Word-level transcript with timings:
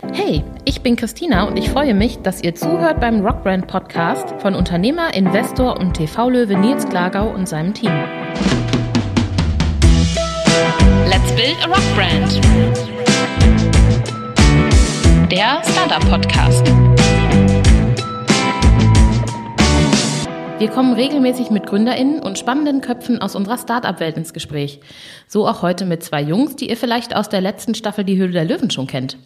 Hey, 0.00 0.44
ich 0.64 0.80
bin 0.82 0.94
Christina 0.94 1.48
und 1.48 1.56
ich 1.56 1.70
freue 1.70 1.92
mich, 1.92 2.18
dass 2.18 2.44
ihr 2.44 2.54
zuhört 2.54 3.00
beim 3.00 3.26
Rockbrand 3.26 3.66
Podcast 3.66 4.32
von 4.40 4.54
Unternehmer, 4.54 5.12
Investor 5.12 5.76
und 5.80 5.94
TV-Löwe 5.94 6.56
Nils 6.56 6.88
Glagau 6.88 7.28
und 7.34 7.48
seinem 7.48 7.74
Team. 7.74 7.90
Let's 11.04 11.32
build 11.34 11.56
a 11.62 11.66
Rockbrand. 11.66 12.40
Der 15.32 15.62
Startup 15.64 16.08
Podcast. 16.08 16.64
Wir 20.60 20.68
kommen 20.68 20.94
regelmäßig 20.94 21.50
mit 21.50 21.66
GründerInnen 21.66 22.20
und 22.20 22.38
spannenden 22.38 22.82
Köpfen 22.82 23.20
aus 23.20 23.34
unserer 23.34 23.58
Startup-Welt 23.58 24.16
ins 24.16 24.32
Gespräch. 24.32 24.78
So 25.26 25.48
auch 25.48 25.62
heute 25.62 25.84
mit 25.86 26.04
zwei 26.04 26.22
Jungs, 26.22 26.54
die 26.54 26.70
ihr 26.70 26.76
vielleicht 26.76 27.16
aus 27.16 27.28
der 27.28 27.40
letzten 27.40 27.74
Staffel 27.74 28.04
Die 28.04 28.16
Höhle 28.16 28.32
der 28.32 28.44
Löwen 28.44 28.70
schon 28.70 28.86
kennt. 28.86 29.16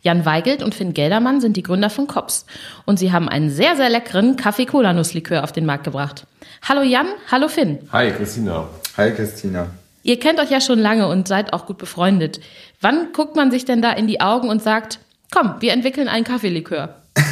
Jan 0.00 0.24
Weigelt 0.24 0.62
und 0.62 0.74
Finn 0.74 0.94
Geldermann 0.94 1.40
sind 1.40 1.56
die 1.56 1.62
Gründer 1.62 1.90
von 1.90 2.06
Kops 2.06 2.46
und 2.86 2.98
sie 2.98 3.12
haben 3.12 3.28
einen 3.28 3.50
sehr, 3.50 3.76
sehr 3.76 3.90
leckeren 3.90 4.36
Kaffee-Cola-Nusslikör 4.36 5.42
auf 5.42 5.50
den 5.50 5.66
Markt 5.66 5.84
gebracht. 5.84 6.26
Hallo 6.62 6.82
Jan, 6.82 7.06
hallo 7.30 7.48
Finn. 7.48 7.78
Hi 7.92 8.12
Christina. 8.12 8.68
Hi 8.96 9.12
Christina. 9.12 9.66
Ihr 10.04 10.20
kennt 10.20 10.38
euch 10.38 10.50
ja 10.50 10.60
schon 10.60 10.78
lange 10.78 11.08
und 11.08 11.26
seid 11.26 11.52
auch 11.52 11.66
gut 11.66 11.78
befreundet. 11.78 12.40
Wann 12.80 13.12
guckt 13.12 13.34
man 13.34 13.50
sich 13.50 13.64
denn 13.64 13.82
da 13.82 13.92
in 13.92 14.06
die 14.06 14.20
Augen 14.20 14.48
und 14.48 14.62
sagt, 14.62 15.00
komm, 15.30 15.56
wir 15.60 15.72
entwickeln 15.72 16.08
einen 16.08 16.24
Kaffeelikör? 16.24 16.94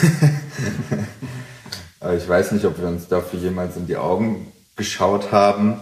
ich 2.16 2.28
weiß 2.28 2.52
nicht, 2.52 2.64
ob 2.64 2.80
wir 2.80 2.88
uns 2.88 3.06
dafür 3.06 3.38
jemals 3.38 3.76
in 3.76 3.86
die 3.86 3.96
Augen 3.96 4.52
geschaut 4.74 5.30
haben. 5.30 5.78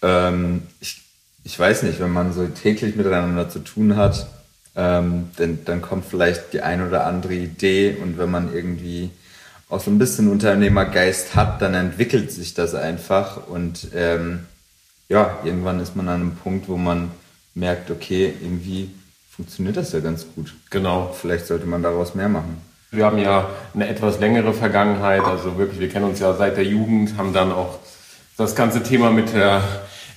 Ähm, 0.00 0.62
ich, 0.80 1.02
ich 1.42 1.58
weiß 1.58 1.82
nicht, 1.82 2.00
wenn 2.00 2.12
man 2.12 2.32
so 2.32 2.46
täglich 2.46 2.94
miteinander 2.94 3.48
zu 3.48 3.58
tun 3.58 3.96
hat, 3.96 4.28
ähm, 4.76 5.30
denn, 5.38 5.64
dann 5.64 5.82
kommt 5.82 6.04
vielleicht 6.04 6.52
die 6.52 6.60
ein 6.60 6.86
oder 6.86 7.06
andere 7.06 7.34
Idee 7.34 7.96
und 8.00 8.18
wenn 8.18 8.30
man 8.30 8.54
irgendwie 8.54 9.10
auch 9.68 9.80
so 9.80 9.90
ein 9.90 9.98
bisschen 9.98 10.30
Unternehmergeist 10.30 11.34
hat, 11.34 11.62
dann 11.62 11.74
entwickelt 11.74 12.30
sich 12.32 12.54
das 12.54 12.74
einfach 12.74 13.46
und 13.46 13.88
ähm, 13.94 14.46
ja, 15.08 15.38
irgendwann 15.44 15.80
ist 15.80 15.96
man 15.96 16.08
an 16.08 16.20
einem 16.20 16.36
Punkt, 16.36 16.68
wo 16.68 16.76
man 16.76 17.10
merkt, 17.54 17.90
okay, 17.90 18.32
irgendwie 18.40 18.90
funktioniert 19.30 19.76
das 19.76 19.92
ja 19.92 20.00
ganz 20.00 20.26
gut. 20.34 20.54
Genau. 20.70 21.14
Vielleicht 21.18 21.46
sollte 21.46 21.66
man 21.66 21.82
daraus 21.82 22.14
mehr 22.14 22.28
machen. 22.28 22.58
Wir 22.90 23.04
haben 23.04 23.18
ja 23.18 23.50
eine 23.74 23.88
etwas 23.88 24.20
längere 24.20 24.54
Vergangenheit, 24.54 25.24
also 25.24 25.58
wirklich, 25.58 25.80
wir 25.80 25.88
kennen 25.88 26.04
uns 26.04 26.20
ja 26.20 26.34
seit 26.34 26.56
der 26.56 26.64
Jugend, 26.64 27.16
haben 27.16 27.32
dann 27.32 27.50
auch 27.50 27.80
das 28.36 28.54
ganze 28.54 28.82
Thema 28.82 29.10
mit 29.10 29.34
der 29.34 29.62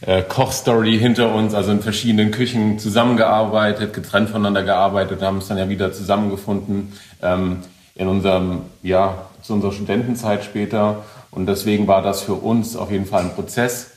äh, 0.02 0.22
Kochstory 0.22 0.98
hinter 0.98 1.34
uns, 1.34 1.54
also 1.54 1.72
in 1.72 1.82
verschiedenen 1.82 2.32
Küchen 2.32 2.80
zusammengearbeitet, 2.80 3.94
getrennt 3.94 4.30
voneinander 4.30 4.64
gearbeitet, 4.64 5.22
haben 5.22 5.40
es 5.40 5.48
dann 5.48 5.58
ja 5.58 5.70
wieder 5.70 5.92
zusammengefunden 5.92 6.94
ähm, 7.22 7.60
in 7.96 8.08
unserem, 8.08 8.62
ja, 8.84 9.28
zu 9.42 9.54
unserer 9.54 9.72
Studentenzeit 9.72 10.44
später. 10.44 11.04
Und 11.32 11.48
deswegen 11.48 11.88
war 11.88 12.02
das 12.02 12.22
für 12.22 12.34
uns 12.34 12.76
auf 12.76 12.92
jeden 12.92 13.06
Fall 13.06 13.24
ein 13.24 13.34
Prozess, 13.34 13.92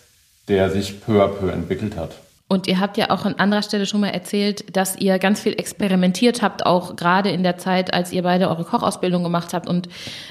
der 0.48 0.70
sich 0.70 1.00
peu 1.00 1.22
à 1.22 1.28
peu 1.28 1.50
entwickelt 1.50 1.96
hat. 1.96 2.12
Und 2.50 2.66
ihr 2.66 2.80
habt 2.80 2.96
ja 2.96 3.10
auch 3.10 3.26
an 3.26 3.36
anderer 3.36 3.62
Stelle 3.62 3.86
schon 3.86 4.00
mal 4.00 4.08
erzählt, 4.08 4.76
dass 4.76 4.96
ihr 4.96 5.20
ganz 5.20 5.38
viel 5.40 5.52
experimentiert 5.52 6.42
habt, 6.42 6.66
auch 6.66 6.96
gerade 6.96 7.30
in 7.30 7.44
der 7.44 7.58
Zeit, 7.58 7.94
als 7.94 8.10
ihr 8.10 8.24
beide 8.24 8.48
eure 8.48 8.64
Kochausbildung 8.64 9.22
gemacht 9.22 9.54
habt 9.54 9.68
und 9.68 9.88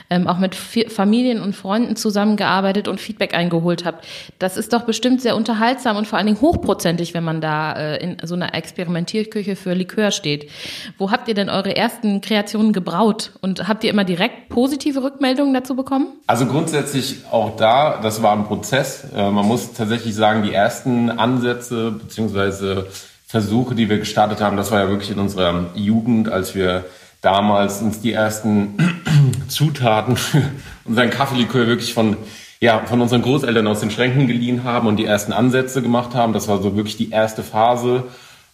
ähm, 0.09 0.27
auch 0.27 0.37
mit 0.37 0.53
Familien 0.53 1.41
und 1.41 1.55
Freunden 1.55 1.95
zusammengearbeitet 1.95 2.89
und 2.89 2.99
Feedback 2.99 3.33
eingeholt 3.33 3.85
habt. 3.85 4.05
Das 4.37 4.57
ist 4.57 4.73
doch 4.73 4.81
bestimmt 4.81 5.21
sehr 5.21 5.37
unterhaltsam 5.37 5.95
und 5.95 6.07
vor 6.07 6.17
allen 6.17 6.27
Dingen 6.27 6.41
hochprozentig, 6.41 7.13
wenn 7.13 7.23
man 7.23 7.39
da 7.39 7.71
äh, 7.71 8.03
in 8.03 8.17
so 8.21 8.35
einer 8.35 8.53
Experimentierküche 8.53 9.55
für 9.55 9.73
Likör 9.73 10.11
steht. 10.11 10.49
Wo 10.97 11.11
habt 11.11 11.29
ihr 11.29 11.35
denn 11.35 11.49
eure 11.49 11.73
ersten 11.73 12.19
Kreationen 12.19 12.73
gebraut 12.73 13.31
und 13.39 13.69
habt 13.69 13.85
ihr 13.85 13.91
immer 13.91 14.03
direkt 14.03 14.49
positive 14.49 15.01
Rückmeldungen 15.03 15.53
dazu 15.53 15.73
bekommen? 15.73 16.07
Also 16.27 16.47
grundsätzlich 16.47 17.23
auch 17.31 17.55
da, 17.55 18.01
das 18.03 18.21
war 18.21 18.33
ein 18.33 18.43
Prozess. 18.43 19.07
Äh, 19.15 19.31
man 19.31 19.45
muss 19.45 19.71
tatsächlich 19.71 20.15
sagen, 20.15 20.43
die 20.43 20.53
ersten 20.53 21.09
Ansätze 21.09 21.97
beziehungsweise 22.09 22.87
Versuche, 23.27 23.75
die 23.75 23.89
wir 23.89 23.99
gestartet 23.99 24.41
haben, 24.41 24.57
das 24.57 24.71
war 24.71 24.79
ja 24.79 24.89
wirklich 24.89 25.11
in 25.11 25.19
unserer 25.19 25.69
Jugend, 25.75 26.29
als 26.29 26.55
wir 26.55 26.85
damals 27.21 27.81
uns 27.81 28.01
die 28.01 28.11
ersten 28.13 28.75
Zutaten 29.47 30.17
für 30.17 30.41
unseren 30.85 31.11
Kaffeelikör 31.11 31.67
wirklich 31.67 31.93
von 31.93 32.17
ja, 32.61 32.81
von 32.85 32.99
unseren 32.99 33.21
Großeltern 33.21 33.65
aus 33.67 33.79
den 33.79 33.89
Schränken 33.89 34.27
geliehen 34.27 34.65
haben 34.65 34.87
und 34.87 34.97
die 34.97 35.05
ersten 35.05 35.31
Ansätze 35.31 35.81
gemacht 35.81 36.13
haben. 36.13 36.33
Das 36.33 36.49
war 36.49 36.61
so 36.61 36.75
wirklich 36.75 36.97
die 36.97 37.09
erste 37.09 37.41
Phase. 37.41 38.03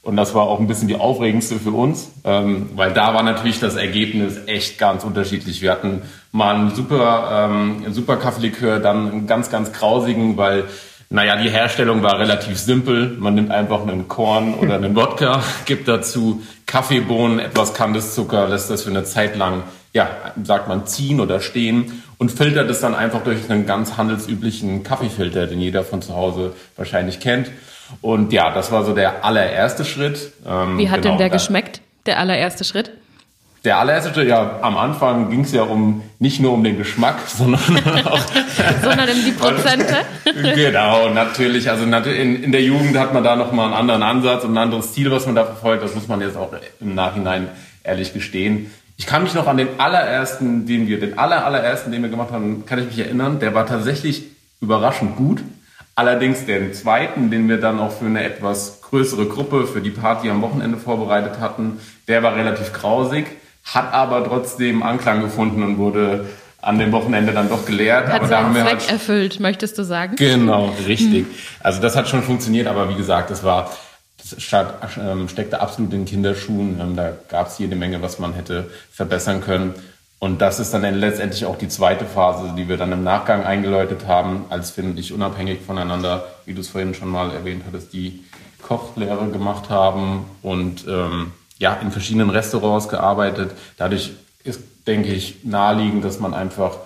Und 0.03 0.15
das 0.15 0.35
war 0.35 0.43
auch 0.43 0.59
ein 0.59 0.67
bisschen 0.67 0.87
die 0.87 0.97
aufregendste 0.97 1.55
für 1.55 1.71
uns, 1.71 2.11
ähm, 2.23 2.69
weil 2.75 2.93
da 2.93 3.15
war 3.15 3.23
natürlich 3.23 3.59
das 3.59 3.75
Ergebnis 3.75 4.37
echt 4.45 4.77
ganz 4.77 5.03
unterschiedlich. 5.03 5.63
Wir 5.63 5.71
hatten 5.71 6.03
mal 6.31 6.53
einen 6.53 6.75
super, 6.75 7.49
ähm, 7.49 7.91
super 7.91 8.17
Kaffeelikör, 8.17 8.79
dann 8.79 9.11
einen 9.11 9.25
ganz, 9.25 9.49
ganz 9.49 9.73
grausigen, 9.73 10.37
weil 10.37 10.65
naja, 11.09 11.35
die 11.35 11.49
Herstellung 11.49 12.01
war 12.03 12.19
relativ 12.19 12.57
simpel. 12.57 13.15
Man 13.19 13.35
nimmt 13.35 13.51
einfach 13.51 13.81
einen 13.81 14.07
Korn 14.07 14.55
oder 14.55 14.75
einen 14.75 14.95
Wodka, 14.95 15.43
gibt 15.65 15.87
dazu 15.87 16.43
Kaffeebohnen, 16.65 17.39
etwas 17.39 17.73
Kandiszucker, 17.73 18.47
lässt 18.47 18.69
das 18.69 18.83
für 18.83 18.89
eine 18.89 19.03
Zeit 19.03 19.35
lang, 19.35 19.63
ja, 19.93 20.09
sagt 20.43 20.67
man, 20.67 20.87
ziehen 20.87 21.19
oder 21.19 21.39
stehen 21.39 22.03
und 22.17 22.31
filtert 22.31 22.69
es 22.69 22.81
dann 22.81 22.95
einfach 22.95 23.23
durch 23.23 23.49
einen 23.49 23.65
ganz 23.65 23.97
handelsüblichen 23.97 24.83
Kaffeefilter, 24.83 25.47
den 25.47 25.61
jeder 25.61 25.83
von 25.83 26.01
zu 26.01 26.15
Hause 26.15 26.53
wahrscheinlich 26.75 27.19
kennt. 27.19 27.51
Und 28.01 28.33
ja, 28.33 28.51
das 28.51 28.71
war 28.71 28.83
so 28.83 28.93
der 28.93 29.23
allererste 29.23 29.85
Schritt. 29.85 30.33
Ähm, 30.45 30.77
Wie 30.77 30.89
hat 30.89 31.03
genau, 31.03 31.13
denn 31.13 31.17
der 31.19 31.29
geschmeckt, 31.29 31.81
der 32.07 32.19
allererste 32.19 32.63
Schritt? 32.63 32.91
Der 33.65 33.79
allererste, 33.79 34.23
ja, 34.23 34.59
am 34.61 34.77
Anfang 34.77 35.31
ging 35.31 35.41
es 35.41 35.51
ja 35.51 35.63
um 35.63 36.03
nicht 36.19 36.39
nur 36.39 36.53
um 36.53 36.63
den 36.63 36.77
Geschmack, 36.77 37.15
sondern 37.27 37.59
auch 38.05 38.19
sondern 38.83 39.09
um 39.09 39.25
die 39.25 39.31
Prozente. 39.31 39.95
genau, 40.55 41.09
natürlich. 41.09 41.67
Also 41.71 41.83
in, 41.83 42.43
in 42.43 42.51
der 42.51 42.61
Jugend 42.61 42.95
hat 42.97 43.11
man 43.15 43.23
da 43.23 43.35
nochmal 43.35 43.65
einen 43.65 43.73
anderen 43.73 44.03
Ansatz 44.03 44.43
und 44.43 44.53
ein 44.53 44.57
anderes 44.59 44.93
Ziel, 44.93 45.09
was 45.09 45.25
man 45.25 45.33
da 45.33 45.45
verfolgt. 45.45 45.83
Das 45.83 45.95
muss 45.95 46.07
man 46.07 46.21
jetzt 46.21 46.37
auch 46.37 46.51
im 46.79 46.93
Nachhinein 46.93 47.49
ehrlich 47.83 48.13
gestehen. 48.13 48.71
Ich 48.97 49.07
kann 49.07 49.23
mich 49.23 49.33
noch 49.33 49.47
an 49.47 49.57
den 49.57 49.79
allerersten, 49.79 50.67
den 50.67 50.87
wir, 50.87 50.99
den 50.99 51.17
aller, 51.17 51.43
allerersten, 51.43 51.91
den 51.91 52.03
wir 52.03 52.09
gemacht 52.09 52.31
haben, 52.31 52.67
kann 52.67 52.77
ich 52.77 52.85
mich 52.85 52.99
erinnern. 52.99 53.39
Der 53.39 53.55
war 53.55 53.65
tatsächlich 53.65 54.25
überraschend 54.61 55.15
gut. 55.15 55.41
Allerdings 55.95 56.45
den 56.45 56.71
zweiten, 56.73 57.31
den 57.31 57.49
wir 57.49 57.59
dann 57.59 57.79
auch 57.79 57.91
für 57.91 58.05
eine 58.05 58.23
etwas 58.23 58.81
größere 58.81 59.25
Gruppe, 59.25 59.65
für 59.65 59.81
die 59.81 59.89
Party 59.89 60.29
am 60.29 60.43
Wochenende 60.43 60.77
vorbereitet 60.77 61.39
hatten, 61.39 61.79
der 62.07 62.21
war 62.21 62.35
relativ 62.35 62.71
grausig 62.71 63.25
hat 63.65 63.93
aber 63.93 64.23
trotzdem 64.23 64.83
Anklang 64.83 65.21
gefunden 65.21 65.63
und 65.63 65.77
wurde 65.77 66.25
an 66.61 66.79
dem 66.79 66.91
Wochenende 66.91 67.31
dann 67.31 67.49
doch 67.49 67.65
gelehrt. 67.65 68.07
Hat 68.07 68.21
aber 68.21 68.27
seinen 68.27 68.53
Zweck 68.53 68.65
halt, 68.65 68.91
erfüllt, 68.91 69.39
möchtest 69.39 69.77
du 69.77 69.83
sagen? 69.83 70.15
Genau, 70.15 70.73
richtig. 70.87 71.25
Also 71.59 71.81
das 71.81 71.95
hat 71.95 72.07
schon 72.07 72.23
funktioniert, 72.23 72.67
aber 72.67 72.89
wie 72.89 72.95
gesagt, 72.95 73.29
das 73.29 73.43
war 73.43 73.69
das 74.17 74.97
ähm, 74.97 75.29
steckte 75.29 75.61
absolut 75.61 75.93
in 75.93 76.05
Kinderschuhen. 76.05 76.79
Ähm, 76.79 76.95
da 76.95 77.13
gab 77.29 77.47
es 77.47 77.59
jede 77.59 77.75
Menge, 77.75 78.01
was 78.01 78.17
man 78.17 78.33
hätte 78.33 78.69
verbessern 78.91 79.41
können. 79.41 79.75
Und 80.17 80.41
das 80.41 80.59
ist 80.59 80.73
dann 80.73 80.81
letztendlich 80.95 81.45
auch 81.45 81.57
die 81.57 81.67
zweite 81.67 82.05
Phase, 82.05 82.53
die 82.57 82.67
wir 82.67 82.77
dann 82.77 82.91
im 82.91 83.03
Nachgang 83.03 83.43
eingeläutet 83.43 84.07
haben, 84.07 84.45
als 84.49 84.75
und 84.77 84.97
ich 84.97 85.13
unabhängig 85.13 85.59
voneinander, 85.61 86.25
wie 86.45 86.53
du 86.53 86.61
es 86.61 86.69
vorhin 86.69 86.95
schon 86.95 87.09
mal 87.09 87.31
erwähnt 87.31 87.63
hattest, 87.67 87.93
die 87.93 88.23
Kochlehre 88.63 89.27
gemacht 89.27 89.69
haben 89.69 90.25
und 90.41 90.85
ähm, 90.87 91.33
ja, 91.57 91.73
in 91.75 91.91
verschiedenen 91.91 92.29
Restaurants 92.29 92.89
gearbeitet. 92.89 93.51
Dadurch 93.77 94.11
ist, 94.43 94.61
denke 94.87 95.09
ich, 95.09 95.43
naheliegend, 95.43 96.03
dass 96.03 96.19
man 96.19 96.33
einfach 96.33 96.77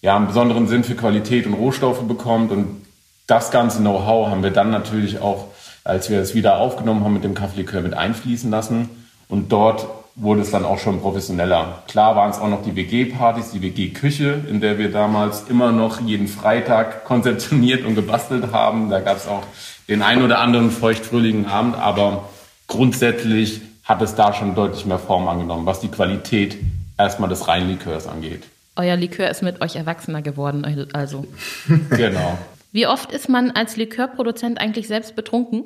ja, 0.00 0.16
einen 0.16 0.28
besonderen 0.28 0.68
Sinn 0.68 0.84
für 0.84 0.94
Qualität 0.94 1.46
und 1.46 1.54
Rohstoffe 1.54 2.02
bekommt. 2.06 2.52
Und 2.52 2.82
das 3.26 3.50
ganze 3.50 3.78
Know-how 3.80 4.28
haben 4.28 4.42
wir 4.42 4.50
dann 4.50 4.70
natürlich 4.70 5.20
auch, 5.20 5.48
als 5.84 6.10
wir 6.10 6.20
es 6.20 6.34
wieder 6.34 6.58
aufgenommen 6.58 7.04
haben 7.04 7.14
mit 7.14 7.24
dem 7.24 7.34
Kaffeelikör, 7.34 7.80
mit 7.80 7.94
einfließen 7.94 8.50
lassen. 8.50 8.90
Und 9.28 9.50
dort 9.52 9.86
wurde 10.14 10.42
es 10.42 10.50
dann 10.50 10.64
auch 10.64 10.78
schon 10.78 11.00
professioneller. 11.00 11.82
Klar 11.86 12.16
waren 12.16 12.30
es 12.30 12.38
auch 12.38 12.48
noch 12.48 12.62
die 12.62 12.74
WG-Partys, 12.74 13.52
die 13.52 13.62
WG-Küche, 13.62 14.40
in 14.48 14.60
der 14.60 14.78
wir 14.78 14.90
damals 14.90 15.44
immer 15.48 15.72
noch 15.72 16.00
jeden 16.00 16.28
Freitag 16.28 17.04
konzeptioniert 17.06 17.84
und 17.84 17.94
gebastelt 17.94 18.52
haben. 18.52 18.90
Da 18.90 19.00
gab 19.00 19.16
es 19.16 19.28
auch 19.28 19.42
den 19.88 20.02
ein 20.02 20.22
oder 20.22 20.40
anderen 20.40 20.70
feuchtfröhlichen 20.70 21.46
Abend, 21.46 21.76
aber 21.76 22.28
grundsätzlich 22.66 23.62
hat 23.88 24.02
es 24.02 24.14
da 24.14 24.34
schon 24.34 24.54
deutlich 24.54 24.84
mehr 24.84 24.98
Form 24.98 25.26
angenommen, 25.26 25.64
was 25.64 25.80
die 25.80 25.88
Qualität 25.88 26.58
erstmal 26.98 27.30
des 27.30 27.48
Reinlikörs 27.48 28.06
angeht. 28.06 28.44
Euer 28.76 28.96
Likör 28.96 29.30
ist 29.30 29.42
mit 29.42 29.62
euch 29.62 29.76
erwachsener 29.76 30.20
geworden, 30.22 30.88
also. 30.92 31.26
genau. 31.90 32.38
Wie 32.70 32.86
oft 32.86 33.10
ist 33.10 33.30
man 33.30 33.50
als 33.52 33.76
Likörproduzent 33.76 34.60
eigentlich 34.60 34.86
selbst 34.86 35.16
betrunken? 35.16 35.64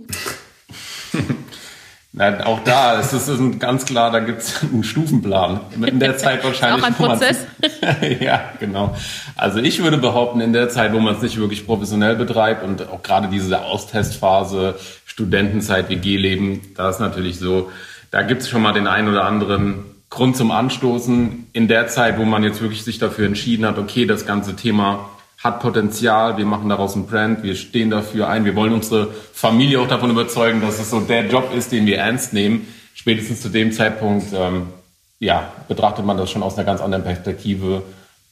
Na, 2.14 2.44
auch 2.46 2.60
da 2.62 3.00
ist 3.00 3.14
es 3.14 3.30
ganz 3.58 3.86
klar, 3.86 4.10
da 4.10 4.20
gibt 4.20 4.42
es 4.42 4.62
einen 4.62 4.84
Stufenplan. 4.84 5.60
In 5.84 5.98
der 5.98 6.18
Zeit 6.18 6.44
wahrscheinlich. 6.44 6.82
auch 6.82 6.86
ein 6.86 6.94
Prozess. 6.94 7.46
ja, 8.20 8.52
genau. 8.60 8.94
Also 9.34 9.60
ich 9.60 9.82
würde 9.82 9.96
behaupten, 9.96 10.42
in 10.42 10.52
der 10.52 10.68
Zeit, 10.68 10.92
wo 10.92 11.00
man 11.00 11.16
es 11.16 11.22
nicht 11.22 11.38
wirklich 11.38 11.64
professionell 11.66 12.14
betreibt 12.16 12.64
und 12.64 12.86
auch 12.88 13.02
gerade 13.02 13.28
diese 13.28 13.62
Austestphase, 13.62 14.74
Studentenzeit, 15.06 15.88
WG-Leben, 15.88 16.60
da 16.76 16.90
ist 16.90 17.00
natürlich 17.00 17.38
so, 17.38 17.70
da 18.12 18.22
gibt 18.22 18.42
es 18.42 18.48
schon 18.48 18.62
mal 18.62 18.72
den 18.72 18.86
einen 18.86 19.08
oder 19.08 19.24
anderen 19.24 19.86
Grund 20.10 20.36
zum 20.36 20.50
Anstoßen 20.50 21.48
in 21.54 21.66
der 21.66 21.88
Zeit, 21.88 22.18
wo 22.18 22.24
man 22.24 22.44
jetzt 22.44 22.60
wirklich 22.60 22.84
sich 22.84 22.98
dafür 22.98 23.26
entschieden 23.26 23.64
hat, 23.64 23.78
okay, 23.78 24.04
das 24.04 24.26
ganze 24.26 24.54
Thema 24.54 25.08
hat 25.42 25.60
Potenzial, 25.60 26.36
wir 26.36 26.44
machen 26.44 26.68
daraus 26.68 26.94
ein 26.94 27.06
Brand, 27.06 27.42
wir 27.42 27.56
stehen 27.56 27.88
dafür 27.90 28.28
ein, 28.28 28.44
wir 28.44 28.54
wollen 28.54 28.74
unsere 28.74 29.08
Familie 29.32 29.80
auch 29.80 29.88
davon 29.88 30.10
überzeugen, 30.10 30.60
dass 30.60 30.78
es 30.78 30.90
so 30.90 31.00
der 31.00 31.26
Job 31.26 31.52
ist, 31.56 31.72
den 31.72 31.86
wir 31.86 31.98
ernst 31.98 32.34
nehmen. 32.34 32.68
Spätestens 32.94 33.40
zu 33.40 33.48
dem 33.48 33.72
Zeitpunkt, 33.72 34.26
ähm, 34.34 34.68
ja, 35.18 35.50
betrachtet 35.66 36.04
man 36.04 36.18
das 36.18 36.30
schon 36.30 36.42
aus 36.42 36.56
einer 36.56 36.66
ganz 36.66 36.82
anderen 36.82 37.04
Perspektive 37.04 37.82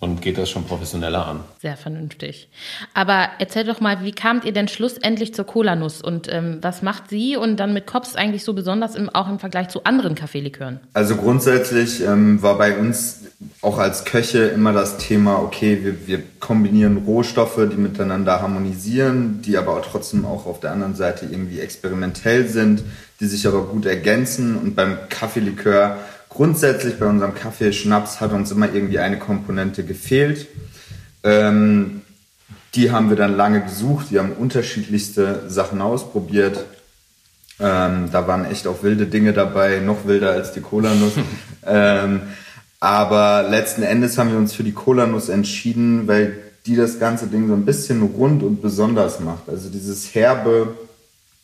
und 0.00 0.22
geht 0.22 0.38
das 0.38 0.48
schon 0.48 0.64
professioneller 0.64 1.26
an. 1.26 1.40
Sehr 1.60 1.76
vernünftig. 1.76 2.48
Aber 2.94 3.28
erzähl 3.38 3.64
doch 3.64 3.80
mal, 3.80 4.02
wie 4.02 4.12
kamt 4.12 4.46
ihr 4.46 4.52
denn 4.52 4.66
schlussendlich 4.66 5.34
zur 5.34 5.44
Cola-Nuss 5.44 6.00
und 6.00 6.32
ähm, 6.32 6.58
was 6.62 6.80
macht 6.80 7.10
sie 7.10 7.36
und 7.36 7.58
dann 7.58 7.74
mit 7.74 7.86
Kops 7.86 8.16
eigentlich 8.16 8.42
so 8.42 8.54
besonders 8.54 8.94
im, 8.94 9.10
auch 9.10 9.28
im 9.28 9.38
Vergleich 9.38 9.68
zu 9.68 9.84
anderen 9.84 10.14
Kaffeelikören? 10.14 10.80
Also 10.94 11.16
grundsätzlich 11.16 12.02
ähm, 12.02 12.42
war 12.42 12.56
bei 12.56 12.78
uns 12.78 13.26
auch 13.60 13.78
als 13.78 14.06
Köche 14.06 14.44
immer 14.44 14.72
das 14.72 14.96
Thema, 14.96 15.38
okay, 15.38 15.80
wir, 15.82 16.06
wir 16.06 16.22
kombinieren 16.40 16.98
Rohstoffe, 17.04 17.60
die 17.70 17.76
miteinander 17.76 18.40
harmonisieren, 18.40 19.42
die 19.42 19.58
aber 19.58 19.76
auch 19.76 19.84
trotzdem 19.84 20.24
auch 20.24 20.46
auf 20.46 20.60
der 20.60 20.72
anderen 20.72 20.94
Seite 20.94 21.26
irgendwie 21.26 21.60
experimentell 21.60 22.48
sind, 22.48 22.82
die 23.20 23.26
sich 23.26 23.46
aber 23.46 23.66
gut 23.66 23.84
ergänzen 23.84 24.56
und 24.56 24.74
beim 24.74 24.96
Kaffeelikör 25.10 25.98
Grundsätzlich 26.30 26.98
bei 26.98 27.06
unserem 27.06 27.34
Kaffee 27.34 27.72
Schnaps 27.72 28.20
hat 28.20 28.32
uns 28.32 28.52
immer 28.52 28.72
irgendwie 28.72 29.00
eine 29.00 29.18
Komponente 29.18 29.84
gefehlt. 29.84 30.46
Ähm, 31.24 32.02
die 32.74 32.92
haben 32.92 33.10
wir 33.10 33.16
dann 33.16 33.36
lange 33.36 33.62
gesucht. 33.62 34.12
Wir 34.12 34.20
haben 34.20 34.32
unterschiedlichste 34.32 35.42
Sachen 35.48 35.82
ausprobiert. 35.82 36.64
Ähm, 37.58 38.10
da 38.12 38.28
waren 38.28 38.44
echt 38.44 38.68
auch 38.68 38.84
wilde 38.84 39.06
Dinge 39.06 39.32
dabei, 39.32 39.80
noch 39.80 40.06
wilder 40.06 40.30
als 40.30 40.52
die 40.52 40.60
Cola-Nuss. 40.60 41.14
ähm, 41.66 42.22
aber 42.78 43.46
letzten 43.50 43.82
Endes 43.82 44.16
haben 44.16 44.30
wir 44.30 44.38
uns 44.38 44.54
für 44.54 44.62
die 44.62 44.72
Cola-Nuss 44.72 45.28
entschieden, 45.28 46.06
weil 46.06 46.38
die 46.64 46.76
das 46.76 47.00
ganze 47.00 47.26
Ding 47.26 47.48
so 47.48 47.54
ein 47.54 47.64
bisschen 47.64 48.02
rund 48.02 48.44
und 48.44 48.62
besonders 48.62 49.18
macht. 49.18 49.48
Also 49.48 49.68
dieses 49.68 50.14
herbe, 50.14 50.76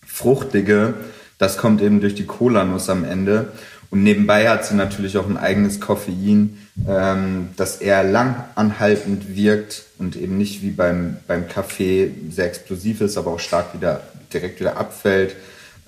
fruchtige, 0.06 0.94
das 1.38 1.58
kommt 1.58 1.82
eben 1.82 2.00
durch 2.00 2.14
die 2.14 2.24
Cola-Nuss 2.24 2.88
am 2.88 3.04
Ende. 3.04 3.48
Und 3.90 4.02
nebenbei 4.02 4.48
hat 4.48 4.66
sie 4.66 4.74
natürlich 4.74 5.16
auch 5.16 5.28
ein 5.28 5.36
eigenes 5.36 5.80
Koffein, 5.80 6.58
ähm, 6.88 7.50
das 7.56 7.76
eher 7.76 8.02
langanhaltend 8.04 9.36
wirkt 9.36 9.84
und 9.98 10.16
eben 10.16 10.36
nicht 10.36 10.62
wie 10.62 10.70
beim, 10.70 11.18
beim 11.26 11.48
Kaffee 11.48 12.12
sehr 12.30 12.46
explosiv 12.46 13.00
ist, 13.00 13.16
aber 13.16 13.32
auch 13.32 13.40
stark 13.40 13.74
wieder 13.74 14.02
direkt 14.32 14.60
wieder 14.60 14.76
abfällt. 14.76 15.36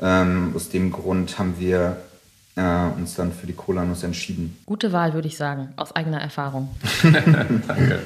Ähm, 0.00 0.52
aus 0.54 0.70
dem 0.70 0.92
Grund 0.92 1.38
haben 1.38 1.56
wir 1.58 1.96
äh, 2.58 2.98
uns 2.98 3.14
dann 3.14 3.32
für 3.32 3.46
die 3.46 3.52
Cola-Nuss 3.52 4.02
entschieden. 4.02 4.58
Gute 4.66 4.92
Wahl, 4.92 5.14
würde 5.14 5.28
ich 5.28 5.36
sagen, 5.36 5.68
aus 5.76 5.94
eigener 5.94 6.20
Erfahrung. 6.20 6.68
Danke. 7.02 8.00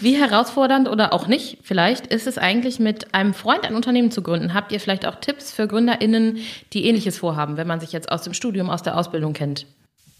Wie 0.00 0.16
herausfordernd 0.16 0.88
oder 0.88 1.12
auch 1.12 1.26
nicht, 1.26 1.58
vielleicht 1.62 2.06
ist 2.06 2.26
es 2.26 2.38
eigentlich 2.38 2.80
mit 2.80 3.14
einem 3.14 3.34
Freund 3.34 3.64
ein 3.64 3.74
Unternehmen 3.74 4.10
zu 4.10 4.22
gründen. 4.22 4.54
Habt 4.54 4.72
ihr 4.72 4.80
vielleicht 4.80 5.06
auch 5.06 5.16
Tipps 5.16 5.52
für 5.52 5.68
GründerInnen, 5.68 6.38
die 6.72 6.86
ähnliches 6.86 7.18
vorhaben, 7.18 7.58
wenn 7.58 7.66
man 7.66 7.80
sich 7.80 7.92
jetzt 7.92 8.10
aus 8.10 8.22
dem 8.22 8.32
Studium, 8.32 8.70
aus 8.70 8.82
der 8.82 8.96
Ausbildung 8.96 9.34
kennt? 9.34 9.66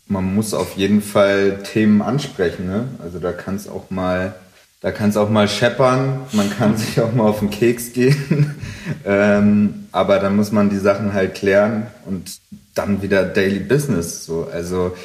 Man 0.08 0.34
muss 0.34 0.52
auf 0.52 0.76
jeden 0.76 1.00
Fall 1.00 1.62
Themen 1.62 2.02
ansprechen. 2.02 2.66
Ne? 2.66 2.88
Also 3.02 3.18
da 3.18 3.32
kann 3.32 3.56
es 3.56 3.66
auch 3.66 3.90
mal 3.90 4.34
da 4.82 4.92
kann 4.92 5.10
es 5.10 5.18
auch 5.18 5.28
mal 5.28 5.46
scheppern, 5.46 6.22
man 6.32 6.48
kann 6.48 6.74
sich 6.74 6.98
auch 7.02 7.12
mal 7.12 7.24
auf 7.24 7.40
den 7.40 7.50
Keks 7.50 7.92
gehen, 7.92 8.54
ähm, 9.04 9.88
aber 9.92 10.18
dann 10.20 10.36
muss 10.36 10.52
man 10.52 10.70
die 10.70 10.78
Sachen 10.78 11.12
halt 11.12 11.34
klären 11.34 11.88
und 12.06 12.40
dann 12.74 13.02
wieder 13.02 13.24
Daily 13.24 13.60
Business. 13.60 14.24
So. 14.24 14.48
Also 14.52 14.96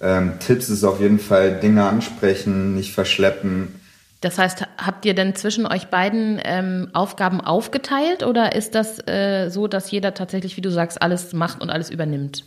ähm, 0.00 0.34
Tipps 0.38 0.68
ist 0.68 0.84
auf 0.84 1.00
jeden 1.00 1.18
Fall 1.18 1.60
Dinge 1.60 1.84
ansprechen, 1.84 2.74
nicht 2.74 2.92
verschleppen. 2.92 3.80
Das 4.20 4.38
heißt, 4.38 4.64
habt 4.78 5.04
ihr 5.04 5.14
denn 5.14 5.36
zwischen 5.36 5.64
euch 5.64 5.88
beiden 5.88 6.40
ähm, 6.42 6.88
Aufgaben 6.92 7.40
aufgeteilt 7.40 8.24
oder 8.24 8.54
ist 8.56 8.74
das 8.74 8.98
äh, 9.06 9.48
so, 9.48 9.68
dass 9.68 9.90
jeder 9.90 10.12
tatsächlich, 10.12 10.56
wie 10.56 10.60
du 10.60 10.70
sagst, 10.70 11.00
alles 11.00 11.32
macht 11.32 11.60
und 11.60 11.70
alles 11.70 11.88
übernimmt? 11.88 12.44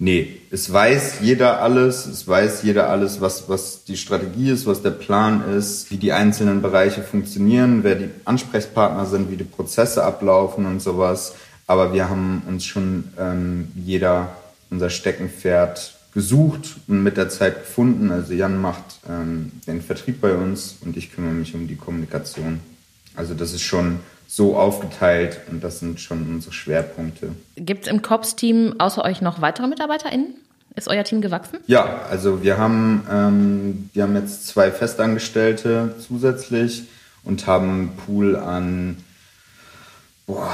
Nee, 0.00 0.40
es 0.50 0.72
weiß 0.72 1.20
jeder 1.20 1.62
alles, 1.62 2.06
es 2.06 2.26
weiß 2.26 2.64
jeder 2.64 2.90
alles, 2.90 3.20
was, 3.20 3.48
was 3.48 3.84
die 3.84 3.96
Strategie 3.96 4.50
ist, 4.50 4.66
was 4.66 4.82
der 4.82 4.90
Plan 4.90 5.48
ist, 5.56 5.92
wie 5.92 5.98
die 5.98 6.12
einzelnen 6.12 6.62
Bereiche 6.62 7.02
funktionieren, 7.02 7.84
wer 7.84 7.94
die 7.94 8.10
Ansprechpartner 8.24 9.06
sind, 9.06 9.30
wie 9.30 9.36
die 9.36 9.44
Prozesse 9.44 10.02
ablaufen 10.02 10.66
und 10.66 10.82
sowas. 10.82 11.36
Aber 11.66 11.92
wir 11.92 12.08
haben 12.08 12.42
uns 12.46 12.64
schon 12.64 13.04
ähm, 13.18 13.72
jeder 13.74 14.36
unser 14.70 14.90
Steckenpferd 14.90 15.94
gesucht 16.12 16.76
und 16.86 17.02
mit 17.02 17.16
der 17.16 17.28
Zeit 17.28 17.60
gefunden. 17.60 18.10
Also 18.10 18.32
Jan 18.32 18.60
macht 18.60 19.00
ähm, 19.08 19.52
den 19.66 19.82
Vertrieb 19.82 20.20
bei 20.20 20.34
uns 20.34 20.76
und 20.80 20.96
ich 20.96 21.12
kümmere 21.12 21.32
mich 21.32 21.54
um 21.54 21.66
die 21.66 21.76
Kommunikation. 21.76 22.60
Also 23.16 23.34
das 23.34 23.52
ist 23.52 23.62
schon 23.62 24.00
so 24.26 24.56
aufgeteilt 24.56 25.40
und 25.50 25.62
das 25.62 25.80
sind 25.80 26.00
schon 26.00 26.22
unsere 26.22 26.52
Schwerpunkte. 26.52 27.30
Gibt 27.56 27.84
es 27.84 27.92
im 27.92 28.02
COPS-Team 28.02 28.76
außer 28.78 29.04
euch 29.04 29.20
noch 29.20 29.40
weitere 29.40 29.66
MitarbeiterInnen? 29.66 30.34
Ist 30.76 30.88
euer 30.88 31.04
Team 31.04 31.20
gewachsen? 31.20 31.58
Ja, 31.68 32.02
also 32.10 32.42
wir 32.42 32.58
haben, 32.58 33.06
ähm, 33.10 33.90
wir 33.92 34.02
haben 34.02 34.16
jetzt 34.16 34.48
zwei 34.48 34.72
Festangestellte 34.72 35.94
zusätzlich 36.00 36.84
und 37.22 37.46
haben 37.46 37.70
einen 37.70 37.96
Pool 37.96 38.34
an 38.34 38.96
boah, 40.26 40.50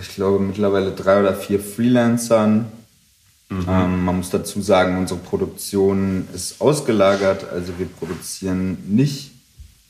ich 0.00 0.14
glaube, 0.14 0.38
mittlerweile 0.38 0.92
drei 0.92 1.20
oder 1.20 1.34
vier 1.34 1.60
Freelancern. 1.60 2.66
Mhm. 3.48 3.66
Ähm, 3.68 4.04
man 4.04 4.16
muss 4.16 4.30
dazu 4.30 4.60
sagen, 4.60 4.98
unsere 4.98 5.20
Produktion 5.20 6.26
ist 6.34 6.60
ausgelagert, 6.60 7.48
also 7.50 7.78
wir 7.78 7.86
produzieren 7.86 8.78
nicht 8.88 9.32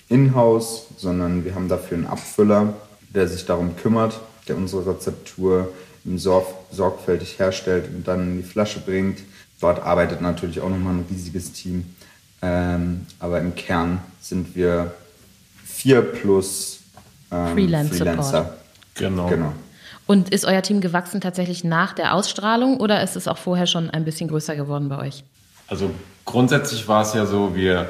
in-house, 0.09 0.87
sondern 0.97 1.45
wir 1.45 1.55
haben 1.55 1.69
dafür 1.69 1.97
einen 1.97 2.07
Abfüller, 2.07 2.75
der 3.15 3.29
sich 3.29 3.47
darum 3.47 3.77
kümmert, 3.77 4.21
der 4.47 4.57
unsere 4.57 4.87
Rezeptur 4.87 5.73
sorg 6.17 6.47
sorgfältig 6.71 7.39
herstellt 7.39 7.89
und 7.89 8.07
dann 8.07 8.23
in 8.23 8.37
die 8.37 8.43
Flasche 8.43 8.81
bringt. 8.81 9.21
Dort 9.61 9.83
arbeitet 9.83 10.21
natürlich 10.21 10.61
auch 10.61 10.69
nochmal 10.69 10.95
ein 10.95 11.07
riesiges 11.11 11.53
Team. 11.53 11.85
Ähm, 12.43 13.07
aber 13.19 13.41
im 13.41 13.55
Kern 13.55 14.01
sind 14.21 14.55
wir 14.55 14.95
vier 15.65 16.03
plus 16.03 16.81
ähm, 17.33 17.55
Freelance 17.55 17.95
Freelancer. 17.95 18.57
Genau. 18.95 19.29
genau. 19.29 19.53
Und 20.07 20.29
ist 20.29 20.45
euer 20.45 20.63
Team 20.63 20.81
gewachsen 20.81 21.21
tatsächlich 21.21 21.65
nach 21.65 21.93
der 21.93 22.15
Ausstrahlung 22.15 22.79
oder 22.79 23.03
ist 23.03 23.17
es 23.17 23.27
auch 23.27 23.39
vorher 23.39 23.67
schon 23.67 23.91
ein 23.91 24.05
bisschen 24.05 24.29
größer 24.29 24.55
geworden 24.55 24.89
bei 24.89 24.99
euch? 24.99 25.25
Also 25.67 25.91
grundsätzlich 26.25 26.87
war 26.87 27.03
es 27.03 27.13
ja 27.15 27.27
so, 27.27 27.57
wir 27.57 27.89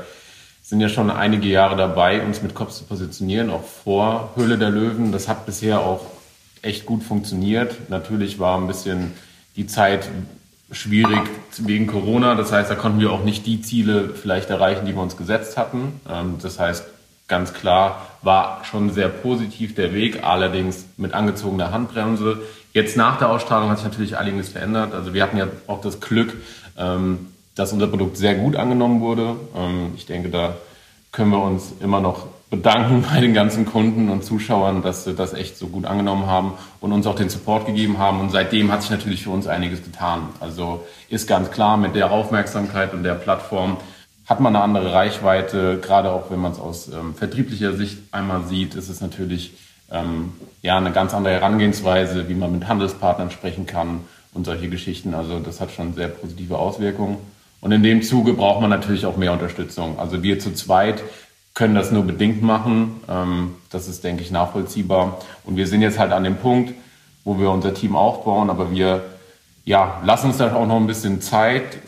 sind 0.62 0.80
ja 0.80 0.88
schon 0.88 1.10
einige 1.10 1.46
Jahre 1.46 1.76
dabei, 1.76 2.22
uns 2.22 2.42
mit 2.42 2.54
Cops 2.54 2.78
zu 2.78 2.84
positionieren, 2.84 3.50
auch 3.50 3.64
vor 3.64 4.30
Höhle 4.34 4.58
der 4.58 4.70
Löwen. 4.70 5.12
Das 5.12 5.28
hat 5.28 5.46
bisher 5.46 5.80
auch 5.80 6.06
echt 6.62 6.86
gut 6.86 7.02
funktioniert. 7.04 7.90
Natürlich 7.90 8.38
war 8.38 8.58
ein 8.58 8.66
bisschen 8.66 9.12
die 9.54 9.66
Zeit 9.66 10.08
schwierig 10.72 11.20
wegen 11.58 11.86
Corona. 11.86 12.34
Das 12.34 12.50
heißt, 12.50 12.70
da 12.70 12.74
konnten 12.74 12.98
wir 12.98 13.12
auch 13.12 13.22
nicht 13.22 13.46
die 13.46 13.60
Ziele 13.60 14.08
vielleicht 14.08 14.50
erreichen, 14.50 14.86
die 14.86 14.94
wir 14.94 15.02
uns 15.02 15.16
gesetzt 15.16 15.56
hatten. 15.56 16.00
Ähm, 16.08 16.38
das 16.42 16.58
heißt, 16.58 16.84
ganz 17.28 17.52
klar 17.54 18.06
war 18.22 18.64
schon 18.64 18.90
sehr 18.90 19.08
positiv 19.08 19.74
der 19.74 19.92
Weg, 19.94 20.24
allerdings 20.24 20.86
mit 20.96 21.14
angezogener 21.14 21.70
Handbremse. 21.70 22.40
Jetzt 22.72 22.96
nach 22.96 23.18
der 23.18 23.30
Ausstrahlung 23.30 23.70
hat 23.70 23.78
sich 23.78 23.86
natürlich 23.86 24.16
einiges 24.16 24.50
verändert. 24.50 24.92
Also 24.92 25.14
wir 25.14 25.22
hatten 25.22 25.36
ja 25.36 25.46
auch 25.66 25.80
das 25.80 26.00
Glück, 26.00 26.34
ähm, 26.76 27.28
dass 27.54 27.72
unser 27.72 27.86
Produkt 27.86 28.16
sehr 28.16 28.34
gut 28.34 28.56
angenommen 28.56 29.00
wurde. 29.00 29.36
Ähm, 29.56 29.92
ich 29.96 30.06
denke, 30.06 30.28
da 30.28 30.56
können 31.12 31.30
wir 31.30 31.42
uns 31.42 31.72
immer 31.80 32.00
noch 32.00 32.26
bedanken 32.50 33.04
bei 33.12 33.20
den 33.20 33.34
ganzen 33.34 33.66
Kunden 33.66 34.08
und 34.08 34.24
Zuschauern, 34.24 34.82
dass 34.82 35.04
sie 35.04 35.14
das 35.14 35.32
echt 35.32 35.56
so 35.56 35.68
gut 35.68 35.86
angenommen 35.86 36.26
haben 36.26 36.52
und 36.80 36.92
uns 36.92 37.06
auch 37.06 37.16
den 37.16 37.28
Support 37.28 37.66
gegeben 37.66 37.98
haben. 37.98 38.20
Und 38.20 38.30
seitdem 38.30 38.70
hat 38.70 38.82
sich 38.82 38.90
natürlich 38.90 39.24
für 39.24 39.30
uns 39.30 39.46
einiges 39.46 39.82
getan. 39.82 40.28
Also 40.40 40.84
ist 41.08 41.26
ganz 41.26 41.50
klar, 41.50 41.76
mit 41.76 41.94
der 41.94 42.12
Aufmerksamkeit 42.12 42.92
und 42.92 43.02
der 43.02 43.14
Plattform 43.14 43.78
hat 44.26 44.40
man 44.40 44.54
eine 44.54 44.64
andere 44.64 44.92
Reichweite, 44.92 45.78
gerade 45.80 46.10
auch 46.10 46.30
wenn 46.30 46.40
man 46.40 46.52
es 46.52 46.58
aus 46.58 46.88
ähm, 46.88 47.14
vertrieblicher 47.14 47.74
Sicht 47.74 47.98
einmal 48.12 48.44
sieht, 48.44 48.74
ist 48.74 48.88
es 48.88 49.00
natürlich 49.00 49.52
ähm, 49.90 50.32
ja 50.62 50.76
eine 50.76 50.90
ganz 50.90 51.14
andere 51.14 51.34
Herangehensweise, 51.34 52.28
wie 52.28 52.34
man 52.34 52.52
mit 52.52 52.66
Handelspartnern 52.66 53.30
sprechen 53.30 53.66
kann 53.66 54.00
und 54.34 54.44
solche 54.44 54.68
Geschichten. 54.68 55.14
Also 55.14 55.38
das 55.38 55.60
hat 55.60 55.70
schon 55.70 55.94
sehr 55.94 56.08
positive 56.08 56.58
Auswirkungen. 56.58 57.18
Und 57.60 57.72
in 57.72 57.82
dem 57.82 58.02
Zuge 58.02 58.32
braucht 58.32 58.60
man 58.60 58.70
natürlich 58.70 59.06
auch 59.06 59.16
mehr 59.16 59.32
Unterstützung. 59.32 59.98
Also 59.98 60.22
wir 60.22 60.38
zu 60.40 60.52
zweit 60.52 61.02
können 61.54 61.74
das 61.74 61.90
nur 61.90 62.02
bedingt 62.02 62.42
machen. 62.42 63.00
Ähm, 63.08 63.54
das 63.70 63.86
ist, 63.88 64.02
denke 64.02 64.22
ich, 64.22 64.32
nachvollziehbar. 64.32 65.20
Und 65.44 65.56
wir 65.56 65.68
sind 65.68 65.82
jetzt 65.82 65.98
halt 65.98 66.12
an 66.12 66.24
dem 66.24 66.36
Punkt, 66.36 66.74
wo 67.24 67.38
wir 67.38 67.50
unser 67.50 67.74
Team 67.74 67.96
aufbauen, 67.96 68.50
aber 68.50 68.72
wir 68.72 69.04
ja, 69.64 70.00
lassen 70.04 70.28
uns 70.28 70.36
da 70.36 70.54
auch 70.54 70.66
noch 70.66 70.76
ein 70.76 70.86
bisschen 70.86 71.20
Zeit, 71.20 71.78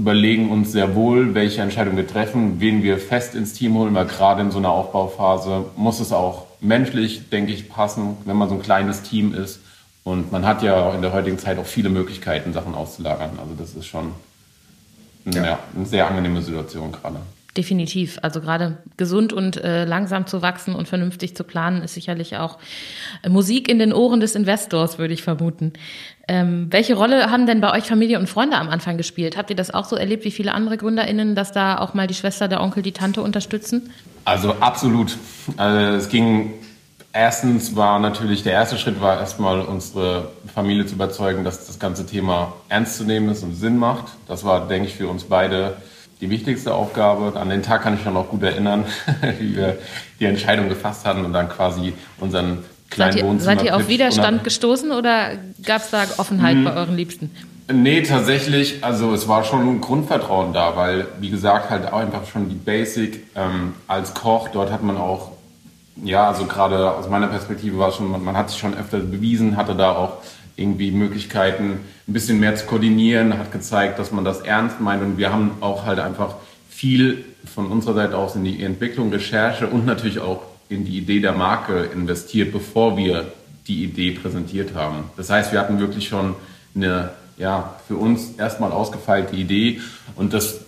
überlegen 0.00 0.50
uns 0.50 0.72
sehr 0.72 0.94
wohl, 0.94 1.34
welche 1.34 1.60
Entscheidung 1.60 1.96
wir 1.96 2.06
treffen, 2.06 2.58
wen 2.58 2.82
wir 2.82 2.98
fest 2.98 3.34
ins 3.34 3.52
Team 3.52 3.74
holen, 3.74 3.94
weil 3.94 4.06
gerade 4.06 4.40
in 4.40 4.50
so 4.50 4.58
einer 4.58 4.70
Aufbauphase 4.70 5.66
muss 5.76 6.00
es 6.00 6.12
auch 6.12 6.46
menschlich, 6.60 7.28
denke 7.28 7.52
ich, 7.52 7.68
passen, 7.68 8.16
wenn 8.24 8.36
man 8.36 8.48
so 8.48 8.54
ein 8.54 8.62
kleines 8.62 9.02
Team 9.02 9.34
ist. 9.34 9.60
Und 10.02 10.32
man 10.32 10.46
hat 10.46 10.62
ja 10.62 10.94
in 10.94 11.02
der 11.02 11.12
heutigen 11.12 11.38
Zeit 11.38 11.58
auch 11.58 11.66
viele 11.66 11.90
Möglichkeiten, 11.90 12.54
Sachen 12.54 12.74
auszulagern. 12.74 13.38
Also 13.38 13.54
das 13.58 13.74
ist 13.74 13.86
schon 13.86 14.12
ja. 15.26 15.44
ja 15.44 15.58
eine 15.76 15.84
sehr 15.84 16.08
angenehme 16.08 16.40
Situation 16.40 16.92
gerade. 16.92 17.16
Definitiv. 17.56 18.18
Also 18.22 18.40
gerade 18.40 18.78
gesund 18.96 19.32
und 19.32 19.56
äh, 19.56 19.84
langsam 19.84 20.26
zu 20.26 20.40
wachsen 20.40 20.74
und 20.74 20.86
vernünftig 20.86 21.34
zu 21.36 21.42
planen, 21.42 21.82
ist 21.82 21.94
sicherlich 21.94 22.36
auch 22.36 22.58
äh, 23.22 23.28
Musik 23.28 23.68
in 23.68 23.80
den 23.80 23.92
Ohren 23.92 24.20
des 24.20 24.36
Investors, 24.36 24.98
würde 24.98 25.14
ich 25.14 25.22
vermuten. 25.22 25.72
Ähm, 26.28 26.68
welche 26.70 26.94
Rolle 26.94 27.28
haben 27.30 27.46
denn 27.46 27.60
bei 27.60 27.72
euch 27.72 27.84
Familie 27.84 28.20
und 28.20 28.28
Freunde 28.28 28.56
am 28.56 28.68
Anfang 28.68 28.96
gespielt? 28.96 29.36
Habt 29.36 29.50
ihr 29.50 29.56
das 29.56 29.74
auch 29.74 29.84
so 29.84 29.96
erlebt 29.96 30.24
wie 30.24 30.30
viele 30.30 30.54
andere 30.54 30.76
GründerInnen, 30.76 31.34
dass 31.34 31.50
da 31.50 31.78
auch 31.78 31.92
mal 31.92 32.06
die 32.06 32.14
Schwester, 32.14 32.46
der 32.46 32.60
Onkel, 32.60 32.84
die 32.84 32.92
Tante 32.92 33.20
unterstützen? 33.20 33.90
Also 34.24 34.54
absolut. 34.60 35.16
Also 35.56 35.96
es 35.96 36.08
ging 36.08 36.52
erstens 37.12 37.74
war 37.74 37.98
natürlich 37.98 38.42
der 38.44 38.52
erste 38.52 38.78
Schritt 38.78 39.00
war 39.00 39.18
erstmal 39.18 39.60
unsere 39.62 40.30
Familie 40.54 40.86
zu 40.86 40.94
überzeugen, 40.94 41.42
dass 41.42 41.66
das 41.66 41.78
ganze 41.78 42.06
Thema 42.06 42.52
ernst 42.68 42.96
zu 42.96 43.04
nehmen 43.04 43.28
ist 43.30 43.42
und 43.42 43.54
Sinn 43.54 43.76
macht. 43.76 44.12
Das 44.28 44.44
war, 44.44 44.68
denke 44.68 44.88
ich, 44.88 44.94
für 44.94 45.08
uns 45.08 45.24
beide 45.24 45.76
die 46.20 46.30
wichtigste 46.30 46.74
Aufgabe. 46.74 47.38
An 47.38 47.48
den 47.48 47.62
Tag 47.62 47.82
kann 47.82 47.94
ich 47.94 48.04
mich 48.04 48.14
noch 48.14 48.28
gut 48.28 48.42
erinnern, 48.42 48.84
wie 49.38 49.56
wir 49.56 49.78
die 50.18 50.26
Entscheidung 50.26 50.68
gefasst 50.68 51.06
hatten 51.06 51.24
und 51.24 51.32
dann 51.32 51.48
quasi 51.48 51.94
unseren 52.18 52.58
kleinen 52.90 53.12
seid 53.12 53.22
ihr, 53.22 53.28
Wohnzimmer. 53.28 53.56
Seid 53.56 53.64
ihr 53.64 53.76
auf 53.76 53.88
Widerstand 53.88 54.44
gestoßen 54.44 54.92
oder 54.92 55.30
gab 55.64 55.82
es 55.82 55.90
da 55.90 56.04
Offenheit 56.18 56.56
hm. 56.56 56.64
bei 56.64 56.74
euren 56.74 56.96
Liebsten? 56.96 57.30
Nee, 57.72 58.02
tatsächlich, 58.02 58.82
also 58.82 59.14
es 59.14 59.28
war 59.28 59.44
schon 59.44 59.60
ein 59.60 59.80
Grundvertrauen 59.80 60.52
da, 60.52 60.76
weil, 60.76 61.06
wie 61.20 61.30
gesagt, 61.30 61.70
halt 61.70 61.92
auch 61.92 62.00
einfach 62.00 62.26
schon 62.26 62.48
die 62.48 62.56
Basic 62.56 63.24
ähm, 63.36 63.74
als 63.86 64.12
Koch, 64.12 64.48
dort 64.48 64.72
hat 64.72 64.82
man 64.82 64.96
auch, 64.96 65.30
ja, 66.02 66.28
also 66.28 66.46
gerade 66.46 66.90
aus 66.90 67.08
meiner 67.08 67.28
Perspektive 67.28 67.78
war 67.78 67.90
es 67.90 67.96
schon, 67.96 68.10
man, 68.10 68.24
man 68.24 68.36
hat 68.36 68.50
sich 68.50 68.58
schon 68.58 68.74
öfter 68.74 68.98
bewiesen, 68.98 69.56
hatte 69.56 69.76
da 69.76 69.92
auch 69.92 70.14
irgendwie 70.60 70.90
Möglichkeiten, 70.90 71.80
ein 72.06 72.12
bisschen 72.12 72.38
mehr 72.38 72.54
zu 72.54 72.66
koordinieren, 72.66 73.38
hat 73.38 73.52
gezeigt, 73.52 73.98
dass 73.98 74.12
man 74.12 74.24
das 74.24 74.40
ernst 74.40 74.80
meint. 74.80 75.02
Und 75.02 75.18
wir 75.18 75.32
haben 75.32 75.52
auch 75.60 75.86
halt 75.86 75.98
einfach 75.98 76.36
viel 76.68 77.24
von 77.44 77.66
unserer 77.66 77.94
Seite 77.94 78.16
aus 78.16 78.36
in 78.36 78.44
die 78.44 78.62
Entwicklung, 78.62 79.10
Recherche 79.10 79.66
und 79.66 79.86
natürlich 79.86 80.20
auch 80.20 80.42
in 80.68 80.84
die 80.84 80.98
Idee 80.98 81.20
der 81.20 81.32
Marke 81.32 81.88
investiert, 81.92 82.52
bevor 82.52 82.96
wir 82.96 83.32
die 83.66 83.84
Idee 83.84 84.12
präsentiert 84.12 84.74
haben. 84.74 85.04
Das 85.16 85.30
heißt, 85.30 85.52
wir 85.52 85.60
hatten 85.60 85.80
wirklich 85.80 86.08
schon 86.08 86.34
eine, 86.74 87.10
ja, 87.36 87.74
für 87.88 87.96
uns 87.96 88.32
erstmal 88.38 88.72
ausgefeilte 88.72 89.36
Idee 89.36 89.80
und 90.16 90.32
das 90.32 90.60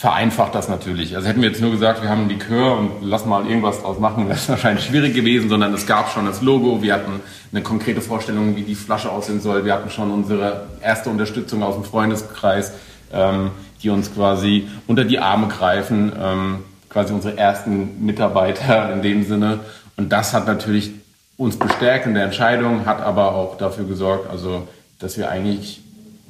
vereinfacht 0.00 0.54
das 0.54 0.70
natürlich. 0.70 1.14
Also 1.14 1.28
hätten 1.28 1.42
wir 1.42 1.50
jetzt 1.50 1.60
nur 1.60 1.72
gesagt, 1.72 2.00
wir 2.00 2.08
haben 2.08 2.22
einen 2.22 2.30
Likör 2.30 2.78
und 2.78 3.02
lass 3.02 3.26
mal 3.26 3.46
irgendwas 3.46 3.82
draus 3.82 3.98
machen, 3.98 4.28
wäre 4.28 4.38
es 4.38 4.48
wahrscheinlich 4.48 4.86
schwierig 4.86 5.12
gewesen, 5.12 5.50
sondern 5.50 5.74
es 5.74 5.86
gab 5.86 6.10
schon 6.10 6.24
das 6.24 6.40
Logo, 6.40 6.80
wir 6.80 6.94
hatten 6.94 7.20
eine 7.52 7.62
konkrete 7.62 8.00
Vorstellung, 8.00 8.56
wie 8.56 8.62
die 8.62 8.74
Flasche 8.74 9.12
aussehen 9.12 9.42
soll, 9.42 9.66
wir 9.66 9.74
hatten 9.74 9.90
schon 9.90 10.10
unsere 10.10 10.68
erste 10.80 11.10
Unterstützung 11.10 11.62
aus 11.62 11.74
dem 11.74 11.84
Freundeskreis, 11.84 12.72
ähm, 13.12 13.50
die 13.82 13.90
uns 13.90 14.14
quasi 14.14 14.68
unter 14.86 15.04
die 15.04 15.18
Arme 15.18 15.48
greifen, 15.48 16.12
ähm, 16.18 16.58
quasi 16.88 17.12
unsere 17.12 17.36
ersten 17.36 18.02
Mitarbeiter 18.02 18.90
in 18.94 19.02
dem 19.02 19.26
Sinne. 19.26 19.60
Und 19.98 20.10
das 20.12 20.32
hat 20.32 20.46
natürlich 20.46 20.92
uns 21.36 21.58
bestärkt 21.58 22.06
in 22.06 22.14
der 22.14 22.24
Entscheidung, 22.24 22.86
hat 22.86 23.02
aber 23.02 23.34
auch 23.34 23.58
dafür 23.58 23.84
gesorgt, 23.84 24.30
also 24.30 24.66
dass 24.98 25.18
wir 25.18 25.30
eigentlich 25.30 25.82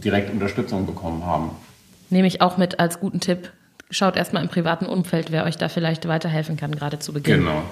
direkt 0.02 0.32
Unterstützung 0.32 0.86
bekommen 0.86 1.24
haben. 1.24 1.52
Nehme 2.08 2.26
ich 2.26 2.40
auch 2.40 2.56
mit 2.56 2.80
als 2.80 2.98
guten 2.98 3.20
Tipp 3.20 3.52
schaut 3.90 4.16
erstmal 4.16 4.42
im 4.42 4.48
privaten 4.48 4.86
Umfeld, 4.86 5.30
wer 5.30 5.44
euch 5.44 5.56
da 5.56 5.68
vielleicht 5.68 6.06
weiterhelfen 6.08 6.56
kann, 6.56 6.74
gerade 6.74 6.98
zu 6.98 7.12
Beginn. 7.12 7.40
Genau. 7.40 7.62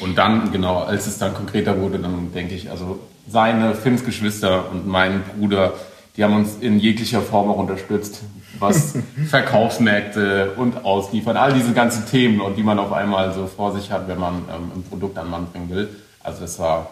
Und 0.00 0.18
dann, 0.18 0.52
genau, 0.52 0.82
als 0.82 1.06
es 1.06 1.18
dann 1.18 1.34
konkreter 1.34 1.80
wurde, 1.80 1.98
dann 1.98 2.32
denke 2.32 2.54
ich, 2.54 2.70
also 2.70 2.98
seine 3.28 3.74
fünf 3.74 4.04
Geschwister 4.04 4.70
und 4.70 4.86
mein 4.86 5.22
Bruder, 5.22 5.74
die 6.16 6.24
haben 6.24 6.34
uns 6.34 6.56
in 6.60 6.78
jeglicher 6.78 7.20
Form 7.20 7.50
auch 7.50 7.58
unterstützt, 7.58 8.22
was 8.58 8.94
Verkaufsmärkte 9.28 10.52
und 10.56 10.84
Ausliefern, 10.84 11.36
all 11.36 11.52
diese 11.52 11.72
ganzen 11.72 12.06
Themen 12.06 12.40
und 12.40 12.56
die 12.56 12.62
man 12.62 12.78
auf 12.78 12.92
einmal 12.92 13.32
so 13.32 13.46
vor 13.46 13.74
sich 13.74 13.90
hat, 13.90 14.08
wenn 14.08 14.18
man 14.18 14.34
ähm, 14.34 14.72
ein 14.76 14.84
Produkt 14.88 15.16
an 15.18 15.26
den 15.26 15.30
Mann 15.30 15.46
bringen 15.46 15.70
will. 15.70 15.88
Also 16.22 16.40
das 16.40 16.58
war 16.58 16.90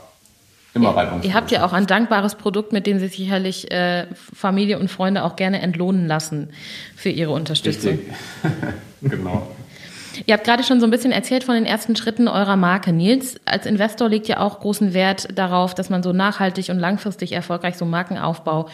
immer 0.77 0.91
reibungslos. 0.91 1.25
Ihr 1.25 1.35
habt 1.35 1.51
ja 1.51 1.65
auch 1.65 1.73
ein 1.73 1.87
dankbares 1.87 2.37
Produkt, 2.37 2.73
mit 2.73 2.87
dem 2.87 2.99
sich 2.99 3.17
sicherlich 3.17 3.71
äh, 3.71 4.07
Familie 4.15 4.79
und 4.79 4.91
Freunde 4.91 5.25
auch 5.25 5.37
gerne 5.37 5.61
entlohnen 5.61 6.07
lassen 6.07 6.51
für 6.95 7.09
ihre 7.09 7.33
Unterstützung. 7.33 7.99
genau. 9.03 9.49
Ihr 10.25 10.35
habt 10.35 10.45
gerade 10.45 10.63
schon 10.63 10.81
so 10.81 10.87
ein 10.87 10.91
bisschen 10.91 11.13
erzählt 11.13 11.45
von 11.45 11.55
den 11.55 11.67
ersten 11.67 11.95
Schritten 11.95 12.29
eurer 12.29 12.57
Marke. 12.57 12.93
Nils, 12.93 13.39
als 13.45 13.67
Investor 13.67 14.09
legt 14.09 14.29
ja 14.29 14.41
auch 14.41 14.61
großen 14.61 14.95
Wert 14.95 15.29
darauf, 15.37 15.75
dass 15.75 15.91
man 15.91 16.03
so 16.03 16.13
nachhaltig 16.13 16.71
und 16.71 16.79
langfristig 16.79 17.33
erfolgreich 17.33 17.77
so 17.77 17.85
Markenaufbau 17.85 18.69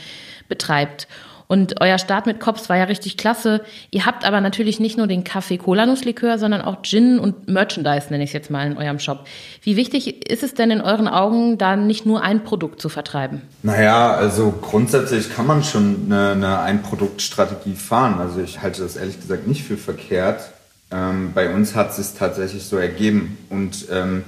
betreibt. 0.49 1.09
Und 1.53 1.83
euer 1.83 1.99
Start 1.99 2.25
mit 2.25 2.41
Cops 2.41 2.71
war 2.71 2.79
ja 2.79 2.85
richtig 2.85 3.19
klasse. 3.19 3.61
Ihr 3.91 4.07
habt 4.07 4.25
aber 4.25 4.41
natürlich 4.41 4.81
nicht 4.81 4.97
nur 4.97 5.07
den 5.07 5.23
Kaffee 5.23 5.59
Cola 5.59 5.85
Nusslikör, 5.85 6.39
sondern 6.39 6.63
auch 6.63 6.81
Gin 6.81 7.19
und 7.19 7.47
Merchandise, 7.47 8.07
nenne 8.09 8.25
ich 8.25 8.31
es 8.31 8.33
jetzt 8.33 8.51
mal, 8.51 8.67
in 8.67 8.79
eurem 8.79 8.99
Shop. 8.99 9.27
Wie 9.61 9.77
wichtig 9.77 10.31
ist 10.31 10.43
es 10.43 10.55
denn 10.55 10.71
in 10.71 10.81
euren 10.81 11.09
Augen, 11.09 11.59
da 11.59 11.77
nicht 11.77 12.07
nur 12.07 12.23
ein 12.23 12.43
Produkt 12.43 12.81
zu 12.81 12.89
vertreiben? 12.89 13.43
Naja, 13.63 14.15
also 14.15 14.55
grundsätzlich 14.63 15.31
kann 15.37 15.47
man 15.47 15.63
schon 15.63 16.07
eine, 16.07 16.31
eine 16.31 16.61
Ein-Produkt-Strategie 16.61 17.75
fahren. 17.75 18.19
Also 18.19 18.41
ich 18.41 18.63
halte 18.63 18.81
das 18.81 18.97
ehrlich 18.97 19.21
gesagt 19.21 19.47
nicht 19.47 19.63
für 19.63 19.77
verkehrt. 19.77 20.41
Ähm, 20.91 21.33
bei 21.35 21.55
uns 21.55 21.75
hat 21.75 21.91
es 21.91 21.97
sich 21.97 22.19
tatsächlich 22.19 22.65
so 22.65 22.79
ergeben. 22.79 23.37
Und 23.51 23.89
ähm, 23.93 24.25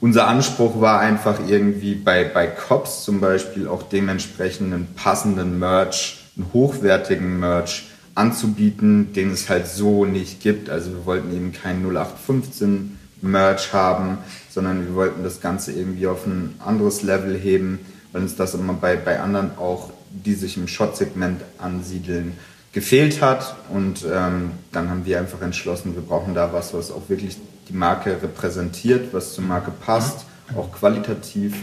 unser 0.00 0.28
Anspruch 0.28 0.80
war 0.80 1.00
einfach 1.00 1.40
irgendwie 1.44 1.96
bei, 1.96 2.22
bei 2.22 2.46
Cops 2.46 3.02
zum 3.02 3.18
Beispiel 3.18 3.66
auch 3.66 3.82
dementsprechend 3.82 4.72
einen 4.72 4.86
passenden 4.94 5.58
Merch 5.58 6.21
einen 6.36 6.52
hochwertigen 6.52 7.40
Merch 7.40 7.84
anzubieten, 8.14 9.12
den 9.12 9.30
es 9.30 9.48
halt 9.48 9.66
so 9.66 10.04
nicht 10.04 10.40
gibt. 10.40 10.70
Also 10.70 10.90
wir 10.90 11.06
wollten 11.06 11.34
eben 11.34 11.52
kein 11.52 11.82
0815 11.82 12.98
Merch 13.22 13.72
haben, 13.72 14.18
sondern 14.50 14.84
wir 14.86 14.94
wollten 14.94 15.22
das 15.22 15.40
Ganze 15.40 15.72
irgendwie 15.72 16.06
auf 16.06 16.26
ein 16.26 16.54
anderes 16.58 17.02
Level 17.02 17.38
heben, 17.38 17.78
weil 18.12 18.22
uns 18.22 18.36
das 18.36 18.54
immer 18.54 18.74
bei, 18.74 18.96
bei 18.96 19.20
anderen 19.20 19.56
auch, 19.56 19.90
die 20.10 20.34
sich 20.34 20.56
im 20.56 20.68
Shot-Segment 20.68 21.40
ansiedeln, 21.58 22.36
gefehlt 22.72 23.20
hat. 23.22 23.56
Und 23.70 24.04
ähm, 24.10 24.52
dann 24.72 24.90
haben 24.90 25.04
wir 25.06 25.18
einfach 25.18 25.40
entschlossen, 25.40 25.94
wir 25.94 26.02
brauchen 26.02 26.34
da 26.34 26.52
was, 26.52 26.74
was 26.74 26.90
auch 26.90 27.08
wirklich 27.08 27.36
die 27.68 27.74
Marke 27.74 28.20
repräsentiert, 28.22 29.12
was 29.12 29.34
zur 29.34 29.44
Marke 29.44 29.70
passt, 29.70 30.26
auch 30.56 30.72
qualitativ 30.72 31.54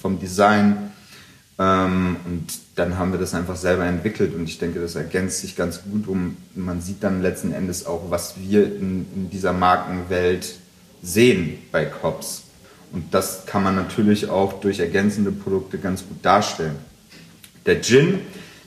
vom 0.00 0.18
Design. 0.18 0.92
Ähm, 1.58 2.16
und 2.24 2.46
dann 2.78 2.98
haben 2.98 3.12
wir 3.12 3.18
das 3.18 3.34
einfach 3.34 3.56
selber 3.56 3.84
entwickelt 3.84 4.34
und 4.34 4.44
ich 4.44 4.58
denke, 4.58 4.80
das 4.80 4.94
ergänzt 4.94 5.40
sich 5.40 5.56
ganz 5.56 5.82
gut 5.82 6.06
um. 6.06 6.36
Man 6.54 6.80
sieht 6.80 7.02
dann 7.02 7.22
letzten 7.22 7.52
Endes 7.52 7.86
auch, 7.86 8.10
was 8.10 8.34
wir 8.38 8.64
in, 8.66 9.06
in 9.14 9.30
dieser 9.30 9.52
Markenwelt 9.52 10.54
sehen 11.02 11.58
bei 11.72 11.84
Cops. 11.84 12.44
Und 12.92 13.12
das 13.12 13.46
kann 13.46 13.62
man 13.62 13.74
natürlich 13.74 14.30
auch 14.30 14.60
durch 14.60 14.78
ergänzende 14.78 15.32
Produkte 15.32 15.78
ganz 15.78 16.02
gut 16.06 16.18
darstellen. 16.22 16.76
Der 17.66 17.82
Gin, 17.82 18.20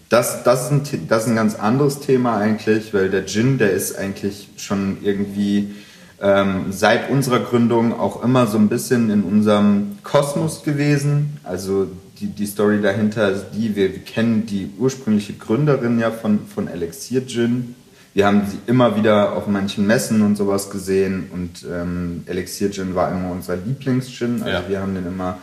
das, 0.10 0.44
das, 0.44 0.66
ist 0.66 0.72
ein, 0.72 1.08
das 1.08 1.24
ist 1.24 1.30
ein 1.30 1.36
ganz 1.36 1.56
anderes 1.56 2.02
Thema 2.02 2.38
eigentlich, 2.38 2.94
weil 2.94 3.10
der 3.10 3.26
Gin, 3.26 3.58
der 3.58 3.72
ist 3.72 3.98
eigentlich 3.98 4.50
schon 4.58 4.98
irgendwie 5.02 5.74
ähm, 6.22 6.66
seit 6.70 7.10
unserer 7.10 7.40
Gründung 7.40 7.98
auch 7.98 8.24
immer 8.24 8.46
so 8.46 8.58
ein 8.58 8.68
bisschen 8.68 9.10
in 9.10 9.24
unserem 9.24 9.98
Kosmos 10.04 10.64
gewesen. 10.64 11.40
Also 11.44 11.88
die, 12.22 12.28
die 12.28 12.46
Story 12.46 12.82
dahinter 12.82 13.30
ist 13.32 13.48
die, 13.54 13.76
wir, 13.76 13.92
wir 13.92 14.04
kennen 14.04 14.46
die 14.46 14.70
ursprüngliche 14.78 15.34
Gründerin 15.34 16.00
ja 16.00 16.12
von, 16.12 16.48
von 16.48 16.68
Elixir 16.68 17.26
Gin. 17.26 17.76
Wir 18.14 18.28
haben 18.28 18.44
sie 18.50 18.58
immer 18.68 18.96
wieder 18.96 19.34
auf 19.34 19.48
manchen 19.48 19.88
Messen 19.88 20.22
und 20.22 20.36
sowas 20.36 20.70
gesehen 20.70 21.30
und 21.34 21.66
ähm, 21.70 22.24
Elixir 22.28 22.70
Gin 22.72 22.94
war 22.94 23.12
immer 23.12 23.32
unser 23.32 23.56
Lieblingsgin. 23.56 24.44
Also 24.44 24.64
ja. 24.64 24.70
wir 24.70 24.80
haben 24.82 24.96
den 24.96 25.08
immer 25.08 25.40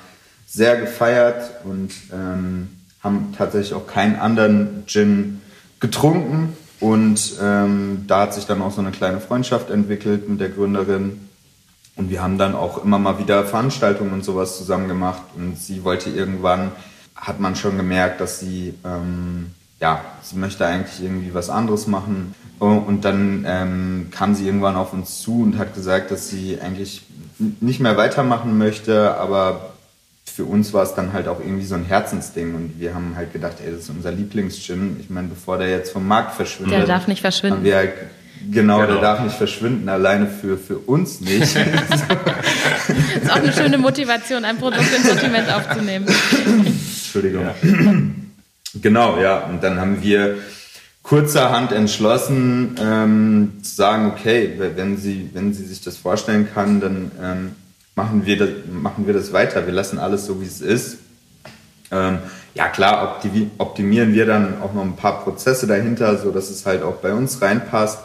sehr 0.47 0.81
gefeiert 0.81 1.51
und 1.65 1.93
ähm, 2.13 2.69
haben 3.03 3.35
tatsächlich 3.37 3.75
auch 3.75 3.87
keinen 3.87 4.17
anderen 4.17 4.85
Gin 4.87 5.41
getrunken. 5.81 6.57
Und 6.81 7.35
ähm, 7.43 8.05
da 8.07 8.23
hat 8.23 8.35
sich 8.35 8.47
dann 8.47 8.63
auch 8.63 8.73
so 8.73 8.81
eine 8.81 8.93
kleine 8.93 9.21
Freundschaft 9.21 9.71
entwickelt 9.71 10.29
mit 10.29 10.41
der 10.41 10.49
Gründerin. 10.49 11.28
Und 11.99 12.11
wir 12.11 12.23
haben 12.23 12.39
dann 12.39 12.55
auch 12.55 12.83
immer 12.83 12.99
mal 12.99 13.19
wieder 13.19 13.45
Veranstaltungen 13.45 14.13
und 14.13 14.25
sowas 14.25 14.57
zusammen 14.57 14.89
gemacht. 14.89 15.23
Und 15.37 15.59
sie 15.59 15.85
wollte 15.85 16.09
irgendwann, 16.09 16.71
hat 17.17 17.41
man 17.41 17.57
schon 17.57 17.77
gemerkt, 17.77 18.21
dass 18.21 18.39
sie, 18.39 18.73
ähm, 18.85 19.51
ja, 19.81 20.01
sie 20.23 20.37
möchte 20.37 20.65
eigentlich 20.65 21.03
irgendwie 21.03 21.35
was 21.35 21.51
anderes 21.51 21.89
machen. 21.89 22.35
Und 22.61 23.05
dann 23.05 23.45
ähm, 23.47 24.09
kam 24.11 24.35
sie 24.35 24.47
irgendwann 24.47 24.77
auf 24.77 24.93
uns 24.93 25.21
zu 25.21 25.43
und 25.43 25.59
hat 25.59 25.75
gesagt, 25.75 26.11
dass 26.13 26.29
sie 26.29 26.61
eigentlich 26.61 27.03
nicht 27.39 27.81
mehr 27.81 27.97
weitermachen 27.97 28.59
möchte, 28.59 29.17
aber 29.17 29.75
für 30.25 30.45
uns 30.45 30.73
war 30.73 30.85
es 30.85 30.95
dann 30.95 31.13
halt 31.13 31.27
auch 31.27 31.41
irgendwie 31.41 31.65
so 31.65 31.75
ein 31.75 31.85
Herzensding 31.85 32.55
und 32.55 32.79
wir 32.79 32.95
haben 32.95 33.15
halt 33.17 33.33
gedacht, 33.33 33.57
ey, 33.65 33.73
das 33.73 33.83
ist 33.83 33.91
unser 33.91 34.13
Lieblingsgin. 34.13 34.99
Ich 35.01 35.11
meine, 35.11 35.29
bevor 35.29 35.59
der 35.59 35.69
jetzt 35.69 35.93
vom 35.93 36.07
Markt 36.07 36.35
verschwindet, 36.35 36.79
der 36.79 36.87
darf 36.87 37.09
nicht 37.09 37.21
verschwinden. 37.21 37.59
Haben 37.59 37.65
wir 37.65 37.77
halt 37.77 37.93
Genau, 38.51 38.81
genau, 38.81 38.93
der 38.93 39.01
darf 39.01 39.21
nicht 39.21 39.37
verschwinden, 39.37 39.89
alleine 39.89 40.27
für, 40.27 40.57
für 40.57 40.79
uns 40.79 41.21
nicht. 41.21 41.41
das 41.41 41.55
ist 43.23 43.31
auch 43.31 43.37
eine 43.37 43.53
schöne 43.53 43.79
Motivation, 43.79 44.45
ein 44.45 44.59
Produkt 44.59 44.95
ins 44.95 45.07
Sortiment 45.07 45.51
aufzunehmen. 45.53 46.07
Entschuldigung. 46.07 47.45
Ja. 47.45 47.55
Genau, 48.83 49.19
ja. 49.19 49.47
Und 49.47 49.63
dann 49.63 49.81
haben 49.81 50.03
wir 50.03 50.37
kurzerhand 51.03 51.73
entschlossen 51.73 52.77
ähm, 52.79 53.53
zu 53.63 53.75
sagen, 53.75 54.13
okay, 54.13 54.61
wenn 54.77 54.99
sie, 54.99 55.31
wenn 55.33 55.55
sie 55.55 55.65
sich 55.65 55.81
das 55.81 55.97
vorstellen 55.97 56.49
kann, 56.53 56.81
dann 56.81 57.11
ähm, 57.21 57.57
machen, 57.95 58.27
wir 58.27 58.39
das, 58.39 58.51
machen 58.71 59.07
wir 59.07 59.15
das 59.15 59.33
weiter. 59.33 59.67
Wir 59.67 59.73
lassen 59.73 59.99
alles 59.99 60.27
so, 60.27 60.43
wie 60.43 60.47
es 60.47 60.61
ist. 60.61 60.99
Ähm, 61.91 62.19
ja 62.55 62.69
klar, 62.69 63.21
optimieren 63.59 64.13
wir 64.13 64.27
dann 64.27 64.61
auch 64.61 64.75
noch 64.75 64.83
ein 64.83 64.97
paar 64.97 65.25
Prozesse 65.25 65.67
dahinter, 65.67 66.19
so 66.19 66.31
dass 66.31 66.51
es 66.51 66.67
halt 66.67 66.83
auch 66.83 66.97
bei 66.97 67.15
uns 67.15 67.41
reinpasst. 67.41 68.01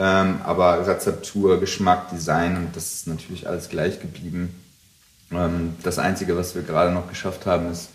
Ähm, 0.00 0.40
aber 0.44 0.86
Rezeptur, 0.86 1.60
Geschmack, 1.60 2.08
Design, 2.08 2.68
das 2.72 2.94
ist 2.94 3.06
natürlich 3.06 3.46
alles 3.46 3.68
gleich 3.68 4.00
geblieben. 4.00 4.54
Ähm, 5.30 5.74
das 5.82 5.98
Einzige, 5.98 6.38
was 6.38 6.54
wir 6.54 6.62
gerade 6.62 6.90
noch 6.90 7.06
geschafft 7.06 7.44
haben, 7.44 7.70
ist 7.70 7.90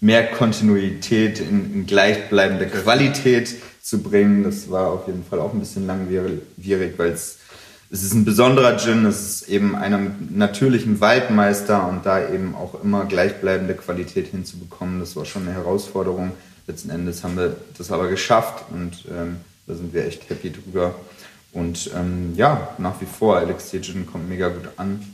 mehr 0.00 0.30
Kontinuität 0.30 1.40
in, 1.40 1.74
in 1.74 1.86
gleichbleibende 1.86 2.68
Qualität 2.68 3.56
zu 3.82 4.00
bringen. 4.00 4.44
Das 4.44 4.70
war 4.70 4.86
auf 4.86 5.08
jeden 5.08 5.24
Fall 5.24 5.40
auch 5.40 5.52
ein 5.52 5.58
bisschen 5.58 5.88
langwierig, 5.88 6.92
weil 6.96 7.10
es, 7.10 7.38
es 7.90 8.04
ist 8.04 8.14
ein 8.14 8.24
besonderer 8.24 8.76
Gin, 8.76 9.04
es 9.04 9.20
ist 9.20 9.48
eben 9.48 9.74
einem 9.74 10.28
natürlichen 10.30 11.00
Waldmeister 11.00 11.88
und 11.88 12.06
da 12.06 12.28
eben 12.28 12.54
auch 12.54 12.80
immer 12.84 13.06
gleichbleibende 13.06 13.74
Qualität 13.74 14.28
hinzubekommen, 14.28 15.00
das 15.00 15.16
war 15.16 15.24
schon 15.24 15.42
eine 15.42 15.54
Herausforderung. 15.54 16.30
Letzten 16.68 16.90
Endes 16.90 17.24
haben 17.24 17.36
wir 17.36 17.56
das 17.76 17.90
aber 17.90 18.06
geschafft 18.06 18.66
und 18.70 19.06
ähm, 19.10 19.38
da 19.66 19.74
sind 19.74 19.92
wir 19.92 20.06
echt 20.06 20.30
happy 20.30 20.52
drüber. 20.52 20.94
Und 21.58 21.90
ähm, 21.96 22.34
ja, 22.36 22.74
nach 22.78 23.00
wie 23.00 23.06
vor, 23.06 23.40
Elixir 23.40 23.82
Gin 23.82 24.06
kommt 24.06 24.28
mega 24.28 24.48
gut 24.48 24.68
an. 24.76 25.04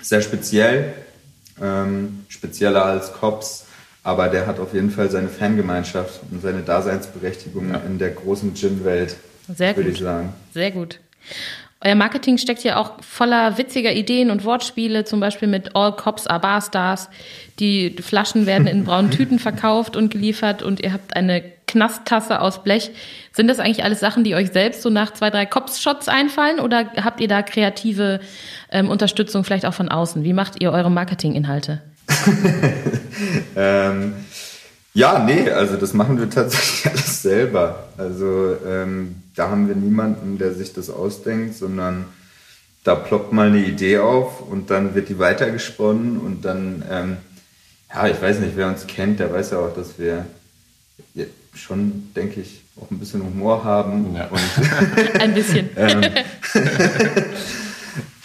Sehr 0.00 0.22
speziell, 0.22 0.94
ähm, 1.60 2.24
spezieller 2.28 2.84
als 2.84 3.12
Cops, 3.12 3.66
aber 4.02 4.28
der 4.28 4.46
hat 4.46 4.58
auf 4.58 4.72
jeden 4.72 4.90
Fall 4.90 5.10
seine 5.10 5.28
Fangemeinschaft 5.28 6.20
und 6.30 6.40
seine 6.40 6.62
Daseinsberechtigung 6.62 7.70
ja. 7.70 7.78
in 7.78 7.98
der 7.98 8.10
großen 8.10 8.54
Gin-Welt, 8.54 9.16
würde 9.46 9.90
ich 9.90 9.98
sagen. 9.98 10.32
Sehr 10.52 10.70
gut. 10.70 11.00
Euer 11.86 11.96
Marketing 11.96 12.38
steckt 12.38 12.64
ja 12.64 12.78
auch 12.78 12.92
voller 13.02 13.58
witziger 13.58 13.92
Ideen 13.92 14.30
und 14.30 14.44
Wortspiele, 14.44 15.04
zum 15.04 15.20
Beispiel 15.20 15.48
mit 15.48 15.76
All 15.76 15.94
Cops 15.94 16.26
are 16.26 16.40
Barstars. 16.40 17.10
Die 17.60 17.94
Flaschen 18.00 18.46
werden 18.46 18.66
in 18.66 18.84
braunen 18.84 19.10
Tüten 19.10 19.38
verkauft 19.38 19.94
und 19.94 20.10
geliefert 20.10 20.62
und 20.62 20.80
ihr 20.80 20.94
habt 20.94 21.14
eine 21.14 21.44
Knasttasse 21.66 22.40
aus 22.40 22.62
Blech. 22.62 22.90
Sind 23.32 23.48
das 23.48 23.60
eigentlich 23.60 23.84
alles 23.84 24.00
Sachen, 24.00 24.24
die 24.24 24.34
euch 24.34 24.50
selbst 24.50 24.80
so 24.80 24.88
nach 24.88 25.12
zwei, 25.12 25.28
drei 25.28 25.44
Cops-Shots 25.44 26.08
einfallen 26.08 26.58
oder 26.58 26.90
habt 27.02 27.20
ihr 27.20 27.28
da 27.28 27.42
kreative 27.42 28.20
ähm, 28.70 28.88
Unterstützung 28.88 29.44
vielleicht 29.44 29.66
auch 29.66 29.74
von 29.74 29.90
außen? 29.90 30.24
Wie 30.24 30.32
macht 30.32 30.62
ihr 30.62 30.72
eure 30.72 30.90
Marketinginhalte? 30.90 31.82
ähm, 33.56 34.14
ja, 34.94 35.18
nee, 35.18 35.50
also 35.50 35.76
das 35.76 35.92
machen 35.92 36.18
wir 36.18 36.30
tatsächlich 36.30 36.86
alles 36.92 37.22
selber. 37.22 37.88
Also 37.98 38.56
ähm, 38.66 39.16
da 39.34 39.50
haben 39.50 39.68
wir 39.68 39.74
niemanden, 39.74 40.38
der 40.38 40.54
sich 40.54 40.72
das 40.72 40.88
ausdenkt, 40.88 41.56
sondern 41.56 42.06
da 42.84 42.94
ploppt 42.94 43.32
mal 43.32 43.48
eine 43.48 43.64
Idee 43.64 43.98
auf 43.98 44.40
und 44.40 44.70
dann 44.70 44.94
wird 44.94 45.08
die 45.08 45.18
weitergesponnen 45.18 46.18
und 46.18 46.44
dann, 46.44 46.84
ähm, 46.90 47.16
ja, 47.92 48.06
ich 48.06 48.20
weiß 48.20 48.38
nicht, 48.40 48.56
wer 48.56 48.68
uns 48.68 48.86
kennt, 48.86 49.20
der 49.20 49.32
weiß 49.32 49.50
ja 49.50 49.58
auch, 49.58 49.74
dass 49.74 49.98
wir 49.98 50.26
schon, 51.54 52.10
denke 52.14 52.40
ich, 52.40 52.62
auch 52.80 52.90
ein 52.90 52.98
bisschen 52.98 53.22
Humor 53.22 53.64
haben. 53.64 54.14
Ja. 54.14 54.26
Und, 54.26 54.40
ein 55.20 55.34
bisschen. 55.34 55.70
ähm, 55.76 56.02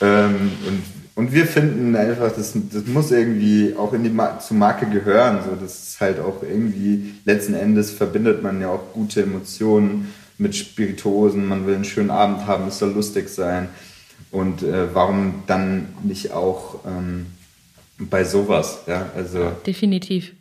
ähm, 0.01 0.51
und 0.67 0.83
und 1.19 1.33
wir 1.33 1.45
finden 1.45 1.97
einfach, 1.97 2.31
das, 2.31 2.53
das 2.71 2.85
muss 2.85 3.11
irgendwie 3.11 3.75
auch 3.77 3.91
in 3.91 4.05
die 4.05 4.09
Mar 4.09 4.39
zur 4.39 4.55
Marke 4.55 4.85
gehören. 4.85 5.39
So, 5.43 5.53
das 5.61 5.89
ist 5.89 5.99
halt 5.99 6.17
auch 6.17 6.41
irgendwie, 6.43 7.13
letzten 7.25 7.55
Endes 7.55 7.91
verbindet 7.91 8.41
man 8.41 8.61
ja 8.61 8.69
auch 8.69 8.93
gute 8.93 9.23
Emotionen 9.23 10.13
mit 10.38 10.55
Spirituosen. 10.55 11.45
Man 11.45 11.67
will 11.67 11.75
einen 11.75 11.83
schönen 11.83 12.09
Abend 12.09 12.47
haben, 12.47 12.69
es 12.69 12.79
soll 12.79 12.93
lustig 12.93 13.27
sein. 13.27 13.67
Und 14.31 14.63
äh, 14.63 14.95
warum 14.95 15.43
dann 15.45 15.89
nicht 16.03 16.32
auch 16.32 16.86
ähm, 16.88 17.25
bei 17.97 18.23
sowas? 18.23 18.84
Ja, 18.88 19.10
also 19.13 19.51
Definitiv. 19.67 20.32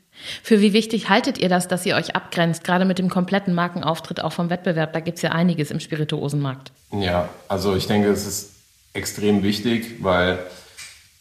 Für 0.44 0.60
wie 0.60 0.72
wichtig 0.72 1.08
haltet 1.08 1.38
ihr 1.38 1.48
das, 1.48 1.66
dass 1.66 1.86
ihr 1.86 1.96
euch 1.96 2.14
abgrenzt, 2.14 2.62
gerade 2.62 2.84
mit 2.84 3.00
dem 3.00 3.08
kompletten 3.08 3.52
Markenauftritt 3.52 4.20
auch 4.20 4.32
vom 4.32 4.48
Wettbewerb? 4.48 4.92
Da 4.92 5.00
gibt 5.00 5.16
es 5.16 5.22
ja 5.22 5.32
einiges 5.32 5.72
im 5.72 5.80
Spirituosenmarkt. 5.80 6.70
Ja, 6.92 7.28
also 7.48 7.74
ich 7.74 7.88
denke, 7.88 8.10
es 8.10 8.28
ist 8.28 8.50
extrem 8.92 9.42
wichtig, 9.42 9.96
weil 10.02 10.38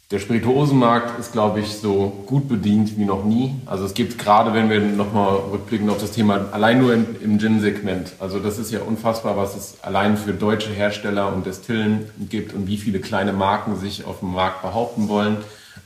der 0.10 0.20
Spirituosenmarkt 0.20 1.20
ist, 1.20 1.34
glaube 1.34 1.60
ich, 1.60 1.74
so 1.74 2.24
gut 2.28 2.48
bedient 2.48 2.98
wie 2.98 3.04
noch 3.04 3.26
nie. 3.26 3.56
Also 3.66 3.84
es 3.84 3.94
gibt 3.94 4.18
gerade, 4.18 4.54
wenn 4.54 4.70
wir 4.70 4.80
nochmal 4.80 5.36
rückblicken 5.52 5.90
auf 5.90 5.98
das 5.98 6.12
Thema, 6.12 6.46
allein 6.54 6.80
nur 6.80 6.94
im, 6.94 7.06
im 7.22 7.38
Gin-Segment. 7.40 8.14
Also 8.20 8.40
das 8.40 8.58
ist 8.58 8.72
ja 8.72 8.80
unfassbar, 8.80 9.36
was 9.36 9.58
es 9.58 9.78
allein 9.82 10.16
für 10.16 10.32
deutsche 10.32 10.70
Hersteller 10.70 11.34
und 11.34 11.46
Destillen 11.46 12.10
gibt 12.30 12.54
und 12.54 12.68
wie 12.68 12.78
viele 12.78 13.00
kleine 13.00 13.34
Marken 13.34 13.76
sich 13.76 14.06
auf 14.06 14.20
dem 14.20 14.32
Markt 14.32 14.62
behaupten 14.62 15.10
wollen. 15.10 15.38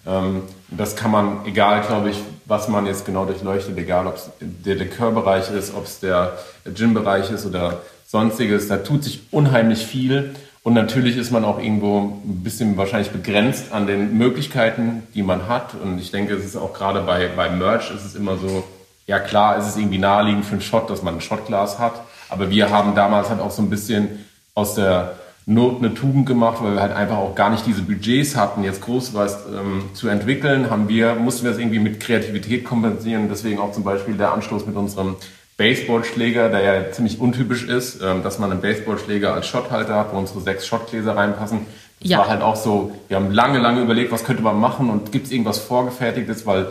Ähm, 0.05 0.43
das 0.69 0.95
kann 0.95 1.09
man, 1.09 1.45
egal, 1.45 1.81
glaube 1.81 2.11
ich, 2.11 2.17
was 2.45 2.67
man 2.67 2.85
jetzt 2.85 3.07
genau 3.07 3.25
durchleuchtet, 3.25 3.75
egal 3.75 4.05
ob 4.05 4.17
es 4.17 4.29
der 4.39 4.75
Likörbereich 4.75 5.51
ist, 5.51 5.73
ob 5.73 5.85
es 5.85 5.99
der 5.99 6.37
Gin-Bereich 6.71 7.31
ist 7.31 7.47
oder 7.47 7.81
sonstiges, 8.05 8.67
da 8.67 8.77
tut 8.77 9.03
sich 9.03 9.21
unheimlich 9.31 9.85
viel. 9.85 10.35
Und 10.63 10.73
natürlich 10.73 11.17
ist 11.17 11.31
man 11.31 11.43
auch 11.43 11.59
irgendwo 11.59 12.21
ein 12.23 12.43
bisschen 12.43 12.77
wahrscheinlich 12.77 13.11
begrenzt 13.11 13.71
an 13.71 13.87
den 13.87 14.17
Möglichkeiten, 14.17 15.03
die 15.15 15.23
man 15.23 15.47
hat. 15.47 15.73
Und 15.73 15.99
ich 15.99 16.11
denke, 16.11 16.35
es 16.35 16.45
ist 16.45 16.55
auch 16.55 16.73
gerade 16.73 17.01
bei, 17.01 17.29
bei 17.35 17.49
Merch 17.49 17.89
ist 17.91 18.05
es 18.05 18.15
immer 18.15 18.37
so, 18.37 18.63
ja 19.07 19.19
klar, 19.19 19.57
ist 19.57 19.67
es 19.67 19.77
irgendwie 19.77 19.97
naheliegend 19.97 20.45
für 20.45 20.53
einen 20.53 20.61
Shot, 20.61 20.89
dass 20.89 21.01
man 21.01 21.15
ein 21.15 21.21
Shotglas 21.21 21.79
hat. 21.79 21.93
Aber 22.29 22.51
wir 22.51 22.69
haben 22.69 22.93
damals 22.93 23.29
halt 23.29 23.41
auch 23.41 23.49
so 23.49 23.63
ein 23.63 23.71
bisschen 23.71 24.25
aus 24.53 24.75
der 24.75 25.15
Not 25.47 25.79
eine 25.79 25.95
Tugend 25.95 26.27
gemacht, 26.27 26.59
weil 26.61 26.75
wir 26.75 26.81
halt 26.81 26.93
einfach 26.93 27.17
auch 27.17 27.33
gar 27.33 27.49
nicht 27.49 27.65
diese 27.65 27.81
Budgets 27.81 28.35
hatten, 28.35 28.63
jetzt 28.63 28.81
groß 28.81 29.15
was 29.15 29.47
ähm, 29.47 29.89
zu 29.95 30.07
entwickeln, 30.07 30.69
haben 30.69 30.87
wir, 30.87 31.15
mussten 31.15 31.43
wir 31.43 31.51
das 31.51 31.59
irgendwie 31.59 31.79
mit 31.79 31.99
Kreativität 31.99 32.63
kompensieren. 32.63 33.27
Deswegen 33.27 33.59
auch 33.59 33.71
zum 33.71 33.83
Beispiel 33.83 34.13
der 34.13 34.31
Anstoß 34.33 34.67
mit 34.67 34.75
unserem 34.75 35.15
Baseballschläger, 35.61 36.49
der 36.49 36.61
ja 36.61 36.91
ziemlich 36.91 37.19
untypisch 37.19 37.63
ist, 37.65 38.01
ähm, 38.01 38.23
dass 38.23 38.39
man 38.39 38.51
einen 38.51 38.61
Baseballschläger 38.61 39.31
als 39.35 39.45
Shothalter 39.45 39.93
hat, 39.93 40.11
wo 40.11 40.17
unsere 40.17 40.41
sechs 40.41 40.65
Shotgläser 40.65 41.15
reinpassen. 41.15 41.67
Das 41.99 42.09
ja. 42.09 42.17
war 42.17 42.29
halt 42.29 42.41
auch 42.41 42.55
so, 42.55 42.91
wir 43.09 43.17
haben 43.17 43.29
lange, 43.29 43.59
lange 43.59 43.81
überlegt, 43.81 44.11
was 44.11 44.23
könnte 44.23 44.41
man 44.41 44.59
machen 44.59 44.89
und 44.89 45.11
gibt 45.11 45.27
es 45.27 45.31
irgendwas 45.31 45.59
Vorgefertigtes, 45.59 46.47
weil 46.47 46.69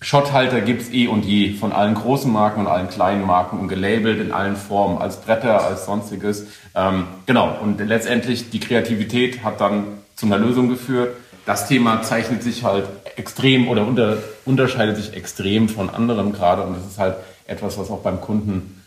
Shothalter 0.00 0.60
gibt 0.60 0.82
es 0.82 0.92
eh 0.92 1.08
und 1.08 1.24
je 1.24 1.54
von 1.54 1.72
allen 1.72 1.96
großen 1.96 2.32
Marken 2.32 2.60
und 2.60 2.66
allen 2.68 2.88
kleinen 2.88 3.26
Marken 3.26 3.58
und 3.58 3.66
gelabelt 3.66 4.20
in 4.20 4.30
allen 4.30 4.54
Formen, 4.54 4.98
als 4.98 5.20
Bretter, 5.20 5.64
als 5.64 5.86
sonstiges. 5.86 6.46
Ähm, 6.76 7.08
genau, 7.26 7.58
und 7.60 7.80
letztendlich 7.80 8.50
die 8.50 8.60
Kreativität 8.60 9.42
hat 9.42 9.60
dann 9.60 9.84
zu 10.14 10.26
einer 10.26 10.38
Lösung 10.38 10.68
geführt. 10.68 11.16
Das 11.46 11.66
Thema 11.66 12.02
zeichnet 12.02 12.44
sich 12.44 12.62
halt 12.62 12.84
extrem 13.20 13.68
oder 13.68 13.86
unter, 13.86 14.16
unterscheidet 14.44 14.96
sich 14.96 15.14
extrem 15.14 15.68
von 15.68 15.90
anderen 15.90 16.32
gerade 16.32 16.62
und 16.62 16.76
das 16.76 16.86
ist 16.86 16.98
halt 16.98 17.16
etwas, 17.46 17.78
was 17.78 17.90
auch 17.90 18.00
beim 18.00 18.20
Kunden 18.20 18.82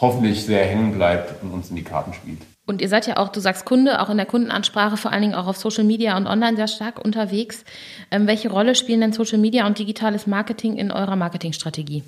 hoffentlich 0.00 0.44
sehr 0.44 0.64
hängen 0.64 0.94
bleibt 0.94 1.42
und 1.42 1.52
uns 1.52 1.70
in 1.70 1.76
die 1.76 1.84
Karten 1.84 2.12
spielt. 2.14 2.40
Und 2.66 2.80
ihr 2.80 2.88
seid 2.88 3.06
ja 3.06 3.18
auch, 3.18 3.28
du 3.28 3.40
sagst 3.40 3.66
Kunde, 3.66 4.00
auch 4.00 4.08
in 4.08 4.16
der 4.16 4.26
Kundenansprache, 4.26 4.96
vor 4.96 5.12
allen 5.12 5.20
Dingen 5.20 5.34
auch 5.34 5.46
auf 5.46 5.58
Social 5.58 5.84
Media 5.84 6.16
und 6.16 6.26
online 6.26 6.56
sehr 6.56 6.68
stark 6.68 7.04
unterwegs. 7.04 7.64
Ähm, 8.10 8.26
welche 8.26 8.48
Rolle 8.50 8.74
spielen 8.74 9.02
denn 9.02 9.12
Social 9.12 9.38
Media 9.38 9.66
und 9.66 9.78
digitales 9.78 10.26
Marketing 10.26 10.76
in 10.76 10.90
eurer 10.90 11.16
Marketingstrategie? 11.16 12.02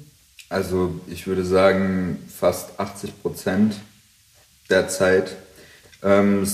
Also 0.48 0.98
ich 1.08 1.26
würde 1.26 1.44
sagen, 1.44 2.18
fast 2.28 2.80
80 2.80 3.20
Prozent 3.20 3.74
der 4.70 4.88
Zeit. 4.88 5.36
Ähm, 6.02 6.46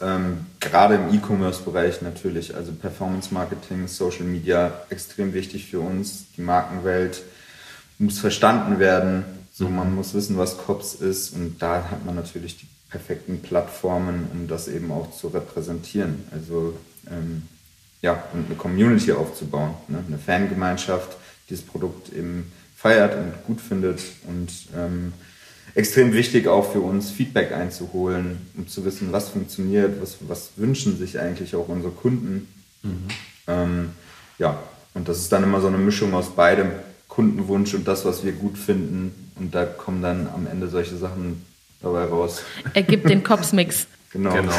ähm, 0.00 0.46
gerade 0.60 0.96
im 0.96 1.14
E-Commerce-Bereich 1.14 2.02
natürlich, 2.02 2.54
also 2.54 2.72
Performance 2.72 3.32
Marketing, 3.32 3.86
Social 3.88 4.24
Media, 4.24 4.82
extrem 4.90 5.32
wichtig 5.32 5.66
für 5.66 5.80
uns, 5.80 6.26
die 6.36 6.42
Markenwelt 6.42 7.22
muss 7.98 8.18
verstanden 8.18 8.78
werden. 8.78 9.24
So, 9.52 9.68
mhm. 9.68 9.76
man 9.76 9.94
muss 9.94 10.14
wissen, 10.14 10.36
was 10.36 10.58
COPS 10.58 10.94
ist 10.94 11.34
und 11.34 11.60
da 11.60 11.90
hat 11.90 12.04
man 12.04 12.14
natürlich 12.14 12.58
die 12.58 12.66
perfekten 12.90 13.40
Plattformen, 13.42 14.28
um 14.32 14.48
das 14.48 14.68
eben 14.68 14.90
auch 14.90 15.10
zu 15.12 15.28
repräsentieren. 15.28 16.24
Also 16.32 16.74
ähm, 17.10 17.42
ja, 18.00 18.22
und 18.32 18.46
eine 18.46 18.54
Community 18.54 19.12
aufzubauen, 19.12 19.74
ne? 19.88 20.02
eine 20.06 20.18
Fangemeinschaft, 20.18 21.16
die 21.48 21.54
das 21.54 21.62
Produkt 21.62 22.12
eben 22.12 22.52
feiert 22.76 23.14
und 23.16 23.32
gut 23.46 23.60
findet 23.60 24.00
und 24.26 24.50
ähm, 24.76 25.12
extrem 25.78 26.12
wichtig 26.12 26.48
auch 26.48 26.72
für 26.72 26.80
uns, 26.80 27.10
Feedback 27.10 27.52
einzuholen, 27.52 28.38
um 28.56 28.66
zu 28.66 28.84
wissen, 28.84 29.12
was 29.12 29.28
funktioniert, 29.28 30.02
was, 30.02 30.16
was 30.26 30.50
wünschen 30.56 30.98
sich 30.98 31.20
eigentlich 31.20 31.54
auch 31.54 31.68
unsere 31.68 31.92
Kunden. 31.92 32.48
Mhm. 32.82 33.08
Ähm, 33.46 33.90
ja, 34.38 34.58
und 34.94 35.08
das 35.08 35.18
ist 35.18 35.30
dann 35.30 35.44
immer 35.44 35.60
so 35.60 35.68
eine 35.68 35.78
Mischung 35.78 36.14
aus 36.14 36.30
beidem. 36.34 36.72
Kundenwunsch 37.06 37.74
und 37.74 37.86
das, 37.86 38.04
was 38.04 38.24
wir 38.24 38.32
gut 38.32 38.58
finden. 38.58 39.30
Und 39.36 39.54
da 39.54 39.64
kommen 39.64 40.02
dann 40.02 40.28
am 40.34 40.48
Ende 40.48 40.68
solche 40.68 40.96
Sachen 40.96 41.44
dabei 41.80 42.04
raus. 42.04 42.42
Er 42.74 42.82
gibt 42.82 43.08
den 43.08 43.22
Cops-Mix. 43.22 43.86
genau. 44.12 44.32
genau. 44.32 44.52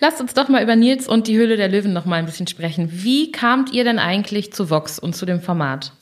Lasst 0.00 0.20
uns 0.20 0.34
doch 0.34 0.48
mal 0.48 0.62
über 0.62 0.76
Nils 0.76 1.08
und 1.08 1.26
die 1.26 1.36
Höhle 1.36 1.56
der 1.56 1.68
Löwen 1.68 1.94
noch 1.94 2.04
mal 2.04 2.16
ein 2.16 2.26
bisschen 2.26 2.46
sprechen. 2.46 2.90
Wie 2.92 3.32
kamt 3.32 3.72
ihr 3.72 3.84
denn 3.84 3.98
eigentlich 3.98 4.52
zu 4.52 4.68
Vox 4.68 4.98
und 4.98 5.16
zu 5.16 5.24
dem 5.24 5.40
Format? 5.40 5.92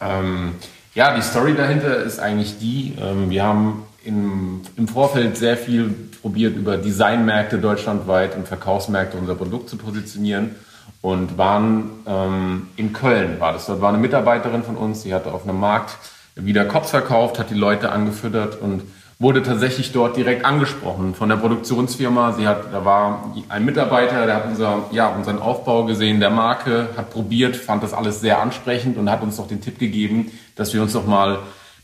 Ähm, 0.00 0.54
ja, 0.94 1.14
die 1.14 1.22
Story 1.22 1.54
dahinter 1.54 1.96
ist 1.98 2.18
eigentlich 2.18 2.58
die, 2.58 2.94
ähm, 3.00 3.30
wir 3.30 3.44
haben 3.44 3.84
im, 4.04 4.62
im 4.76 4.88
Vorfeld 4.88 5.36
sehr 5.36 5.56
viel 5.56 5.94
probiert, 6.22 6.56
über 6.56 6.76
Designmärkte 6.76 7.58
deutschlandweit 7.58 8.36
und 8.36 8.48
Verkaufsmärkte 8.48 9.16
unser 9.16 9.34
Produkt 9.34 9.68
zu 9.68 9.76
positionieren 9.76 10.54
und 11.00 11.38
waren 11.38 11.90
ähm, 12.06 12.68
in 12.76 12.92
Köln 12.92 13.40
war 13.40 13.52
das. 13.52 13.66
Dort 13.66 13.80
war 13.80 13.90
eine 13.90 13.98
Mitarbeiterin 13.98 14.62
von 14.62 14.76
uns, 14.76 15.02
die 15.02 15.14
hatte 15.14 15.32
auf 15.32 15.44
einem 15.44 15.60
Markt 15.60 15.96
wieder 16.34 16.64
Kops 16.64 16.90
verkauft, 16.90 17.38
hat 17.38 17.50
die 17.50 17.54
Leute 17.54 17.90
angefüttert 17.90 18.60
und 18.60 18.82
wurde 19.20 19.42
tatsächlich 19.42 19.92
dort 19.92 20.16
direkt 20.16 20.46
angesprochen 20.46 21.14
von 21.14 21.28
der 21.28 21.36
Produktionsfirma. 21.36 22.32
Sie 22.32 22.48
hat, 22.48 22.72
da 22.72 22.84
war 22.86 23.32
ein 23.50 23.66
Mitarbeiter, 23.66 24.24
der 24.24 24.36
hat 24.36 24.46
unser, 24.46 24.84
ja, 24.92 25.08
unseren 25.08 25.38
Aufbau 25.38 25.84
gesehen, 25.84 26.20
der 26.20 26.30
Marke, 26.30 26.88
hat 26.96 27.10
probiert, 27.10 27.54
fand 27.54 27.82
das 27.82 27.92
alles 27.92 28.22
sehr 28.22 28.40
ansprechend 28.40 28.96
und 28.96 29.10
hat 29.10 29.22
uns 29.22 29.36
doch 29.36 29.46
den 29.46 29.60
Tipp 29.60 29.78
gegeben, 29.78 30.32
dass 30.56 30.72
wir 30.72 30.80
uns 30.80 30.94
doch 30.94 31.06
mal 31.06 31.40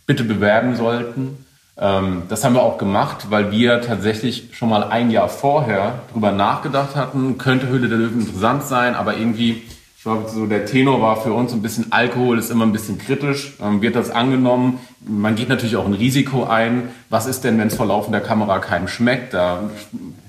bitte 0.07 0.25
bewerben 0.25 0.77
sollten. 0.77 1.45
Ähm, 1.79 2.23
das 2.31 2.43
haben 2.43 2.55
wir 2.55 2.63
auch 2.63 2.79
gemacht, 2.79 3.27
weil 3.29 3.51
wir 3.51 3.83
tatsächlich 3.83 4.49
schon 4.53 4.71
mal 4.71 4.85
ein 4.85 5.11
Jahr 5.11 5.29
vorher 5.29 6.01
drüber 6.13 6.33
nachgedacht 6.33 6.97
hatten, 6.97 7.37
könnte 7.37 7.69
Höhle 7.69 7.89
der 7.89 7.99
Löwen 7.99 8.21
interessant 8.21 8.63
sein, 8.63 8.95
aber 8.95 9.19
irgendwie, 9.19 9.63
glaube, 10.07 10.29
so 10.29 10.47
der 10.47 10.67
Tenor 10.67 11.03
war 11.03 11.21
für 11.21 11.33
uns 11.33 11.53
ein 11.53 11.63
bisschen 11.63 11.91
Alkohol 11.91 12.39
ist 12.39 12.53
immer 12.53 12.65
ein 12.65 12.71
bisschen 12.71 12.97
kritisch, 12.97 13.55
ähm, 13.61 13.83
wird 13.83 13.97
das 13.97 14.11
angenommen. 14.11 14.79
Man 15.05 15.35
geht 15.35 15.49
natürlich 15.49 15.75
auch 15.75 15.85
ein 15.85 15.95
Risiko 15.95 16.45
ein. 16.45 16.91
Was 17.11 17.27
ist 17.27 17.43
denn, 17.43 17.59
wenn 17.59 17.67
es 17.67 17.75
vor 17.75 17.87
laufender 17.87 18.21
Kamera 18.21 18.61
keinem 18.61 18.87
schmeckt? 18.87 19.35
Da 19.35 19.69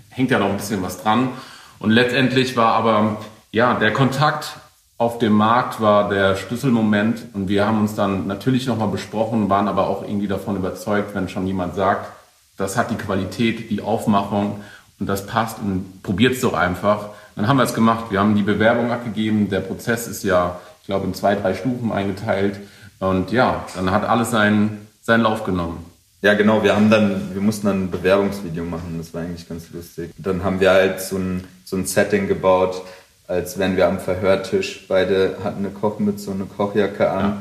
hängt 0.10 0.32
ja 0.32 0.40
noch 0.40 0.50
ein 0.50 0.58
bisschen 0.58 0.82
was 0.82 1.04
dran. 1.04 1.30
Und 1.78 1.92
letztendlich 1.92 2.58
war 2.58 2.74
aber, 2.74 3.18
ja, 3.52 3.76
der 3.76 3.94
Kontakt 3.94 4.58
auf 4.98 5.20
dem 5.20 5.34
Markt 5.34 5.80
war 5.80 6.10
der 6.10 6.36
Schlüsselmoment 6.38 7.26
und 7.34 7.48
wir 7.48 7.68
haben 7.68 7.80
uns 7.80 7.94
dann 7.94 8.26
natürlich 8.26 8.66
nochmal 8.66 8.88
besprochen, 8.88 9.48
waren 9.48 9.68
aber 9.68 9.88
auch 9.90 10.02
irgendwie 10.02 10.28
davon 10.28 10.56
überzeugt, 10.56 11.14
wenn 11.14 11.30
schon 11.30 11.46
jemand 11.46 11.76
sagt, 11.76 12.12
das 12.58 12.78
hat 12.78 12.90
die 12.90 12.96
Qualität, 12.96 13.70
die 13.70 13.84
Aufmachung 13.84 14.60
und 15.00 15.06
das 15.06 15.28
passt 15.28 15.60
und 15.60 16.02
probiert 16.02 16.34
es 16.34 16.42
doch 16.42 16.54
einfach. 16.54 17.10
Dann 17.38 17.48
haben 17.48 17.58
wir 17.58 17.64
es 17.64 17.76
gemacht. 17.76 18.06
Wir 18.10 18.20
haben 18.20 18.36
die 18.36 18.42
Bewerbung 18.42 18.92
abgegeben. 18.92 19.48
Der 19.48 19.60
Prozess 19.60 20.08
ist 20.08 20.24
ja, 20.24 20.60
ich 20.82 20.88
glaube, 20.88 21.06
in 21.06 21.14
zwei, 21.14 21.36
drei 21.36 21.54
Stufen 21.54 21.92
eingeteilt. 21.92 22.60
Und 23.00 23.32
ja, 23.32 23.64
dann 23.76 23.92
hat 23.92 24.06
alles 24.06 24.32
seinen, 24.32 24.88
seinen 25.04 25.22
Lauf 25.22 25.44
genommen. 25.44 25.86
Ja, 26.24 26.34
genau. 26.34 26.64
Wir 26.64 26.76
haben 26.76 26.90
dann, 26.90 27.36
wir 27.36 27.42
mussten 27.42 27.68
dann 27.68 27.84
ein 27.84 27.92
Bewerbungsvideo 27.92 28.66
machen. 28.66 28.96
Das 28.98 29.14
war 29.14 29.22
eigentlich 29.22 29.48
ganz 29.48 29.70
lustig. 29.72 30.10
Dann 30.18 30.44
haben 30.44 30.60
wir 30.60 30.72
halt 30.72 31.00
so 31.00 31.18
ein, 31.18 31.44
so 31.64 31.78
ein 31.78 31.86
Setting 31.86 32.28
gebaut, 32.28 32.82
als 33.28 33.60
wären 33.60 33.78
wir 33.78 33.88
am 33.88 34.00
Verhörtisch. 34.00 34.88
Beide 34.88 35.38
hatten 35.44 35.60
eine 35.60 35.70
Kochmütze 35.70 36.32
und 36.32 36.38
eine 36.38 36.46
Kochjacke 36.46 37.08
an. 37.08 37.24
Ja. 37.24 37.38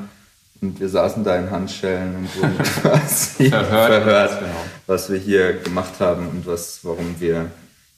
Und 0.61 0.79
wir 0.79 0.91
saßen 0.91 1.25
da 1.25 1.37
in 1.37 1.51
Handschellen 1.51 2.17
und 2.17 2.37
wurden 2.37 2.59
quasi 2.83 3.49
verhört, 3.49 3.93
verhört 3.93 4.41
genau. 4.41 4.65
was 4.87 5.11
wir 5.11 5.19
hier 5.19 5.55
gemacht 5.55 5.95
haben 6.01 6.29
und 6.29 6.47
was, 6.47 6.81
warum 6.83 7.19
wir 7.19 7.51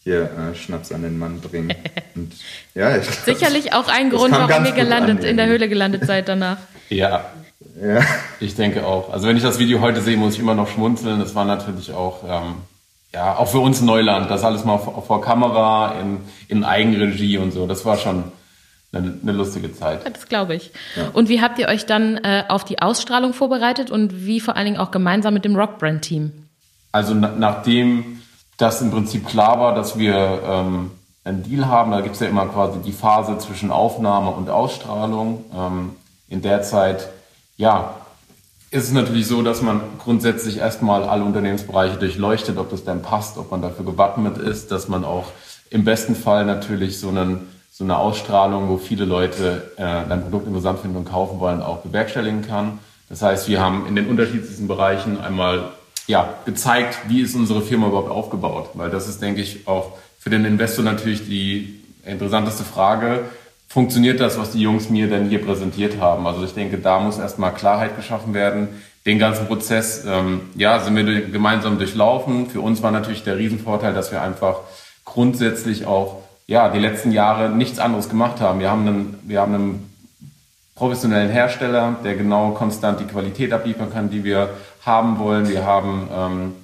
hier 0.09 0.31
äh, 0.53 0.55
Schnaps 0.55 0.91
an 0.93 1.03
den 1.03 1.19
Mann 1.19 1.41
bringen. 1.41 1.75
Und, 2.15 2.33
ja, 2.75 2.97
ich, 2.97 3.05
Sicherlich 3.05 3.75
auch 3.75 3.89
ein 3.89 4.11
Grund, 4.11 4.33
warum 4.33 4.65
ihr 4.65 4.73
gelandet, 4.73 5.23
in 5.23 5.37
der 5.37 5.47
Höhle 5.47 5.69
gelandet 5.69 6.07
seid 6.07 6.29
danach. 6.29 6.59
Ja. 6.89 7.27
ja. 7.83 8.01
Ich 8.41 8.55
denke 8.55 8.87
auch. 8.87 9.13
Also 9.13 9.29
wenn 9.29 9.37
ich 9.37 9.43
das 9.43 9.59
Video 9.59 9.81
heute 9.81 10.01
sehe, 10.01 10.17
muss 10.17 10.35
ich 10.35 10.41
immer 10.41 10.55
noch 10.55 10.69
schmunzeln. 10.69 11.21
Das 11.21 11.35
war 11.35 11.45
natürlich 11.45 11.93
auch 11.93 12.25
ähm, 12.25 12.55
ja, 13.13 13.37
auch 13.37 13.49
für 13.49 13.61
uns 13.61 13.81
Neuland, 13.81 14.31
das 14.31 14.45
alles 14.45 14.65
mal 14.65 14.79
vor, 14.79 15.03
vor 15.03 15.21
Kamera, 15.21 15.99
in, 16.01 16.21
in 16.49 16.65
Eigenregie 16.65 17.39
und 17.39 17.53
so. 17.53 17.67
Das 17.67 17.85
war 17.85 17.97
schon 17.97 18.25
eine, 18.93 19.19
eine 19.23 19.33
lustige 19.33 19.73
Zeit. 19.73 20.01
Das 20.07 20.29
glaube 20.29 20.55
ich. 20.55 20.71
Ja. 20.97 21.09
Und 21.13 21.29
wie 21.29 21.41
habt 21.41 21.59
ihr 21.59 21.69
euch 21.69 21.87
dann 21.87 22.17
äh, 22.19 22.45
auf 22.49 22.65
die 22.65 22.81
Ausstrahlung 22.81 23.33
vorbereitet 23.33 23.91
und 23.91 24.25
wie 24.25 24.41
vor 24.41 24.57
allen 24.57 24.67
Dingen 24.67 24.79
auch 24.79 24.91
gemeinsam 24.91 25.35
mit 25.35 25.45
dem 25.45 25.57
Rockbrand-Team? 25.57 26.33
Also 26.93 27.15
na, 27.15 27.33
nachdem 27.37 28.23
das 28.59 28.83
im 28.83 28.91
Prinzip 28.91 29.27
klar 29.27 29.59
war, 29.61 29.75
dass 29.75 29.99
wir 29.99 30.43
ähm, 30.45 30.91
einen 31.25 31.43
Deal 31.45 31.67
haben, 31.67 31.93
da 31.93 32.01
gibt 32.01 32.17
es 32.17 32.21
ja 32.21 32.27
immer 32.27 32.47
quasi 32.47 32.81
die 32.81 32.93
Phase 32.93 33.39
zwischen 33.39 33.71
Aufnahme 33.71 34.31
und 34.31 34.51
Ausstrahlung. 34.51 35.45
Ähm, 35.57 35.91
in 36.29 36.43
der 36.43 36.63
Zeit, 36.63 37.09
ja, 37.57 37.95
ist 38.71 38.85
es 38.85 38.93
natürlich 38.93 39.27
so, 39.27 39.43
dass 39.43 39.63
man 39.63 39.81
grundsätzlich 39.99 40.59
erstmal 40.59 41.05
alle 41.05 41.25
Unternehmensbereiche 41.25 41.97
durchleuchtet, 41.97 42.59
ob 42.59 42.69
das 42.71 42.85
denn 42.85 43.01
passt, 43.01 43.39
ob 43.39 43.51
man 43.51 43.63
dafür 43.63 43.85
gewappnet 43.85 44.37
ist, 44.37 44.71
dass 44.71 44.89
man 44.89 45.05
auch 45.05 45.27
im 45.71 45.85
besten 45.85 46.15
Fall 46.15 46.45
natürlich 46.45 46.99
so, 46.99 47.09
einen, 47.09 47.49
so 47.71 47.85
eine 47.85 47.97
Ausstrahlung, 47.97 48.69
wo 48.69 48.77
viele 48.77 49.05
Leute 49.05 49.71
äh, 49.77 50.07
dein 50.09 50.23
Produkt 50.23 50.47
interessant 50.47 50.81
finden 50.81 50.97
und 50.97 51.05
kaufen 51.07 51.41
wollen, 51.41 51.63
auch 51.63 51.79
bewerkstelligen 51.79 52.43
kann. 52.43 52.79
Das 53.09 53.23
heißt, 53.23 53.49
wir 53.49 53.61
haben 53.61 53.87
in 53.87 53.97
den 53.97 54.09
unterschiedlichsten 54.09 54.69
Bereichen 54.69 55.19
einmal 55.19 55.71
ja, 56.09 56.35
gezeigt, 56.47 56.99
wie 57.07 57.21
ist 57.21 57.37
unsere 57.37 57.63
Firma 57.63 57.87
überhaupt 57.87 58.11
aufgebaut. 58.11 58.71
Weil 58.75 58.91
das 58.91 59.09
ist, 59.09 59.23
denke 59.23 59.41
ich, 59.41 59.69
auch 59.69 59.93
für 60.19 60.31
den 60.31 60.45
Investor 60.45 60.85
natürlich 60.85 61.29
die 61.29 61.81
interessanteste 62.05 62.65
Frage 62.65 63.25
funktioniert 63.69 64.19
das, 64.19 64.39
was 64.39 64.53
die 64.53 64.63
Jungs 64.63 64.89
mir 64.89 65.09
denn 65.09 65.29
hier 65.29 65.45
präsentiert 65.45 66.01
haben. 66.01 66.27
Also 66.27 66.43
ich 66.43 66.55
denke, 66.55 66.79
da 66.79 66.99
muss 66.99 67.19
erstmal 67.19 67.53
Klarheit 67.53 67.97
geschaffen 67.97 68.33
werden. 68.33 68.69
Den 69.05 69.19
ganzen 69.19 69.47
Prozess, 69.47 70.05
ähm, 70.07 70.41
ja, 70.55 70.81
sind 70.81 70.97
wir 70.97 71.27
gemeinsam 71.27 71.79
durchlaufen. 71.79 72.49
Für 72.49 72.63
uns 72.63 72.83
war 72.83 72.91
natürlich 72.91 73.23
der 73.23 73.37
Riesenvorteil, 73.37 73.93
dass 73.93 74.11
wir 74.11 74.23
einfach 74.23 74.61
grundsätzlich 75.05 75.87
auch, 75.87 76.23
ja, 76.47 76.71
die 76.71 76.79
letzten 76.79 77.13
Jahre 77.13 77.51
nichts 77.51 77.79
anderes 77.79 78.09
gemacht 78.09 78.41
haben. 78.41 78.61
Wir 78.61 78.71
haben 78.71 78.89
einen, 78.89 79.19
wir 79.25 79.41
haben 79.41 79.55
einen 79.55 79.93
professionellen 80.75 81.31
Hersteller, 81.31 81.97
der 82.03 82.15
genau 82.15 82.53
konstant 82.53 83.01
die 83.01 83.05
Qualität 83.05 83.53
abliefern 83.53 83.93
kann, 83.93 84.11
die 84.11 84.25
wir 84.25 84.51
haben 84.89 85.21
wollen. 85.21 85.49
Wir 85.49 85.65
haben 85.65 86.09
ähm, 86.13 86.55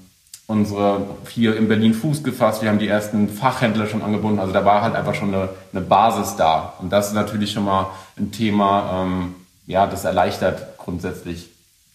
unsere 0.49 1.07
hier 1.29 1.57
in 1.57 1.69
Berlin 1.69 1.95
Fuß 1.95 2.25
gefasst. 2.25 2.63
Wir 2.63 2.71
haben 2.71 2.81
die 2.81 2.89
ersten 2.89 3.29
Fachhändler 3.29 3.87
schon 3.87 4.03
angebunden. 4.03 4.41
Also 4.41 4.53
da 4.53 4.65
war 4.65 4.83
halt 4.83 4.97
einfach 4.97 5.15
schon 5.15 5.33
eine, 5.33 5.51
eine 5.73 5.83
Basis 5.83 6.35
da. 6.35 6.75
Und 6.81 6.93
das 6.93 7.09
ist 7.09 7.15
natürlich 7.15 7.53
schon 7.53 7.65
mal 7.65 7.87
ein 8.19 8.33
Thema, 8.33 9.05
ähm, 9.05 9.35
ja, 9.67 9.87
das 9.87 10.05
erleichtert 10.05 10.77
grundsätzlich 10.79 11.51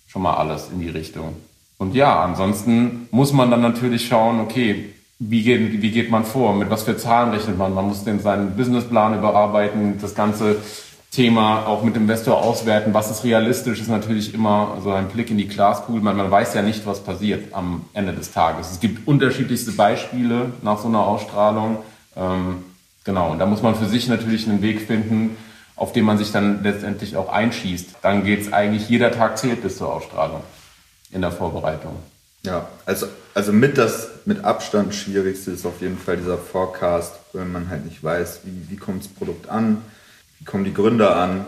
schon 0.08 0.22
mal 0.22 0.36
alles 0.36 0.70
in 0.72 0.80
die 0.80 0.90
Richtung. 0.90 1.36
Und 1.78 1.94
ja, 1.96 2.22
ansonsten 2.24 3.08
muss 3.12 3.34
man 3.34 3.52
dann 3.52 3.62
natürlich 3.62 4.08
schauen, 4.08 4.40
okay, 4.40 4.94
wie 5.20 5.44
geht, 5.44 5.82
wie 5.82 5.92
geht 5.92 6.10
man 6.10 6.24
vor? 6.24 6.56
Mit 6.56 6.70
was 6.70 6.84
für 6.84 6.98
Zahlen 6.98 7.32
rechnet 7.32 7.58
man? 7.58 7.74
Man 7.74 7.88
muss 7.88 8.06
den, 8.06 8.22
seinen 8.22 8.56
Businessplan 8.56 9.18
überarbeiten, 9.18 10.00
das 10.02 10.16
Ganze 10.16 10.58
Thema 11.12 11.66
auch 11.66 11.84
mit 11.84 11.96
dem 11.96 12.04
Investor 12.04 12.42
auswerten, 12.42 12.94
was 12.94 13.10
ist 13.10 13.24
realistisch, 13.24 13.82
ist 13.82 13.88
natürlich 13.88 14.34
immer 14.34 14.78
so 14.84 14.92
ein 14.92 15.08
Blick 15.08 15.32
in 15.32 15.38
die 15.38 15.48
Glaskugel. 15.48 16.02
Man, 16.02 16.16
man 16.16 16.30
weiß 16.30 16.54
ja 16.54 16.62
nicht, 16.62 16.86
was 16.86 17.04
passiert 17.04 17.54
am 17.54 17.86
Ende 17.94 18.14
des 18.14 18.32
Tages. 18.32 18.72
Es 18.72 18.80
gibt 18.80 19.08
unterschiedlichste 19.08 19.72
Beispiele 19.72 20.52
nach 20.62 20.80
so 20.80 20.88
einer 20.88 21.00
Ausstrahlung. 21.00 21.80
Ähm, 22.16 22.64
genau, 23.04 23.32
und 23.32 23.40
da 23.40 23.48
muss 23.48 23.64
man 23.64 23.74
für 23.74 23.88
sich 23.88 24.08
natürlich 24.08 24.48
einen 24.48 24.62
Weg 24.62 24.82
finden, 24.82 25.36
auf 25.76 25.94
den 25.94 26.06
man 26.06 26.20
sich 26.20 26.32
dann 26.32 26.62
letztendlich 26.62 27.18
auch 27.18 27.30
einschießt. 27.30 27.96
Dann 28.04 28.24
geht 28.24 28.42
es 28.42 28.54
eigentlich, 28.54 28.88
jeder 28.88 29.12
Tag 29.12 29.40
zählt 29.40 29.64
bis 29.64 29.78
zur 29.78 29.92
Ausstrahlung 29.92 30.44
in 31.12 31.22
der 31.22 31.32
Vorbereitung. 31.32 31.96
Ja, 32.44 32.68
also, 32.86 33.08
also 33.34 33.52
mit 33.52 33.78
das 33.80 34.10
mit 34.26 34.46
Abstand 34.46 34.94
schwierigste 34.94 35.52
ist 35.52 35.66
auf 35.66 35.82
jeden 35.82 35.98
Fall 35.98 36.18
dieser 36.18 36.38
Forecast, 36.38 37.16
wenn 37.34 37.52
man 37.52 37.70
halt 37.70 37.86
nicht 37.86 38.04
weiß, 38.04 38.42
wie, 38.44 38.72
wie 38.72 38.78
kommt 38.78 39.04
das 39.04 39.12
Produkt 39.12 39.50
an, 39.50 39.82
wie 40.40 40.46
kommen 40.46 40.64
die 40.64 40.74
Gründer 40.74 41.16
an? 41.16 41.46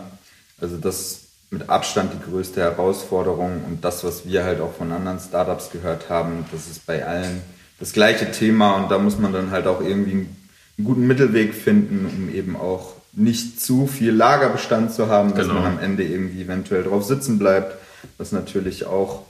Also 0.60 0.76
das 0.76 1.00
ist 1.00 1.22
mit 1.50 1.68
Abstand 1.68 2.12
die 2.14 2.30
größte 2.30 2.60
Herausforderung 2.60 3.64
und 3.66 3.84
das, 3.84 4.04
was 4.04 4.26
wir 4.26 4.44
halt 4.44 4.60
auch 4.60 4.74
von 4.74 4.92
anderen 4.92 5.18
Startups 5.18 5.70
gehört 5.70 6.08
haben, 6.08 6.46
das 6.50 6.66
ist 6.66 6.86
bei 6.86 7.04
allen 7.04 7.42
das 7.78 7.92
gleiche 7.92 8.30
Thema 8.30 8.76
und 8.76 8.90
da 8.90 8.98
muss 8.98 9.18
man 9.18 9.32
dann 9.32 9.50
halt 9.50 9.66
auch 9.66 9.82
irgendwie 9.82 10.12
einen 10.12 10.36
guten 10.84 11.06
Mittelweg 11.06 11.52
finden, 11.52 12.06
um 12.06 12.32
eben 12.34 12.56
auch 12.56 12.94
nicht 13.12 13.60
zu 13.60 13.86
viel 13.86 14.12
Lagerbestand 14.12 14.92
zu 14.92 15.08
haben, 15.08 15.34
dass 15.34 15.48
genau. 15.48 15.60
man 15.60 15.72
am 15.72 15.78
Ende 15.78 16.04
irgendwie 16.04 16.42
eventuell 16.42 16.84
drauf 16.84 17.04
sitzen 17.04 17.38
bleibt, 17.38 17.76
was 18.16 18.32
natürlich 18.32 18.86
auch 18.86 19.22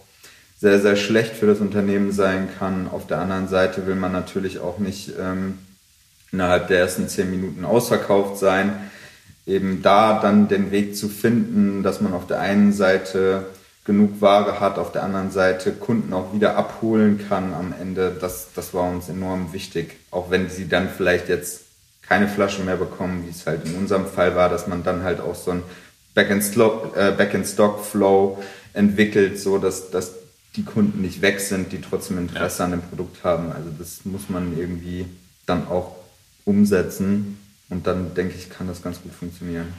sehr, 0.61 0.81
sehr 0.81 0.95
schlecht 0.95 1.35
für 1.35 1.47
das 1.47 1.59
Unternehmen 1.59 2.13
sein 2.13 2.49
kann. 2.59 2.89
Auf 2.89 3.09
der 3.09 3.19
anderen 3.19 3.49
Seite 3.49 3.87
will 3.87 3.97
man 3.97 4.13
natürlich 4.13 4.61
auch 4.61 4.79
nicht 4.79 5.13
ähm, 5.19 5.59
innerhalb 6.31 6.69
der 6.69 6.79
ersten 6.79 7.09
zehn 7.09 7.31
Minuten 7.31 7.65
ausverkauft 7.65 8.39
sein 8.39 8.73
eben 9.47 9.83
da 9.83 10.21
dann 10.21 10.49
den 10.49 10.71
Weg 10.71 10.97
zu 10.97 11.09
finden, 11.09 11.83
dass 11.83 12.01
man 12.01 12.15
auf 12.15 12.27
der 12.27 12.41
einen 12.41 12.73
Seite 12.73 13.45
genug 13.85 14.21
Ware 14.21 14.61
hat, 14.61 14.79
auf 14.79 14.93
der 14.93 15.03
anderen 15.03 15.33
Seite 15.33 15.73
Kunden 15.73 16.13
auch 16.13 16.33
wieder 16.33 16.57
abholen 16.57 17.21
kann 17.29 17.53
am 17.53 17.75
Ende, 17.79 18.17
das, 18.21 18.51
das 18.55 18.73
war 18.75 18.89
uns 18.89 19.09
enorm 19.09 19.53
wichtig. 19.53 19.97
Auch 20.13 20.31
wenn 20.31 20.49
sie 20.49 20.69
dann 20.69 20.89
vielleicht 20.89 21.29
jetzt 21.29 21.63
keine 22.03 22.29
Flaschen 22.29 22.67
mehr 22.67 22.77
bekommen, 22.77 23.25
wie 23.27 23.31
es 23.31 23.45
halt 23.47 23.67
in 23.67 23.75
unserem 23.75 24.07
Fall 24.07 24.37
war, 24.37 24.49
dass 24.49 24.69
man 24.69 24.85
dann 24.85 25.03
halt 25.03 25.21
auch 25.21 25.35
so 25.35 25.51
ein 25.51 25.65
Back-in-Stock-Flow 26.15 28.39
äh, 28.39 28.43
entwickelt, 28.79 29.41
so 29.41 29.59
dass, 29.59 29.91
dass 29.91 30.13
die 30.57 30.65
Kunden 30.65 31.01
nicht 31.01 31.23
weg 31.23 31.41
sind, 31.41 31.73
die 31.73 31.81
trotzdem 31.81 32.19
Interesse 32.19 32.59
ja. 32.61 32.67
an 32.67 32.73
dem 32.73 32.83
Produkt 32.83 33.25
haben. 33.25 33.51
Also 33.51 33.71
das 33.79 34.05
muss 34.05 34.29
man 34.29 34.55
irgendwie 34.57 35.07
dann 35.47 35.67
auch 35.67 35.97
umsetzen. 36.45 37.39
Und 37.73 37.87
dann 37.87 38.15
denke 38.15 38.35
ich, 38.37 38.51
kann 38.51 38.69
das 38.69 38.83
ganz 38.83 39.03
gut 39.03 39.13
funktionieren. 39.13 39.73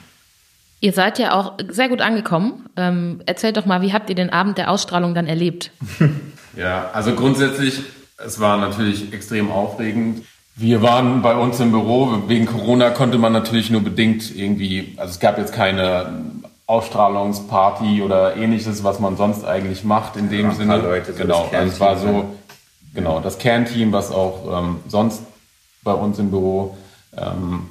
Ihr 0.82 0.94
seid 0.94 1.20
ja 1.20 1.34
auch 1.34 1.54
sehr 1.70 1.88
gut 1.88 2.02
angekommen. 2.02 2.66
Ähm, 2.76 3.22
erzählt 3.28 3.56
doch 3.56 3.66
mal, 3.66 3.82
wie 3.82 3.94
habt 3.94 4.10
ihr 4.10 4.16
den 4.16 4.32
Abend 4.32 4.58
der 4.58 4.72
Ausstrahlung 4.72 5.14
dann 5.16 5.28
erlebt? 5.28 5.72
Ja, 6.56 6.92
also 6.94 7.16
grundsätzlich, 7.16 7.82
es 8.24 8.40
war 8.40 8.58
natürlich 8.58 9.12
extrem 9.12 9.50
aufregend. 9.50 10.24
Wir 10.56 10.84
waren 10.84 11.24
bei 11.24 11.36
uns 11.36 11.60
im 11.60 11.72
Büro. 11.72 12.22
Wegen 12.28 12.46
Corona 12.46 12.92
konnte 12.92 13.18
man 13.18 13.34
natürlich 13.34 13.72
nur 13.72 13.82
bedingt 13.82 14.36
irgendwie, 14.36 14.94
also 14.98 15.10
es 15.10 15.20
gab 15.20 15.40
jetzt 15.40 15.52
keine 15.52 16.14
Ausstrahlungsparty 16.68 18.04
oder 18.04 18.36
ähnliches, 18.36 18.84
was 18.84 19.00
man 19.00 19.18
sonst 19.18 19.46
eigentlich 19.46 19.84
macht 19.84 20.16
in 20.16 20.30
dem 20.30 20.50
ja, 20.50 20.52
Sinne. 20.52 20.78
Leute, 20.78 21.14
genau, 21.14 21.50
also 21.52 21.74
es 21.74 21.80
war 21.80 21.98
so, 21.98 22.36
genau, 22.94 23.20
das 23.20 23.40
Kernteam, 23.40 23.92
was 23.92 24.12
auch 24.12 24.60
ähm, 24.60 24.76
sonst 24.88 25.24
bei 25.84 25.94
uns 25.94 26.20
im 26.20 26.30
Büro 26.30 26.78
ähm, 27.18 27.68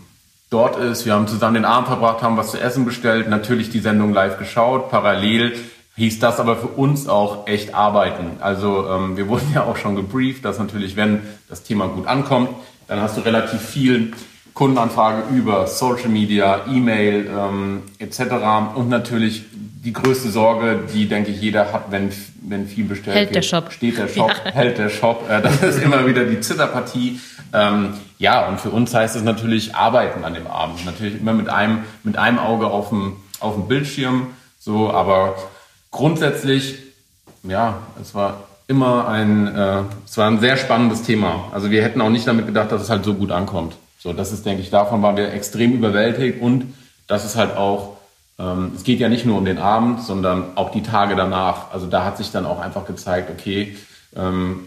dort 0.52 0.76
ist. 0.76 1.06
Wir 1.06 1.14
haben 1.14 1.26
zusammen 1.26 1.54
den 1.54 1.64
Abend 1.64 1.88
verbracht, 1.88 2.22
haben 2.22 2.36
was 2.36 2.50
zu 2.50 2.60
essen 2.60 2.84
bestellt, 2.84 3.28
natürlich 3.28 3.70
die 3.70 3.80
Sendung 3.80 4.12
live 4.12 4.38
geschaut, 4.38 4.90
parallel 4.90 5.54
hieß 5.96 6.20
das 6.20 6.40
aber 6.40 6.56
für 6.56 6.68
uns 6.68 7.08
auch 7.08 7.46
echt 7.46 7.74
arbeiten. 7.74 8.38
Also 8.40 8.88
ähm, 8.88 9.16
wir 9.16 9.28
wurden 9.28 9.50
ja 9.54 9.64
auch 9.64 9.76
schon 9.76 9.96
gebrieft, 9.96 10.44
dass 10.44 10.58
natürlich, 10.58 10.96
wenn 10.96 11.20
das 11.48 11.62
Thema 11.62 11.88
gut 11.88 12.06
ankommt, 12.06 12.50
dann 12.88 13.00
hast 13.00 13.16
du 13.16 13.20
relativ 13.22 13.60
viel 13.60 14.12
Kundenanfrage 14.54 15.34
über 15.34 15.66
Social 15.66 16.08
Media, 16.08 16.66
E-Mail 16.68 17.30
ähm, 17.30 17.82
etc. 17.98 18.20
Und 18.74 18.90
natürlich 18.90 19.44
die 19.82 19.92
größte 19.92 20.30
Sorge, 20.30 20.80
die 20.92 21.08
denke 21.08 21.30
ich 21.30 21.40
jeder 21.40 21.72
hat, 21.72 21.90
wenn, 21.90 22.10
wenn 22.42 22.66
viel 22.66 22.84
bestellt 22.84 23.16
hält 23.16 23.28
wird. 23.30 23.36
Der 23.36 23.42
Shop. 23.42 23.72
Steht 23.72 23.98
der 23.98 24.08
Shop, 24.14 24.30
ja. 24.44 24.52
hält 24.52 24.78
der 24.78 24.90
Shop. 24.90 25.28
Äh, 25.28 25.40
das 25.40 25.62
ist 25.62 25.82
immer 25.82 26.06
wieder 26.06 26.24
die 26.24 26.40
Zitterpartie. 26.40 27.18
Ähm, 27.52 27.94
ja, 28.18 28.46
und 28.48 28.60
für 28.60 28.70
uns 28.70 28.94
heißt 28.94 29.16
es 29.16 29.22
natürlich 29.22 29.74
arbeiten 29.74 30.24
an 30.24 30.34
dem 30.34 30.46
Abend. 30.46 30.84
Natürlich 30.84 31.20
immer 31.20 31.32
mit 31.32 31.48
einem, 31.48 31.84
mit 32.02 32.16
einem 32.16 32.38
Auge 32.38 32.66
auf 32.66 32.88
dem, 32.88 33.16
auf 33.40 33.54
dem 33.54 33.68
Bildschirm. 33.68 34.28
So, 34.58 34.90
aber 34.90 35.36
grundsätzlich, 35.90 36.78
ja, 37.42 37.78
es 38.00 38.14
war 38.14 38.44
immer 38.68 39.08
ein, 39.08 39.54
äh, 39.54 39.82
es 40.06 40.16
war 40.16 40.28
ein 40.28 40.40
sehr 40.40 40.56
spannendes 40.56 41.02
Thema. 41.02 41.48
Also 41.52 41.70
wir 41.70 41.82
hätten 41.82 42.00
auch 42.00 42.10
nicht 42.10 42.26
damit 42.26 42.46
gedacht, 42.46 42.72
dass 42.72 42.82
es 42.82 42.90
halt 42.90 43.04
so 43.04 43.14
gut 43.14 43.30
ankommt. 43.30 43.76
So, 43.98 44.12
das 44.12 44.32
ist, 44.32 44.46
denke 44.46 44.62
ich, 44.62 44.70
davon 44.70 45.02
waren 45.02 45.16
wir 45.16 45.32
extrem 45.32 45.72
überwältigt 45.72 46.40
und 46.40 46.74
das 47.06 47.24
ist 47.24 47.36
halt 47.36 47.56
auch, 47.56 47.98
ähm, 48.38 48.72
es 48.74 48.82
geht 48.82 48.98
ja 48.98 49.08
nicht 49.08 49.26
nur 49.26 49.38
um 49.38 49.44
den 49.44 49.58
Abend, 49.58 50.02
sondern 50.02 50.56
auch 50.56 50.70
die 50.70 50.82
Tage 50.82 51.14
danach. 51.14 51.72
Also 51.72 51.86
da 51.86 52.04
hat 52.04 52.16
sich 52.16 52.32
dann 52.32 52.46
auch 52.46 52.60
einfach 52.60 52.86
gezeigt, 52.86 53.30
okay, 53.30 53.76
ähm, 54.16 54.60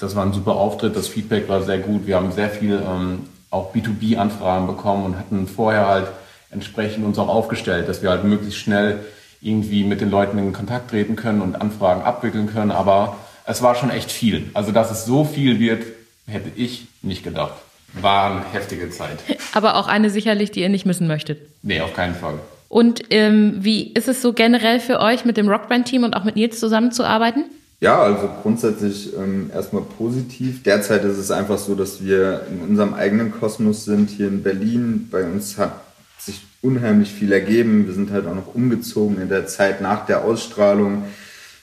das 0.00 0.16
war 0.16 0.24
ein 0.24 0.32
super 0.32 0.52
Auftritt, 0.52 0.96
das 0.96 1.08
Feedback 1.08 1.48
war 1.48 1.62
sehr 1.62 1.78
gut. 1.78 2.06
Wir 2.06 2.16
haben 2.16 2.32
sehr 2.32 2.48
viel 2.48 2.82
ähm, 2.84 3.20
auch 3.50 3.74
B2B-Anfragen 3.74 4.66
bekommen 4.66 5.04
und 5.04 5.18
hatten 5.18 5.46
vorher 5.46 5.86
halt 5.86 6.08
entsprechend 6.50 7.04
uns 7.04 7.18
auch 7.18 7.28
aufgestellt, 7.28 7.88
dass 7.88 8.02
wir 8.02 8.10
halt 8.10 8.24
möglichst 8.24 8.58
schnell 8.58 9.00
irgendwie 9.40 9.84
mit 9.84 10.00
den 10.00 10.10
Leuten 10.10 10.38
in 10.38 10.52
Kontakt 10.52 10.90
treten 10.90 11.16
können 11.16 11.40
und 11.40 11.60
Anfragen 11.60 12.02
abwickeln 12.02 12.52
können. 12.52 12.70
Aber 12.70 13.16
es 13.46 13.62
war 13.62 13.74
schon 13.74 13.90
echt 13.90 14.10
viel. 14.10 14.50
Also, 14.54 14.72
dass 14.72 14.90
es 14.90 15.04
so 15.04 15.24
viel 15.24 15.58
wird, 15.58 15.84
hätte 16.26 16.50
ich 16.56 16.86
nicht 17.02 17.22
gedacht. 17.22 17.54
War 18.00 18.30
eine 18.30 18.44
heftige 18.52 18.90
Zeit. 18.90 19.18
Aber 19.52 19.76
auch 19.76 19.88
eine 19.88 20.10
sicherlich, 20.10 20.50
die 20.50 20.60
ihr 20.60 20.68
nicht 20.68 20.86
missen 20.86 21.06
möchtet. 21.06 21.40
Nee, 21.62 21.80
auf 21.80 21.92
keinen 21.94 22.14
Fall. 22.14 22.34
Und 22.68 23.02
ähm, 23.10 23.56
wie 23.58 23.92
ist 23.92 24.06
es 24.06 24.22
so 24.22 24.32
generell 24.32 24.78
für 24.78 25.00
euch, 25.00 25.24
mit 25.24 25.36
dem 25.36 25.48
Rockband-Team 25.48 26.04
und 26.04 26.14
auch 26.14 26.22
mit 26.22 26.36
Nils 26.36 26.60
zusammenzuarbeiten? 26.60 27.46
Ja, 27.80 28.02
also 28.02 28.28
grundsätzlich 28.42 29.16
ähm, 29.16 29.50
erstmal 29.54 29.82
positiv. 29.82 30.62
Derzeit 30.62 31.02
ist 31.04 31.16
es 31.16 31.30
einfach 31.30 31.56
so, 31.56 31.74
dass 31.74 32.04
wir 32.04 32.46
in 32.50 32.60
unserem 32.60 32.92
eigenen 32.92 33.32
Kosmos 33.32 33.86
sind, 33.86 34.10
hier 34.10 34.28
in 34.28 34.42
Berlin. 34.42 35.08
Bei 35.10 35.24
uns 35.24 35.56
hat 35.56 35.80
sich 36.18 36.42
unheimlich 36.60 37.10
viel 37.10 37.32
ergeben. 37.32 37.86
Wir 37.86 37.94
sind 37.94 38.10
halt 38.10 38.26
auch 38.26 38.34
noch 38.34 38.54
umgezogen 38.54 39.20
in 39.20 39.30
der 39.30 39.46
Zeit 39.46 39.80
nach 39.80 40.04
der 40.04 40.24
Ausstrahlung. 40.24 41.04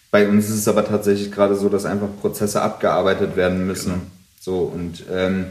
Bei 0.10 0.28
uns 0.28 0.50
ist 0.50 0.56
es 0.56 0.68
aber 0.68 0.86
tatsächlich 0.88 1.32
gerade 1.32 1.56
so, 1.56 1.70
dass 1.70 1.86
einfach 1.86 2.08
Prozesse 2.20 2.64
abgearbeitet 2.64 3.36
werden 3.36 3.68
müssen. 3.68 3.94
Genau. 3.94 4.06
So 4.40 4.60
und 4.60 5.04
ähm, 5.14 5.46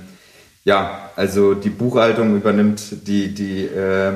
ja, 0.65 1.11
also 1.15 1.55
die 1.55 1.71
Buchhaltung 1.71 2.35
übernimmt 2.35 3.07
die 3.07 3.33
die 3.33 3.67
äh, 3.67 4.15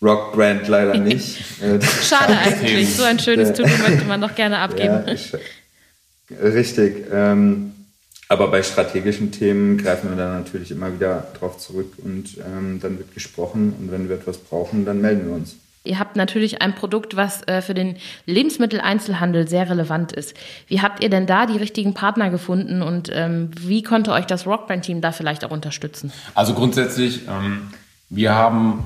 Rock-Brand 0.00 0.68
leider 0.68 0.96
nicht. 0.98 1.42
Schade 2.02 2.38
eigentlich. 2.44 2.94
So 2.94 3.02
ein 3.02 3.18
schönes 3.18 3.52
To-Do 3.54 3.68
möchte 3.88 4.04
man 4.06 4.20
doch 4.20 4.36
gerne 4.36 4.58
abgeben. 4.58 5.04
Ja, 5.06 5.38
richtig. 6.30 7.06
Ähm, 7.12 7.72
aber 8.28 8.48
bei 8.48 8.62
strategischen 8.62 9.32
Themen 9.32 9.78
greifen 9.78 10.10
wir 10.10 10.16
dann 10.16 10.42
natürlich 10.42 10.70
immer 10.70 10.92
wieder 10.92 11.28
drauf 11.38 11.56
zurück 11.58 11.94
und 12.04 12.36
ähm, 12.38 12.78
dann 12.80 12.98
wird 12.98 13.14
gesprochen 13.14 13.74
und 13.78 13.90
wenn 13.90 14.08
wir 14.08 14.16
etwas 14.16 14.38
brauchen, 14.38 14.84
dann 14.84 15.00
melden 15.00 15.26
wir 15.26 15.34
uns. 15.34 15.56
Ihr 15.84 15.98
habt 15.98 16.16
natürlich 16.16 16.60
ein 16.60 16.74
Produkt, 16.74 17.16
was 17.16 17.46
äh, 17.48 17.62
für 17.62 17.72
den 17.72 17.96
Lebensmitteleinzelhandel 18.26 19.48
sehr 19.48 19.70
relevant 19.70 20.12
ist. 20.12 20.34
Wie 20.66 20.82
habt 20.82 21.02
ihr 21.02 21.08
denn 21.08 21.26
da 21.26 21.46
die 21.46 21.56
richtigen 21.56 21.94
Partner 21.94 22.28
gefunden 22.28 22.82
und 22.82 23.10
ähm, 23.14 23.50
wie 23.58 23.82
konnte 23.82 24.12
euch 24.12 24.26
das 24.26 24.46
Rockband-Team 24.46 25.00
da 25.00 25.12
vielleicht 25.12 25.46
auch 25.46 25.50
unterstützen? 25.50 26.12
Also 26.34 26.52
grundsätzlich, 26.52 27.22
ähm, 27.26 27.68
wir 28.10 28.34
haben 28.34 28.84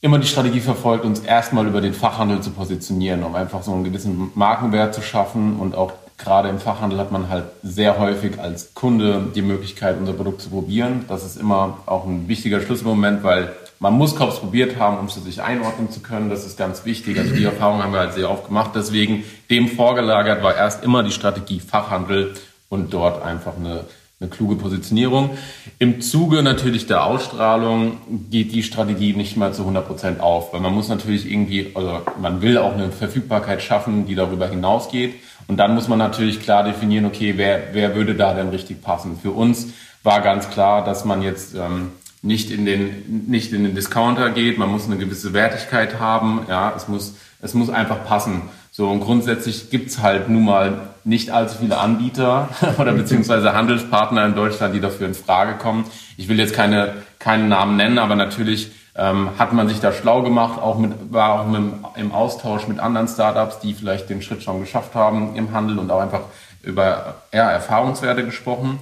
immer 0.00 0.18
die 0.18 0.26
Strategie 0.26 0.60
verfolgt, 0.60 1.04
uns 1.04 1.20
erstmal 1.20 1.68
über 1.68 1.80
den 1.80 1.94
Fachhandel 1.94 2.40
zu 2.40 2.50
positionieren, 2.50 3.22
um 3.22 3.36
einfach 3.36 3.62
so 3.62 3.72
einen 3.72 3.84
gewissen 3.84 4.32
Markenwert 4.34 4.94
zu 4.94 5.02
schaffen 5.02 5.60
und 5.60 5.76
auch 5.76 5.92
gerade 6.18 6.48
im 6.48 6.58
Fachhandel 6.58 6.98
hat 6.98 7.12
man 7.12 7.28
halt 7.28 7.44
sehr 7.62 7.98
häufig 7.98 8.38
als 8.38 8.74
Kunde 8.74 9.26
die 9.34 9.42
Möglichkeit, 9.42 9.96
unser 9.98 10.12
Produkt 10.12 10.42
zu 10.42 10.50
probieren. 10.50 11.04
Das 11.08 11.24
ist 11.24 11.36
immer 11.36 11.78
auch 11.86 12.06
ein 12.06 12.28
wichtiger 12.28 12.60
Schlüsselmoment, 12.60 13.22
weil 13.24 13.52
man 13.80 13.94
muss 13.94 14.16
Cops 14.16 14.38
probiert 14.38 14.78
haben, 14.78 14.98
um 14.98 15.06
es 15.06 15.14
sich 15.14 15.42
einordnen 15.42 15.90
zu 15.90 16.00
können. 16.00 16.30
Das 16.30 16.46
ist 16.46 16.56
ganz 16.56 16.84
wichtig. 16.84 17.18
Also 17.18 17.34
die 17.34 17.44
Erfahrung 17.44 17.82
haben 17.82 17.92
wir 17.92 18.00
halt 18.00 18.14
sehr 18.14 18.30
oft 18.30 18.46
gemacht. 18.46 18.70
Deswegen 18.74 19.24
dem 19.50 19.68
vorgelagert 19.68 20.42
war 20.42 20.56
erst 20.56 20.84
immer 20.84 21.02
die 21.02 21.10
Strategie 21.10 21.60
Fachhandel 21.60 22.34
und 22.68 22.94
dort 22.94 23.22
einfach 23.22 23.56
eine 23.56 23.84
eine 24.20 24.30
kluge 24.30 24.56
Positionierung. 24.56 25.30
Im 25.78 26.00
Zuge 26.00 26.42
natürlich 26.42 26.86
der 26.86 27.04
Ausstrahlung 27.04 27.98
geht 28.30 28.52
die 28.52 28.62
Strategie 28.62 29.12
nicht 29.12 29.36
mal 29.36 29.52
zu 29.52 29.62
100 29.62 29.86
Prozent 29.86 30.20
auf, 30.20 30.52
weil 30.52 30.60
man 30.60 30.72
muss 30.72 30.88
natürlich 30.88 31.30
irgendwie, 31.30 31.72
also 31.74 32.00
man 32.20 32.40
will 32.40 32.58
auch 32.58 32.74
eine 32.74 32.90
Verfügbarkeit 32.90 33.62
schaffen, 33.62 34.06
die 34.06 34.14
darüber 34.14 34.48
hinausgeht. 34.48 35.14
Und 35.46 35.58
dann 35.58 35.74
muss 35.74 35.88
man 35.88 35.98
natürlich 35.98 36.40
klar 36.40 36.64
definieren, 36.64 37.04
okay, 37.04 37.34
wer, 37.36 37.74
wer 37.74 37.94
würde 37.94 38.14
da 38.14 38.34
denn 38.34 38.48
richtig 38.48 38.82
passen? 38.82 39.18
Für 39.20 39.30
uns 39.30 39.68
war 40.02 40.20
ganz 40.20 40.50
klar, 40.50 40.84
dass 40.84 41.04
man 41.04 41.22
jetzt 41.22 41.54
ähm, 41.54 41.92
nicht 42.22 42.50
in 42.50 42.64
den 42.64 43.26
nicht 43.28 43.52
in 43.52 43.64
den 43.64 43.74
Discounter 43.74 44.30
geht. 44.30 44.58
Man 44.58 44.70
muss 44.70 44.86
eine 44.86 44.96
gewisse 44.96 45.32
Wertigkeit 45.32 46.00
haben. 46.00 46.46
Ja, 46.48 46.72
es 46.76 46.88
muss 46.88 47.16
es 47.40 47.52
muss 47.52 47.68
einfach 47.68 48.04
passen. 48.06 48.42
So, 48.70 48.88
und 48.88 49.00
grundsätzlich 49.00 49.70
gibt's 49.70 50.00
halt 50.00 50.28
nun 50.28 50.44
mal 50.46 50.88
nicht 51.04 51.30
allzu 51.30 51.58
viele 51.60 51.78
Anbieter 51.78 52.48
oder 52.78 52.92
beziehungsweise 52.92 53.52
Handelspartner 53.52 54.24
in 54.24 54.34
Deutschland, 54.34 54.74
die 54.74 54.80
dafür 54.80 55.06
in 55.06 55.14
Frage 55.14 55.58
kommen. 55.58 55.84
Ich 56.16 56.28
will 56.28 56.38
jetzt 56.38 56.54
keine, 56.54 56.94
keinen 57.18 57.48
Namen 57.48 57.76
nennen, 57.76 57.98
aber 57.98 58.16
natürlich 58.16 58.72
ähm, 58.96 59.30
hat 59.38 59.52
man 59.52 59.68
sich 59.68 59.80
da 59.80 59.92
schlau 59.92 60.22
gemacht, 60.22 60.60
auch 60.60 60.78
mit, 60.78 60.92
war 61.12 61.40
auch 61.40 61.46
mit, 61.46 61.62
im 61.96 62.12
Austausch 62.12 62.68
mit 62.68 62.78
anderen 62.78 63.08
Startups, 63.08 63.58
die 63.58 63.74
vielleicht 63.74 64.08
den 64.08 64.22
Schritt 64.22 64.42
schon 64.42 64.60
geschafft 64.60 64.94
haben 64.94 65.34
im 65.34 65.52
Handel 65.52 65.78
und 65.78 65.90
auch 65.90 66.00
einfach 66.00 66.22
über 66.62 67.16
ja, 67.32 67.50
Erfahrungswerte 67.50 68.24
gesprochen. 68.24 68.78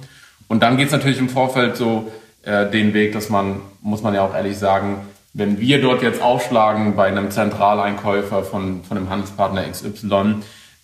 Und 0.47 0.61
dann 0.61 0.77
geht's 0.77 0.91
natürlich 0.91 1.19
im 1.19 1.29
Vorfeld 1.29 1.77
so 1.77 2.11
äh, 2.43 2.69
den 2.69 2.93
Weg, 2.93 3.13
dass 3.13 3.29
man, 3.29 3.61
muss 3.81 4.03
man 4.03 4.13
ja 4.13 4.23
auch 4.23 4.35
ehrlich 4.35 4.57
sagen, 4.57 5.01
wenn 5.33 5.59
wir 5.59 5.81
dort 5.81 6.03
jetzt 6.03 6.21
aufschlagen 6.21 6.95
bei 6.95 7.07
einem 7.07 7.31
Zentraleinkäufer 7.31 8.43
von, 8.43 8.83
von 8.83 8.97
einem 8.97 9.09
Handelspartner 9.09 9.63
XY, 9.63 10.35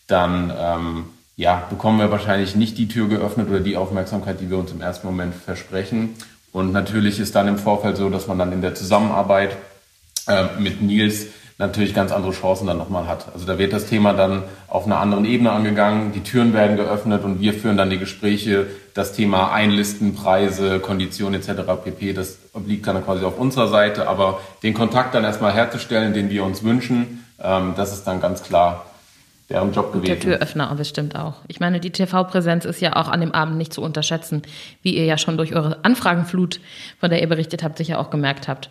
dann 0.07 0.51
ähm, 0.57 1.05
ja, 1.35 1.67
bekommen 1.69 1.99
wir 1.99 2.11
wahrscheinlich 2.11 2.55
nicht 2.55 2.77
die 2.77 2.87
Tür 2.87 3.07
geöffnet 3.07 3.47
oder 3.49 3.59
die 3.59 3.77
Aufmerksamkeit, 3.77 4.41
die 4.41 4.49
wir 4.49 4.57
uns 4.57 4.71
im 4.71 4.81
ersten 4.81 5.05
Moment 5.05 5.35
versprechen. 5.35 6.15
Und 6.51 6.71
natürlich 6.71 7.19
ist 7.19 7.35
dann 7.35 7.47
im 7.47 7.57
Vorfeld 7.57 7.97
so, 7.97 8.09
dass 8.09 8.27
man 8.27 8.39
dann 8.39 8.51
in 8.51 8.61
der 8.61 8.75
Zusammenarbeit 8.75 9.57
äh, 10.27 10.45
mit 10.59 10.81
Nils 10.81 11.27
natürlich 11.59 11.93
ganz 11.93 12.13
andere 12.13 12.31
Chancen 12.31 12.67
dann 12.67 12.77
nochmal 12.77 13.07
hat. 13.07 13.27
Also 13.33 13.45
da 13.45 13.57
wird 13.57 13.73
das 13.73 13.85
Thema 13.85 14.13
dann 14.13 14.43
auf 14.69 14.85
einer 14.85 14.99
anderen 14.99 15.25
Ebene 15.25 15.51
angegangen, 15.51 16.13
die 16.13 16.23
Türen 16.23 16.53
werden 16.53 16.77
geöffnet 16.77 17.25
und 17.25 17.41
wir 17.41 17.53
führen 17.53 17.75
dann 17.75 17.89
die 17.89 17.99
Gespräche, 17.99 18.67
das 18.93 19.11
Thema 19.11 19.51
Einlisten, 19.51 20.15
Preise, 20.15 20.79
Konditionen 20.79 21.41
etc. 21.41 21.63
pp. 21.83 22.13
Das 22.13 22.39
obliegt 22.53 22.87
dann 22.87 23.03
quasi 23.03 23.25
auf 23.25 23.37
unserer 23.37 23.67
Seite, 23.67 24.07
aber 24.07 24.39
den 24.63 24.73
Kontakt 24.73 25.13
dann 25.13 25.25
erstmal 25.25 25.53
herzustellen, 25.53 26.13
den 26.13 26.29
wir 26.29 26.45
uns 26.45 26.63
wünschen, 26.63 27.25
ähm, 27.41 27.73
das 27.75 27.91
ist 27.91 28.05
dann 28.05 28.21
ganz 28.21 28.41
klar 28.41 28.85
deren 29.49 29.73
Job 29.73 29.91
gewesen. 29.91 30.05
Der 30.05 30.19
Türöffner 30.19 30.73
bestimmt 30.75 31.15
auch. 31.15 31.35
Ich 31.47 31.59
meine, 31.59 31.79
die 31.79 31.89
TV-Präsenz 31.89 32.65
ist 32.65 32.81
ja 32.81 32.95
auch 32.95 33.07
an 33.07 33.19
dem 33.19 33.33
Abend 33.33 33.57
nicht 33.57 33.73
zu 33.73 33.81
unterschätzen, 33.81 34.43
wie 34.83 34.95
ihr 34.95 35.05
ja 35.05 35.17
schon 35.17 35.37
durch 35.37 35.55
eure 35.55 35.83
Anfragenflut, 35.83 36.59
von 36.99 37.09
der 37.09 37.21
ihr 37.21 37.27
berichtet 37.27 37.63
habt, 37.63 37.77
sicher 37.77 37.99
auch 37.99 38.09
gemerkt 38.09 38.47
habt. 38.47 38.69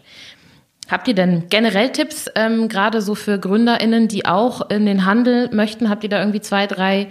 Habt 0.88 1.07
ihr 1.09 1.14
denn 1.14 1.45
generell 1.51 1.91
Tipps, 1.91 2.31
ähm, 2.35 2.69
gerade 2.69 3.03
so 3.03 3.14
für 3.14 3.38
GründerInnen, 3.38 4.09
die 4.09 4.25
auch 4.25 4.71
in 4.71 4.87
den 4.87 5.05
Handel 5.05 5.51
möchten? 5.53 5.91
Habt 5.91 6.03
ihr 6.05 6.11
da 6.11 6.19
irgendwie 6.19 6.41
zwei, 6.41 6.67
drei 6.67 7.09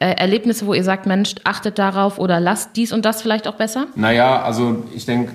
äh, 0.00 0.14
Erlebnisse, 0.16 0.66
wo 0.66 0.74
ihr 0.74 0.82
sagt, 0.82 1.06
Mensch, 1.06 1.34
achtet 1.44 1.78
darauf 1.78 2.18
oder 2.18 2.40
lasst 2.40 2.76
dies 2.76 2.92
und 2.92 3.04
das 3.04 3.22
vielleicht 3.22 3.46
auch 3.46 3.54
besser? 3.54 3.86
Naja, 3.94 4.42
also 4.42 4.84
ich 4.94 5.06
denke, 5.06 5.32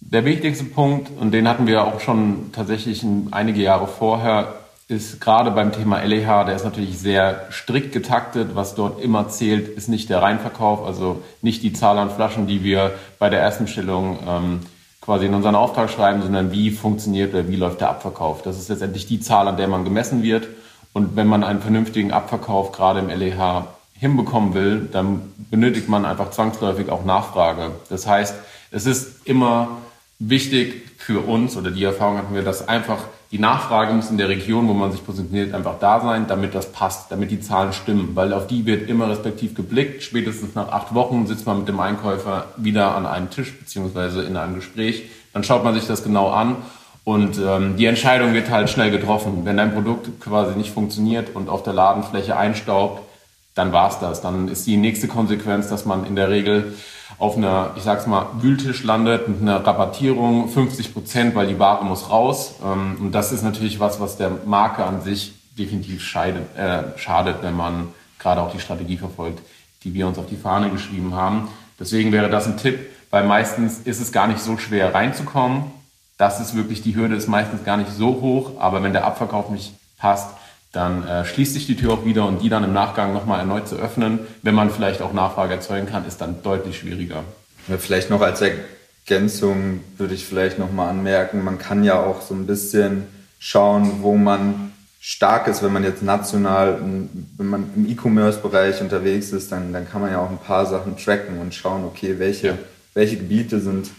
der 0.00 0.24
wichtigste 0.24 0.64
Punkt, 0.64 1.10
und 1.20 1.32
den 1.32 1.46
hatten 1.46 1.66
wir 1.66 1.84
auch 1.84 2.00
schon 2.00 2.50
tatsächlich 2.52 3.04
einige 3.30 3.60
Jahre 3.60 3.86
vorher, 3.86 4.54
ist 4.88 5.20
gerade 5.20 5.50
beim 5.50 5.72
Thema 5.72 6.02
LEH, 6.02 6.44
der 6.44 6.54
ist 6.54 6.64
natürlich 6.64 6.98
sehr 6.98 7.48
strikt 7.50 7.92
getaktet. 7.92 8.50
Was 8.54 8.76
dort 8.76 9.02
immer 9.02 9.28
zählt, 9.28 9.68
ist 9.68 9.88
nicht 9.88 10.08
der 10.10 10.22
Reinverkauf, 10.22 10.86
also 10.86 11.22
nicht 11.42 11.64
die 11.64 11.72
Zahl 11.72 11.98
an 11.98 12.10
Flaschen, 12.10 12.46
die 12.46 12.62
wir 12.62 12.92
bei 13.18 13.28
der 13.28 13.40
ersten 13.40 13.66
Stellung 13.66 14.18
ähm, 14.26 14.60
quasi 15.00 15.26
in 15.26 15.34
unseren 15.34 15.56
Auftrag 15.56 15.90
schreiben, 15.90 16.22
sondern 16.22 16.52
wie 16.52 16.70
funktioniert 16.70 17.34
oder 17.34 17.48
wie 17.48 17.56
läuft 17.56 17.80
der 17.80 17.90
Abverkauf. 17.90 18.42
Das 18.42 18.58
ist 18.58 18.68
letztendlich 18.68 19.06
die 19.06 19.20
Zahl, 19.20 19.48
an 19.48 19.56
der 19.56 19.66
man 19.66 19.84
gemessen 19.84 20.22
wird. 20.22 20.46
Und 20.92 21.16
wenn 21.16 21.26
man 21.26 21.42
einen 21.42 21.60
vernünftigen 21.60 22.12
Abverkauf 22.12 22.70
gerade 22.70 23.00
im 23.00 23.08
LEH 23.08 23.66
hinbekommen 23.94 24.54
will, 24.54 24.88
dann 24.90 25.32
benötigt 25.50 25.88
man 25.88 26.04
einfach 26.04 26.30
zwangsläufig 26.30 26.90
auch 26.90 27.04
Nachfrage. 27.04 27.72
Das 27.88 28.06
heißt, 28.06 28.36
es 28.70 28.86
ist 28.86 29.26
immer 29.26 29.78
wichtig 30.18 30.82
für 30.96 31.26
uns 31.26 31.56
oder 31.56 31.70
die 31.70 31.84
Erfahrung 31.84 32.18
hatten 32.18 32.34
wir, 32.34 32.42
dass 32.42 32.68
einfach 32.68 32.98
die 33.36 33.42
Nachfrage 33.42 33.92
muss 33.92 34.08
in 34.08 34.16
der 34.16 34.30
Region, 34.30 34.66
wo 34.66 34.72
man 34.72 34.92
sich 34.92 35.04
positioniert, 35.04 35.52
einfach 35.52 35.78
da 35.78 36.00
sein, 36.00 36.26
damit 36.26 36.54
das 36.54 36.72
passt, 36.72 37.12
damit 37.12 37.30
die 37.30 37.38
Zahlen 37.38 37.74
stimmen, 37.74 38.12
weil 38.14 38.32
auf 38.32 38.46
die 38.46 38.64
wird 38.64 38.88
immer 38.88 39.10
respektiv 39.10 39.54
geblickt. 39.54 40.02
Spätestens 40.02 40.54
nach 40.54 40.72
acht 40.72 40.94
Wochen 40.94 41.26
sitzt 41.26 41.44
man 41.44 41.58
mit 41.58 41.68
dem 41.68 41.78
Einkäufer 41.78 42.46
wieder 42.56 42.94
an 42.94 43.04
einem 43.04 43.28
Tisch 43.28 43.52
beziehungsweise 43.58 44.22
in 44.22 44.38
einem 44.38 44.54
Gespräch. 44.54 45.10
Dann 45.34 45.44
schaut 45.44 45.64
man 45.64 45.74
sich 45.74 45.86
das 45.86 46.02
genau 46.02 46.30
an 46.30 46.56
und 47.04 47.38
ähm, 47.38 47.76
die 47.76 47.84
Entscheidung 47.84 48.32
wird 48.32 48.48
halt 48.48 48.70
schnell 48.70 48.90
getroffen. 48.90 49.42
Wenn 49.44 49.58
dein 49.58 49.74
Produkt 49.74 50.18
quasi 50.18 50.56
nicht 50.56 50.72
funktioniert 50.72 51.36
und 51.36 51.50
auf 51.50 51.62
der 51.62 51.74
Ladenfläche 51.74 52.38
einstaubt, 52.38 53.02
dann 53.54 53.70
war's 53.70 54.00
das. 54.00 54.22
Dann 54.22 54.48
ist 54.48 54.66
die 54.66 54.78
nächste 54.78 55.08
Konsequenz, 55.08 55.68
dass 55.68 55.84
man 55.84 56.06
in 56.06 56.16
der 56.16 56.30
Regel 56.30 56.72
auf 57.18 57.36
einer, 57.36 57.70
ich 57.76 57.82
sag's 57.82 58.06
mal, 58.06 58.26
Wühltisch 58.40 58.82
landet 58.84 59.28
mit 59.28 59.40
einer 59.40 59.64
Rabattierung 59.64 60.48
50 60.48 60.92
Prozent, 60.92 61.34
weil 61.34 61.46
die 61.46 61.58
Ware 61.58 61.84
muss 61.84 62.10
raus. 62.10 62.56
Ähm, 62.64 62.96
und 63.00 63.12
das 63.12 63.32
ist 63.32 63.42
natürlich 63.42 63.80
was, 63.80 64.00
was 64.00 64.16
der 64.16 64.30
Marke 64.44 64.84
an 64.84 65.00
sich 65.02 65.34
definitiv 65.58 66.02
scheidet, 66.02 66.56
äh, 66.56 66.98
schadet, 66.98 67.42
wenn 67.42 67.56
man 67.56 67.88
gerade 68.18 68.42
auch 68.42 68.52
die 68.52 68.60
Strategie 68.60 68.96
verfolgt, 68.96 69.40
die 69.84 69.94
wir 69.94 70.06
uns 70.06 70.18
auf 70.18 70.26
die 70.26 70.36
Fahne 70.36 70.70
geschrieben 70.70 71.14
haben. 71.14 71.48
Deswegen 71.78 72.12
wäre 72.12 72.28
das 72.28 72.46
ein 72.46 72.56
Tipp, 72.56 72.78
weil 73.10 73.24
meistens 73.24 73.78
ist 73.78 74.00
es 74.00 74.12
gar 74.12 74.26
nicht 74.26 74.40
so 74.40 74.58
schwer 74.58 74.94
reinzukommen. 74.94 75.64
Das 76.18 76.40
ist 76.40 76.56
wirklich, 76.56 76.82
die 76.82 76.96
Hürde 76.96 77.14
ist 77.14 77.28
meistens 77.28 77.64
gar 77.64 77.76
nicht 77.76 77.90
so 77.92 78.20
hoch, 78.20 78.52
aber 78.58 78.82
wenn 78.82 78.92
der 78.92 79.04
Abverkauf 79.04 79.50
nicht 79.50 79.74
passt, 79.98 80.30
dann 80.72 81.06
äh, 81.06 81.24
schließt 81.24 81.54
sich 81.54 81.66
die 81.66 81.76
Tür 81.76 81.94
auch 81.94 82.04
wieder 82.04 82.26
und 82.26 82.42
die 82.42 82.48
dann 82.48 82.64
im 82.64 82.72
Nachgang 82.72 83.12
nochmal 83.12 83.40
erneut 83.40 83.68
zu 83.68 83.76
öffnen, 83.76 84.20
wenn 84.42 84.54
man 84.54 84.70
vielleicht 84.70 85.00
auch 85.02 85.12
Nachfrage 85.12 85.54
erzeugen 85.54 85.86
kann, 85.86 86.06
ist 86.06 86.20
dann 86.20 86.42
deutlich 86.42 86.78
schwieriger. 86.78 87.24
Vielleicht 87.78 88.10
noch 88.10 88.20
als 88.20 88.42
Ergänzung 88.42 89.80
würde 89.96 90.14
ich 90.14 90.24
vielleicht 90.24 90.58
nochmal 90.58 90.90
anmerken, 90.90 91.42
man 91.42 91.58
kann 91.58 91.82
ja 91.82 91.98
auch 91.98 92.22
so 92.22 92.34
ein 92.34 92.46
bisschen 92.46 93.04
schauen, 93.38 94.02
wo 94.02 94.16
man 94.16 94.72
stark 95.00 95.46
ist, 95.46 95.62
wenn 95.62 95.72
man 95.72 95.84
jetzt 95.84 96.02
national, 96.02 96.80
wenn 96.80 97.46
man 97.46 97.70
im 97.76 97.88
E-Commerce-Bereich 97.88 98.80
unterwegs 98.80 99.30
ist, 99.30 99.52
dann, 99.52 99.72
dann 99.72 99.88
kann 99.88 100.00
man 100.00 100.10
ja 100.10 100.20
auch 100.20 100.30
ein 100.30 100.38
paar 100.38 100.66
Sachen 100.66 100.96
tracken 100.96 101.38
und 101.38 101.54
schauen, 101.54 101.84
okay, 101.84 102.18
welche, 102.18 102.58
welche 102.92 103.16
Gebiete 103.16 103.60
sind 103.60 103.90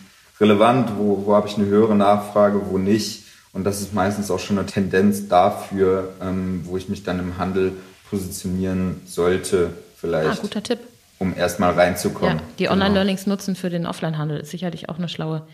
relevant, 0.42 0.92
wo, 0.98 1.26
wo 1.26 1.34
habe 1.34 1.48
ich 1.48 1.58
eine 1.58 1.68
höhere 1.68 1.96
Nachfrage, 1.96 2.62
wo 2.70 2.78
nicht 2.78 3.24
und 3.58 3.64
das 3.64 3.82
ist 3.82 3.92
meistens 3.92 4.30
auch 4.30 4.38
schon 4.38 4.60
eine 4.60 4.68
Tendenz 4.68 5.28
dafür, 5.28 6.14
ähm, 6.22 6.62
wo 6.66 6.78
ich 6.78 6.90
mich 6.90 7.04
dann 7.04 7.18
im 7.18 7.40
Handel 7.40 7.72
positionieren 8.08 9.02
sollte, 9.08 9.72
vielleicht. 9.96 10.40
Ah, 10.40 10.42
guter 10.42 10.62
Tipp. 10.62 10.80
Um 11.18 11.36
erstmal 11.36 11.72
reinzukommen. 11.72 12.38
Ja, 12.38 12.44
die 12.60 12.64
genau. 12.66 12.74
Online-Learnings 12.74 13.26
nutzen 13.26 13.56
für 13.56 13.72
den 13.72 13.88
Offline-Handel 13.88 14.38
ist 14.42 14.52
sicherlich 14.52 14.90
auch 14.90 15.00
eine 15.00 15.10
schlaue 15.10 15.48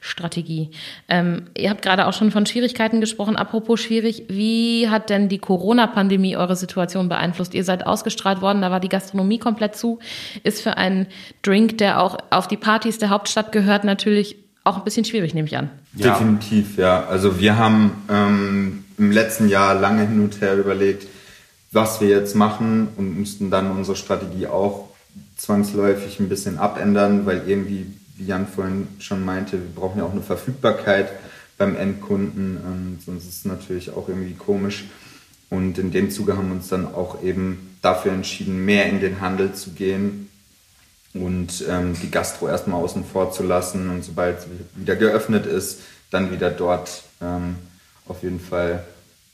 Strategie. 0.00 0.70
Ähm, 1.08 1.50
ihr 1.56 1.70
habt 1.70 1.82
gerade 1.82 2.06
auch 2.06 2.12
schon 2.12 2.30
von 2.30 2.46
Schwierigkeiten 2.46 3.00
gesprochen. 3.00 3.34
Apropos 3.34 3.80
schwierig, 3.80 4.26
wie 4.28 4.88
hat 4.88 5.10
denn 5.10 5.28
die 5.28 5.40
Corona-Pandemie 5.40 6.36
eure 6.36 6.54
Situation 6.54 7.08
beeinflusst? 7.08 7.52
Ihr 7.54 7.64
seid 7.64 7.84
ausgestrahlt 7.84 8.40
worden, 8.40 8.62
da 8.62 8.70
war 8.70 8.78
die 8.78 8.88
Gastronomie 8.88 9.40
komplett 9.40 9.74
zu. 9.74 9.98
Ist 10.44 10.62
für 10.62 10.76
einen 10.76 11.08
Drink, 11.42 11.78
der 11.78 12.00
auch 12.00 12.18
auf 12.30 12.46
die 12.46 12.56
Partys 12.56 12.98
der 12.98 13.10
Hauptstadt 13.10 13.50
gehört, 13.50 13.82
natürlich 13.82 14.36
auch 14.68 14.76
ein 14.76 14.84
bisschen 14.84 15.04
schwierig, 15.04 15.34
nehme 15.34 15.48
ich 15.48 15.56
an. 15.56 15.70
Ja. 15.94 16.12
Definitiv, 16.12 16.76
ja. 16.76 17.04
Also 17.06 17.40
wir 17.40 17.56
haben 17.56 17.92
ähm, 18.10 18.84
im 18.98 19.10
letzten 19.10 19.48
Jahr 19.48 19.74
lange 19.74 20.06
hin 20.06 20.20
und 20.20 20.40
her 20.40 20.56
überlegt, 20.56 21.06
was 21.72 22.00
wir 22.00 22.08
jetzt 22.08 22.34
machen 22.34 22.88
und 22.96 23.18
mussten 23.18 23.50
dann 23.50 23.70
unsere 23.70 23.96
Strategie 23.96 24.46
auch 24.46 24.88
zwangsläufig 25.36 26.20
ein 26.20 26.28
bisschen 26.28 26.58
abändern, 26.58 27.26
weil 27.26 27.42
irgendwie, 27.46 27.86
wie 28.16 28.26
Jan 28.26 28.46
vorhin 28.46 28.88
schon 28.98 29.24
meinte, 29.24 29.52
wir 29.52 29.74
brauchen 29.74 29.98
ja 29.98 30.04
auch 30.04 30.12
eine 30.12 30.22
Verfügbarkeit 30.22 31.08
beim 31.56 31.76
Endkunden, 31.76 32.58
ähm, 32.64 32.98
sonst 33.04 33.24
ist 33.24 33.38
es 33.38 33.44
natürlich 33.44 33.90
auch 33.90 34.08
irgendwie 34.08 34.34
komisch. 34.34 34.84
Und 35.50 35.78
in 35.78 35.90
dem 35.90 36.10
Zuge 36.10 36.36
haben 36.36 36.48
wir 36.48 36.56
uns 36.56 36.68
dann 36.68 36.86
auch 36.86 37.22
eben 37.22 37.76
dafür 37.80 38.12
entschieden, 38.12 38.64
mehr 38.64 38.88
in 38.88 39.00
den 39.00 39.20
Handel 39.20 39.54
zu 39.54 39.70
gehen, 39.70 40.27
und 41.20 41.64
ähm, 41.68 41.96
die 42.02 42.10
Gastro 42.10 42.48
erstmal 42.48 42.82
außen 42.82 43.04
vor 43.04 43.32
zu 43.32 43.42
lassen 43.42 43.90
und 43.90 44.04
sobald 44.04 44.42
sie 44.42 44.48
wieder 44.74 44.96
geöffnet 44.96 45.46
ist, 45.46 45.80
dann 46.10 46.30
wieder 46.30 46.50
dort 46.50 47.02
ähm, 47.20 47.56
auf 48.06 48.22
jeden 48.22 48.40
Fall 48.40 48.84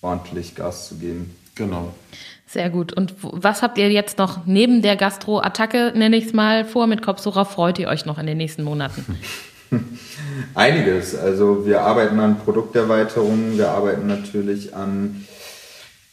ordentlich 0.02 0.54
Gas 0.54 0.88
zu 0.88 0.96
geben. 0.96 1.34
Genau. 1.54 1.94
Sehr 2.46 2.70
gut. 2.70 2.92
Und 2.92 3.14
was 3.20 3.62
habt 3.62 3.78
ihr 3.78 3.90
jetzt 3.90 4.18
noch 4.18 4.46
neben 4.46 4.82
der 4.82 4.96
Gastro-Attacke, 4.96 5.92
nenne 5.94 6.16
ich 6.16 6.26
es 6.26 6.32
mal, 6.32 6.64
vor 6.64 6.86
mit 6.86 7.02
Kopf? 7.02 7.24
Worauf 7.26 7.52
freut 7.52 7.78
ihr 7.78 7.88
euch 7.88 8.06
noch 8.06 8.18
in 8.18 8.26
den 8.26 8.36
nächsten 8.36 8.62
Monaten? 8.62 9.18
Einiges. 10.54 11.16
Also 11.16 11.66
wir 11.66 11.82
arbeiten 11.82 12.20
an 12.20 12.38
Produkterweiterungen, 12.38 13.56
wir 13.56 13.70
arbeiten 13.70 14.06
natürlich 14.06 14.74
an 14.74 15.26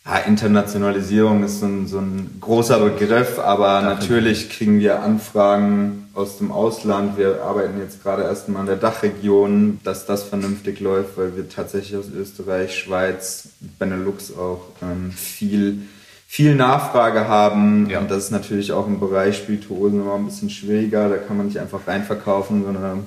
ja, 0.05 0.17
Internationalisierung 0.17 1.43
ist 1.43 1.59
so 1.59 1.67
ein, 1.67 1.87
so 1.87 1.99
ein 1.99 2.37
großer 2.39 2.79
Begriff, 2.79 3.37
aber 3.37 3.81
Dach 3.81 3.99
natürlich 3.99 4.49
kriegen 4.49 4.79
wir 4.79 5.03
Anfragen 5.03 6.09
aus 6.13 6.39
dem 6.39 6.51
Ausland. 6.51 7.17
Wir 7.17 7.43
arbeiten 7.43 7.79
jetzt 7.79 8.01
gerade 8.01 8.23
erstmal 8.23 8.61
an 8.61 8.67
der 8.67 8.77
Dachregion, 8.77 9.79
dass 9.83 10.05
das 10.05 10.23
vernünftig 10.23 10.79
läuft, 10.79 11.17
weil 11.17 11.35
wir 11.35 11.47
tatsächlich 11.47 11.97
aus 11.97 12.07
Österreich, 12.09 12.77
Schweiz, 12.77 13.49
Benelux 13.77 14.35
auch 14.35 14.61
ähm, 14.81 15.11
viel, 15.11 15.83
viel 16.27 16.55
Nachfrage 16.55 17.27
haben. 17.27 17.87
Ja. 17.89 17.99
Und 17.99 18.09
das 18.09 18.25
ist 18.25 18.31
natürlich 18.31 18.71
auch 18.71 18.87
im 18.87 18.99
Bereich 18.99 19.37
Spirituosen 19.37 20.01
immer 20.01 20.15
ein 20.15 20.25
bisschen 20.25 20.49
schwieriger. 20.49 21.09
Da 21.09 21.17
kann 21.17 21.37
man 21.37 21.45
nicht 21.45 21.59
einfach 21.59 21.87
reinverkaufen, 21.87 22.63
sondern 22.63 23.05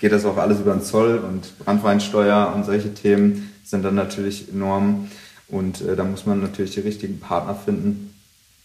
geht 0.00 0.12
das 0.12 0.24
auch 0.24 0.36
alles 0.36 0.60
über 0.60 0.72
den 0.72 0.82
Zoll 0.82 1.18
und 1.18 1.58
Brandweinsteuer 1.58 2.52
und 2.54 2.64
solche 2.64 2.94
Themen 2.94 3.52
sind 3.64 3.84
dann 3.84 3.96
natürlich 3.96 4.52
enorm. 4.52 5.08
Und 5.48 5.80
äh, 5.80 5.96
da 5.96 6.04
muss 6.04 6.26
man 6.26 6.40
natürlich 6.40 6.72
die 6.72 6.80
richtigen 6.80 7.20
Partner 7.20 7.54
finden. 7.54 8.14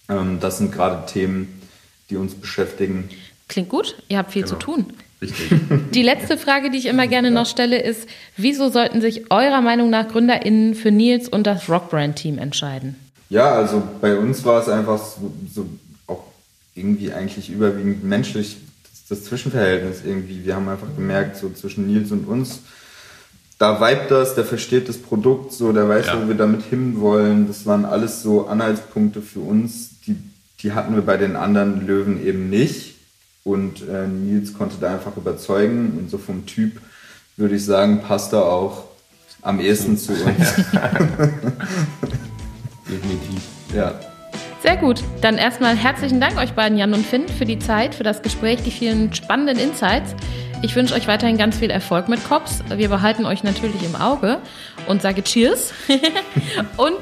Ähm, 0.10 0.40
das 0.40 0.58
sind 0.58 0.72
gerade 0.72 1.06
Themen, 1.06 1.62
die 2.10 2.18
uns 2.18 2.34
beschäftigen. 2.34 3.10
Klingt 3.48 3.70
gut, 3.70 3.96
ihr 4.10 4.18
habt 4.18 4.32
viel 4.32 4.44
genau. 4.44 4.56
zu 4.56 4.60
tun. 4.60 4.86
Richtig. 5.22 5.52
Die 5.94 6.02
letzte 6.02 6.38
Frage, 6.38 6.72
die 6.72 6.80
ich 6.80 6.88
immer 6.88 7.06
gerne 7.06 7.30
noch 7.30 7.46
stelle, 7.46 7.80
ist, 7.80 8.08
wieso 8.38 8.70
sollten 8.70 9.02
sich 9.02 9.30
eurer 9.30 9.62
Meinung 9.62 9.92
nach 9.92 10.08
GründerInnen 10.08 10.74
für 10.74 10.90
Nils 10.90 11.30
und 11.30 11.46
das 11.46 11.70
Rockbrand-Team 11.70 12.40
entscheiden? 12.40 12.96
Ja, 13.30 13.52
also 13.52 13.84
bei 14.02 14.18
uns 14.18 14.44
war 14.46 14.62
es 14.62 14.68
einfach 14.68 14.98
so, 14.98 15.32
so 15.54 15.70
auch 16.08 16.24
irgendwie 16.74 17.14
eigentlich 17.14 17.50
überwiegend 17.50 18.04
menschlich 18.04 18.58
das, 18.84 19.20
das 19.20 19.26
Zwischenverhältnis 19.26 20.02
irgendwie. 20.04 20.44
Wir 20.44 20.56
haben 20.56 20.68
einfach 20.68 20.88
gemerkt, 20.96 21.38
so 21.38 21.52
zwischen 21.52 21.88
Nils 21.88 22.12
und 22.12 22.28
uns, 22.28 22.62
da 23.62 23.80
vibet 23.80 24.10
das, 24.10 24.34
der 24.34 24.44
versteht 24.44 24.90
das 24.90 24.98
Produkt 24.98 25.54
so, 25.54 25.72
der 25.72 25.88
weiß, 25.88 26.08
ja. 26.08 26.20
wo 26.20 26.28
wir 26.28 26.34
damit 26.34 26.64
hinwollen. 26.64 27.48
Das 27.48 27.68
waren 27.68 27.86
alles 27.86 28.24
so 28.24 28.48
Anhaltspunkte 28.48 29.22
für 29.22 29.42
uns, 29.42 30.02
die, 30.08 30.16
die 30.62 30.72
hatten 30.72 30.96
wir 30.96 31.04
bei 31.04 31.16
den 31.18 31.36
anderen 31.36 31.86
Löwen 31.86 32.26
eben 32.26 32.50
nicht. 32.50 32.96
Und 33.44 33.88
äh, 33.88 34.08
Nils 34.08 34.56
konnte 34.56 34.78
da 34.82 34.92
einfach 34.94 35.16
überzeugen. 35.16 35.96
Und 36.00 36.10
so 36.10 36.18
vom 36.18 36.48
Typ 36.48 36.82
würde 37.38 37.56
ich 37.56 37.64
sagen, 37.64 38.02
passt 38.02 38.34
er 38.34 38.46
auch 38.46 38.86
am 39.44 39.60
ehesten 39.60 39.96
zu 39.96 40.14
uns. 40.14 40.24
Definitiv. 42.90 43.42
Ja. 43.76 43.94
Sehr 44.64 44.78
gut. 44.78 45.04
Dann 45.22 45.38
erstmal 45.38 45.76
herzlichen 45.76 46.20
Dank 46.20 46.38
euch 46.38 46.54
beiden, 46.54 46.80
Jan 46.80 46.96
und 46.96 47.06
Finn, 47.06 47.28
für 47.28 47.46
die 47.46 47.60
Zeit, 47.60 47.94
für 47.94 48.04
das 48.04 48.24
Gespräch, 48.24 48.64
die 48.64 48.72
vielen 48.72 49.14
spannenden 49.14 49.60
Insights. 49.60 50.16
Ich 50.64 50.76
wünsche 50.76 50.94
euch 50.94 51.08
weiterhin 51.08 51.38
ganz 51.38 51.58
viel 51.58 51.72
Erfolg 51.72 52.08
mit 52.08 52.24
Cops. 52.28 52.64
Wir 52.70 52.90
behalten 52.90 53.26
euch 53.26 53.44
natürlich 53.44 53.84
im 53.84 53.96
Auge 53.96 54.38
und 54.88 55.02
sage 55.02 55.24
Cheers. 55.24 55.74
und 56.78 56.94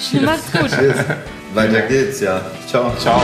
Cheers. 0.00 0.22
macht's 0.22 0.52
gut. 0.52 0.70
Cheers. 0.70 1.04
Weiter 1.54 1.80
geht's, 1.82 2.20
ja. 2.20 2.40
Ciao. 2.66 2.94
Ciao. 2.98 3.20